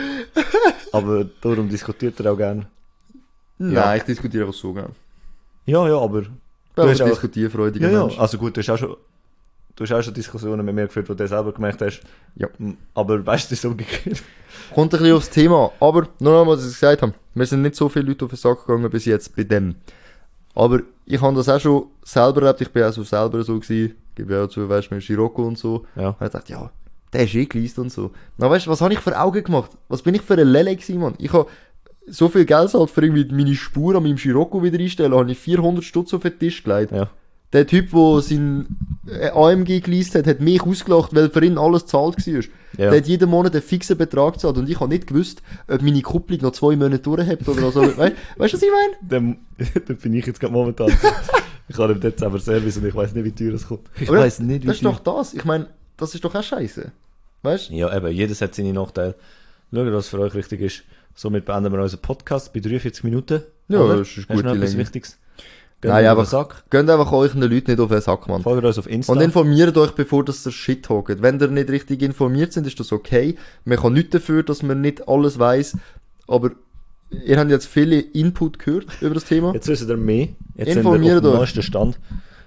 Aber 0.92 1.26
darum 1.42 1.70
diskutiert 1.70 2.20
er 2.20 2.32
auch 2.34 2.38
gern. 2.38 2.66
Nein, 3.60 3.98
ich 3.98 4.04
diskutiere 4.04 4.46
einfach 4.46 4.58
so 4.60 4.74
gerne. 4.74 4.90
Ja, 5.66 5.88
ja, 5.88 5.98
aber. 5.98 6.22
Du 6.24 6.30
Du 6.76 6.82
bist 6.84 6.94
hast 7.00 7.02
auch- 7.02 7.10
diskutierfreudiger 7.12 7.88
Ja, 7.88 7.94
ja. 7.94 8.06
Mensch. 8.08 8.20
Also 8.20 8.38
gut, 8.40 8.58
du 8.58 8.62
hast 8.62 8.70
auch 8.70 8.78
schon. 8.78 8.96
Du 9.76 9.84
hast 9.84 9.92
auch 9.92 10.02
schon 10.04 10.14
Diskussionen 10.14 10.64
mit 10.66 10.76
mir 10.76 10.86
geführt, 10.86 11.10
wo 11.10 11.14
du 11.16 11.28
selber 11.28 11.52
gemerkt 11.52 11.82
hast. 11.82 12.02
Ja. 12.36 12.48
Aber 12.94 13.18
meistens 13.20 13.54
ist 13.54 13.60
es 13.66 13.72
umgekehrt. 13.72 14.22
Kommt 14.74 14.94
ein 14.94 15.00
bisschen 15.00 15.16
aufs 15.16 15.30
Thema. 15.32 15.72
Aber, 15.80 16.08
nur 16.20 16.34
noch 16.34 16.46
mal, 16.46 16.52
was 16.58 16.66
ich 16.68 16.74
gesagt 16.74 17.02
habe. 17.02 17.14
Wir 17.34 17.46
sind 17.48 17.64
nicht 17.64 17.76
so 17.76 17.90
viele 17.90 18.06
Leute 18.06 18.26
auf 18.26 18.32
den 18.32 18.38
Sack 18.38 18.68
gegangen 18.68 18.90
bis 18.92 19.06
jetzt 19.06 19.36
bei 19.36 19.44
dem. 19.44 19.76
Aber 20.54 20.82
ich 21.08 21.20
habe 21.20 21.36
das 21.36 21.50
auch 21.50 21.60
schon 21.60 21.88
selber 22.04 22.42
erlebt. 22.44 22.62
Ich 22.62 22.70
bin 22.70 22.84
auch 22.84 22.94
so 22.94 23.04
selber 23.04 23.44
so 23.44 23.60
gewesen. 23.60 23.96
Gebe 24.16 24.34
ja 24.34 24.44
auch 24.44 24.48
zu, 24.48 24.68
weißt 24.68 24.92
du, 24.92 24.96
mit 24.96 25.04
Scirocco 25.04 25.46
und 25.46 25.58
so. 25.58 25.86
Ja. 25.96 26.10
Und 26.10 26.26
ich 26.26 26.32
dachte, 26.32 26.52
ja, 26.52 26.72
der 27.12 27.24
ist 27.24 27.36
eh 27.36 27.46
geleast 27.46 27.80
und 27.80 27.92
so. 27.92 28.12
Na, 28.38 28.50
weißt 28.50 28.66
du, 28.66 28.72
was 28.72 28.82
habe 28.82 28.94
ich 28.94 29.00
für 29.00 29.20
Augen 29.20 29.44
gemacht? 29.44 29.72
Was 29.88 30.02
bin 30.02 30.16
ich 30.16 30.22
für 30.22 30.34
ein 30.34 30.48
Lele 30.48 30.76
gewesen, 30.76 31.00
Mann? 31.00 31.14
Ich 31.20 31.32
habe 31.32 31.48
so 32.08 32.28
viel 32.28 32.46
Geld 32.46 32.74
halt 32.74 32.90
für 32.90 33.02
irgendwie 33.02 33.26
meine 33.32 33.56
Spur 33.56 33.96
an 33.96 34.04
meinem 34.04 34.18
Scirocco 34.18 34.62
wieder 34.62 34.80
einstellen, 34.80 35.14
habe 35.14 35.32
ich 35.32 35.38
400 35.38 35.84
Stutz 35.84 36.14
auf 36.14 36.22
den 36.22 36.38
Tisch 36.38 36.64
gelegt. 36.64 36.92
Ja. 36.92 37.10
Der 37.54 37.68
Typ, 37.68 37.92
der 37.92 38.22
sein 38.22 38.66
äh, 39.08 39.30
AMG 39.30 39.82
geleast 39.82 40.16
hat, 40.16 40.26
hat 40.26 40.42
mich 40.42 40.64
ausgelacht, 40.64 41.14
weil 41.14 41.30
für 41.30 41.46
ihn 41.46 41.60
alles 41.60 41.86
zahlt 41.86 42.18
war. 42.26 42.34
Ja. 42.34 42.90
Der 42.90 42.98
hat 42.98 43.08
jeden 43.08 43.30
Monat 43.30 43.54
einen 43.54 43.62
fixen 43.62 43.96
Betrag 43.96 44.34
gezahlt 44.34 44.58
und 44.58 44.68
ich 44.68 44.80
habe 44.80 44.90
nicht 44.90 45.06
gewusst, 45.06 45.44
ob 45.68 45.84
meine 45.84 46.02
Kupplung 46.02 46.42
noch 46.42 46.54
zwei 46.54 46.76
Monate 46.76 47.00
durchhebt 47.00 47.48
oder 47.48 47.72
so. 47.72 47.82
Weißt 47.98 48.16
du, 48.38 48.40
was 48.40 48.54
ich 48.54 48.70
meine? 48.72 48.96
Dann, 49.08 49.38
dann 49.88 49.98
bin 49.98 50.14
ich 50.16 50.26
jetzt 50.26 50.40
gerade 50.40 50.52
momentan. 50.54 50.92
Ich 51.68 51.78
habe 51.78 51.94
im 51.94 52.00
Dezember 52.00 52.40
Service 52.40 52.78
und 52.78 52.86
ich 52.86 52.96
weiß 52.96 53.14
nicht, 53.14 53.24
wie 53.26 53.32
teuer 53.32 53.54
es 53.54 53.68
kommt. 53.68 53.90
Ich 54.00 54.10
weiß 54.12 54.40
nicht, 54.42 54.64
wie 54.64 54.68
Das 54.68 54.78
ist 54.78 54.84
teuer. 54.84 54.94
doch 55.04 55.18
das. 55.20 55.34
Ich 55.34 55.46
meine, 55.46 55.68
das 55.98 56.14
ist 56.16 56.24
doch 56.24 56.34
auch 56.36 56.44
scheiße. 56.44 56.92
Weißt 57.42 57.70
du? 57.70 57.74
Ja, 57.74 57.96
eben, 57.96 58.08
jedes 58.12 58.42
hat 58.42 58.56
seine 58.56 58.74
Nachteile. 58.74 59.16
Schaut, 59.74 59.92
was 59.94 60.08
für 60.08 60.20
euch 60.20 60.34
wichtig 60.36 60.62
ist. 60.62 60.84
Somit 61.16 61.46
beenden 61.46 61.72
wir 61.74 61.80
unseren 61.82 62.02
Podcast 62.02 62.54
bei 62.54 62.60
43 62.60 63.04
Minuten. 63.04 63.42
Ja, 63.68 63.80
Oder? 63.80 63.98
das 63.98 64.10
ist 64.10 64.30
eine 64.30 64.38
Hast 64.38 64.44
du 64.44 64.48
noch 64.50 64.56
etwas 64.56 64.70
Länge. 64.72 64.82
Wichtiges? 64.84 65.18
Geht 65.82 65.92
Nein, 65.92 66.06
einfach- 66.06 66.26
Sack. 66.26 66.64
Geht 66.70 66.90
einfach 66.90 67.12
euch 67.12 67.34
den 67.34 67.42
Leuten 67.42 67.72
nicht 67.72 67.80
auf 67.80 67.90
den 67.90 68.00
Sack, 68.02 68.28
Mann. 68.30 68.42
Folgt 68.42 68.64
uns 68.66 68.78
auf 68.78 68.88
Insta. 68.90 69.12
Und 69.14 69.22
informiert 69.22 69.76
euch, 69.78 69.92
bevor 69.92 70.24
das 70.24 70.42
der 70.44 70.52
Shit 70.52 70.88
hockt. 70.90 71.22
Wenn 71.22 71.40
ihr 71.40 71.48
nicht 71.50 71.70
richtig 71.70 72.02
informiert 72.02 72.54
sind, 72.54 72.66
ist 72.68 72.80
das 72.80 72.92
okay. 72.94 73.36
Man 73.66 73.78
kann 73.78 73.94
nichts 73.94 74.12
dafür, 74.12 74.44
dass 74.44 74.64
man 74.64 74.80
nicht 74.82 75.08
alles 75.08 75.38
weiß. 75.40 75.78
Aber 76.28 76.52
ihr 77.26 77.38
habt 77.40 77.50
jetzt 77.50 77.68
viele 77.68 78.00
Input 78.00 78.60
gehört 78.60 78.86
über 79.02 79.14
das 79.16 79.26
Thema. 79.26 79.54
Jetzt 79.54 79.68
wissen 79.68 79.88
wir 79.88 79.98
mehr. 79.98 80.28
Jetzt 80.56 80.76
Informiert 80.76 81.24
sind 81.24 81.34
wir 81.34 81.40
auf 81.40 81.52
dem 81.52 81.62
Stand. 81.62 82.00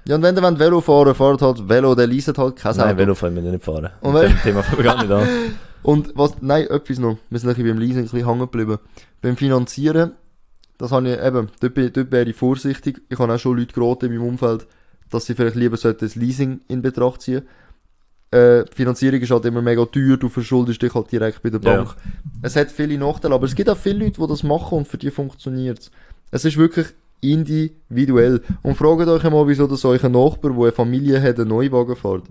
Ja, 0.07 0.15
und 0.17 0.23
wenn 0.23 0.37
ihr 0.37 0.43
wollt 0.43 0.59
Velo 0.59 0.81
fahren 0.81 1.15
fahrt 1.15 1.43
halt 1.43 1.69
Velo, 1.69 1.95
der 1.95 2.07
leaset 2.07 2.39
halt 2.39 2.57
kein 2.57 2.77
Nein, 2.77 2.91
Auto. 2.91 2.99
Velo 2.99 3.21
wollen 3.21 3.35
wir 3.35 3.43
nicht 3.51 3.65
fahren. 3.65 3.91
Und 4.01 4.15
Mit 4.15 4.23
dem 4.25 4.39
Thema 4.43 4.63
fangen 4.63 4.79
wir 4.79 4.85
gar 4.85 5.03
nicht 5.03 5.11
an. 5.13 5.27
Und 5.83 6.13
was, 6.17 6.37
nein, 6.41 6.67
etwas 6.69 6.99
noch. 6.99 7.17
Wir 7.31 7.39
sind 7.39 7.49
ein 7.49 7.55
bisschen 7.55 7.69
beim 7.71 7.79
Leasing 7.79 7.99
ein 7.99 8.03
bisschen 8.09 8.27
hängen 8.27 8.41
geblieben. 8.41 8.79
Beim 9.23 9.37
Finanzieren, 9.37 10.13
das 10.79 10.91
habe 10.91 11.09
ich 11.09 11.21
eben, 11.23 11.49
dort, 11.61 11.75
bin- 11.75 11.93
dort 11.93 12.11
wäre 12.11 12.29
ich 12.29 12.35
vorsichtig. 12.37 13.03
Ich 13.09 13.19
habe 13.21 13.33
auch 13.33 13.39
schon 13.39 13.57
Leute 13.57 13.73
geraten 13.73 14.07
in 14.07 14.13
meinem 14.17 14.29
Umfeld, 14.31 14.67
dass 15.11 15.27
sie 15.27 15.35
vielleicht 15.35 15.55
lieber 15.57 15.77
sollten 15.77 16.05
das 16.05 16.17
Leasing 16.17 16.61
in 16.69 16.83
Betracht 16.83 17.23
ziehen. 17.23 17.43
Äh, 18.31 18.65
die 18.65 18.75
Finanzierung 18.75 19.21
ist 19.21 19.31
halt 19.31 19.45
immer 19.45 19.63
mega 19.63 19.85
teuer, 19.85 20.17
du 20.17 20.29
verschuldest 20.29 20.83
dich 20.83 20.93
halt 20.95 21.11
direkt 21.13 21.43
bei 21.43 21.51
der 21.51 21.61
Ja. 21.61 21.77
Bank. 21.77 21.97
Es 22.43 22.57
hat 22.57 22.71
viele 22.71 22.99
Nachteile, 22.99 23.35
aber 23.35 23.47
es 23.47 23.55
gibt 23.55 23.71
auch 23.71 23.77
viele 23.77 24.05
Leute, 24.05 24.21
die 24.21 24.27
das 24.27 24.43
machen 24.43 24.79
und 24.79 24.89
für 24.89 24.99
die 24.99 25.11
funktioniert 25.11 25.79
es. 25.79 25.91
Es 26.31 26.45
ist 26.45 26.57
wirklich 26.57 26.89
individuell. 27.21 28.43
Und 28.63 28.77
fragt 28.77 29.09
euch 29.09 29.25
einmal, 29.25 29.47
wieso 29.49 29.67
das 29.67 29.85
euch 29.85 30.05
ein 30.05 30.13
Nachbar, 30.13 30.53
der 30.53 30.63
eine 30.63 30.73
Familie 30.73 31.23
hat, 31.23 31.39
einen 31.39 31.49
Neuwagen 31.49 31.97
fährt. 31.97 32.25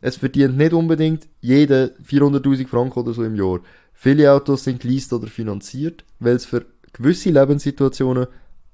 Es 0.00 0.16
verdient 0.16 0.56
nicht 0.56 0.72
unbedingt 0.72 1.26
jeder 1.40 1.90
400.000 2.08 2.66
Franken 2.68 3.00
oder 3.00 3.12
so 3.12 3.24
im 3.24 3.34
Jahr. 3.34 3.60
Viele 3.92 4.32
Autos 4.32 4.64
sind 4.64 4.80
geleast 4.80 5.12
oder 5.12 5.26
finanziert, 5.26 6.04
weil 6.20 6.36
es 6.36 6.46
für 6.46 6.64
gewisse 6.92 7.30
Lebenssituationen 7.30 8.26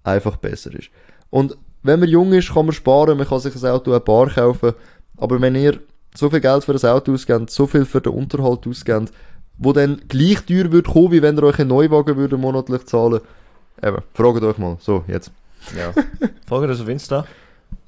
einfach 0.03 0.37
besser 0.37 0.75
ist. 0.75 0.91
Und 1.31 1.57
wenn 1.83 2.01
man 2.01 2.09
jung 2.09 2.33
ist, 2.33 2.53
kann 2.53 2.67
man 2.67 2.75
sparen, 2.75 3.17
man 3.19 3.27
kann 3.27 3.41
sich 3.41 3.55
ein 3.55 3.71
Auto 3.71 3.93
ein 3.93 4.05
Bar 4.05 4.31
kaufen, 4.31 4.73
aber 5.17 5.41
wenn 5.41 5.55
ihr 5.55 5.81
so 6.15 6.31
viel 6.31 6.41
Geld 6.41 6.65
für 6.65 6.73
das 6.73 6.85
Auto 6.85 7.13
ausgeben, 7.13 7.49
so 7.49 7.67
viel 7.67 7.85
für 7.85 8.01
den 8.01 8.13
Unterhalt 8.13 8.67
ausgeben, 8.67 9.09
wo 9.59 9.73
dann 9.73 10.03
gleich 10.09 10.45
teuer 10.45 10.71
würde 10.73 10.91
kommen, 10.91 11.13
wie 11.13 11.23
wenn 11.23 11.37
ihr 11.37 11.43
euch 11.45 11.59
einen 11.59 11.69
Neuwagen 11.69 12.17
würde 12.17 12.37
monatlich 12.37 12.85
zahlen. 12.87 13.21
Eben, 13.83 14.03
fragt 14.15 14.43
euch 14.43 14.59
mal. 14.59 14.77
So, 14.81 15.05
jetzt. 15.07 15.31
Ja. 15.77 15.93
Folgt 16.47 16.71
uns 16.71 16.81
auf 16.81 16.89
Insta. 16.89 17.27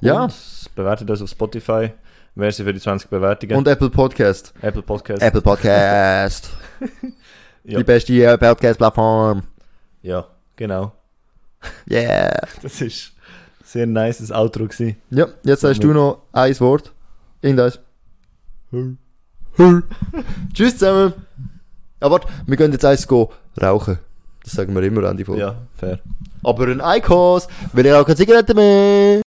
Ja. 0.00 0.28
Bewertet 0.74 1.10
uns 1.10 1.22
auf 1.22 1.28
Spotify. 1.28 1.90
Merci 2.34 2.64
für 2.64 2.72
die 2.72 2.80
20 2.80 3.08
Bewertungen. 3.10 3.56
Und 3.56 3.68
Apple 3.68 3.90
Podcast. 3.90 4.52
Apple 4.60 4.82
Podcast. 4.82 5.22
Apple 5.22 5.42
Podcast. 5.42 6.50
Ja. 7.66 7.78
Die 7.78 7.84
beste 7.84 8.12
äh, 8.12 8.36
Podcast-Plattform. 8.36 9.42
Ja, 10.02 10.26
genau. 10.54 10.92
Yeah. 11.90 12.46
Das 12.62 12.78
ist 12.82 13.12
ein 13.60 13.64
sehr 13.64 13.86
nices 13.86 14.30
Outro 14.30 14.64
gewesen. 14.64 14.96
Ja, 15.08 15.28
jetzt 15.44 15.62
sagst 15.62 15.82
du 15.82 15.94
noch 15.94 16.24
ein 16.32 16.60
Wort. 16.60 16.92
Irgendeins. 17.40 17.80
Tschüss 20.52 20.78
zusammen. 20.78 21.14
Aber 22.00 22.12
warte, 22.12 22.28
wir 22.46 22.56
gehen 22.56 22.72
jetzt 22.72 22.84
eins 22.84 23.08
rauchen. 23.60 23.98
Das 24.42 24.52
sagen 24.52 24.74
wir 24.74 24.82
immer 24.82 25.08
an 25.08 25.16
die 25.16 25.24
Folge. 25.24 25.40
Ja, 25.40 25.56
fair. 25.74 26.00
Aber 26.42 26.66
ein 26.66 26.80
Eikos, 26.80 27.48
weil 27.72 27.86
ich 27.86 27.92
auch 27.92 28.04
keine 28.04 28.16
Zigaretten 28.16 28.56
mehr. 28.56 29.23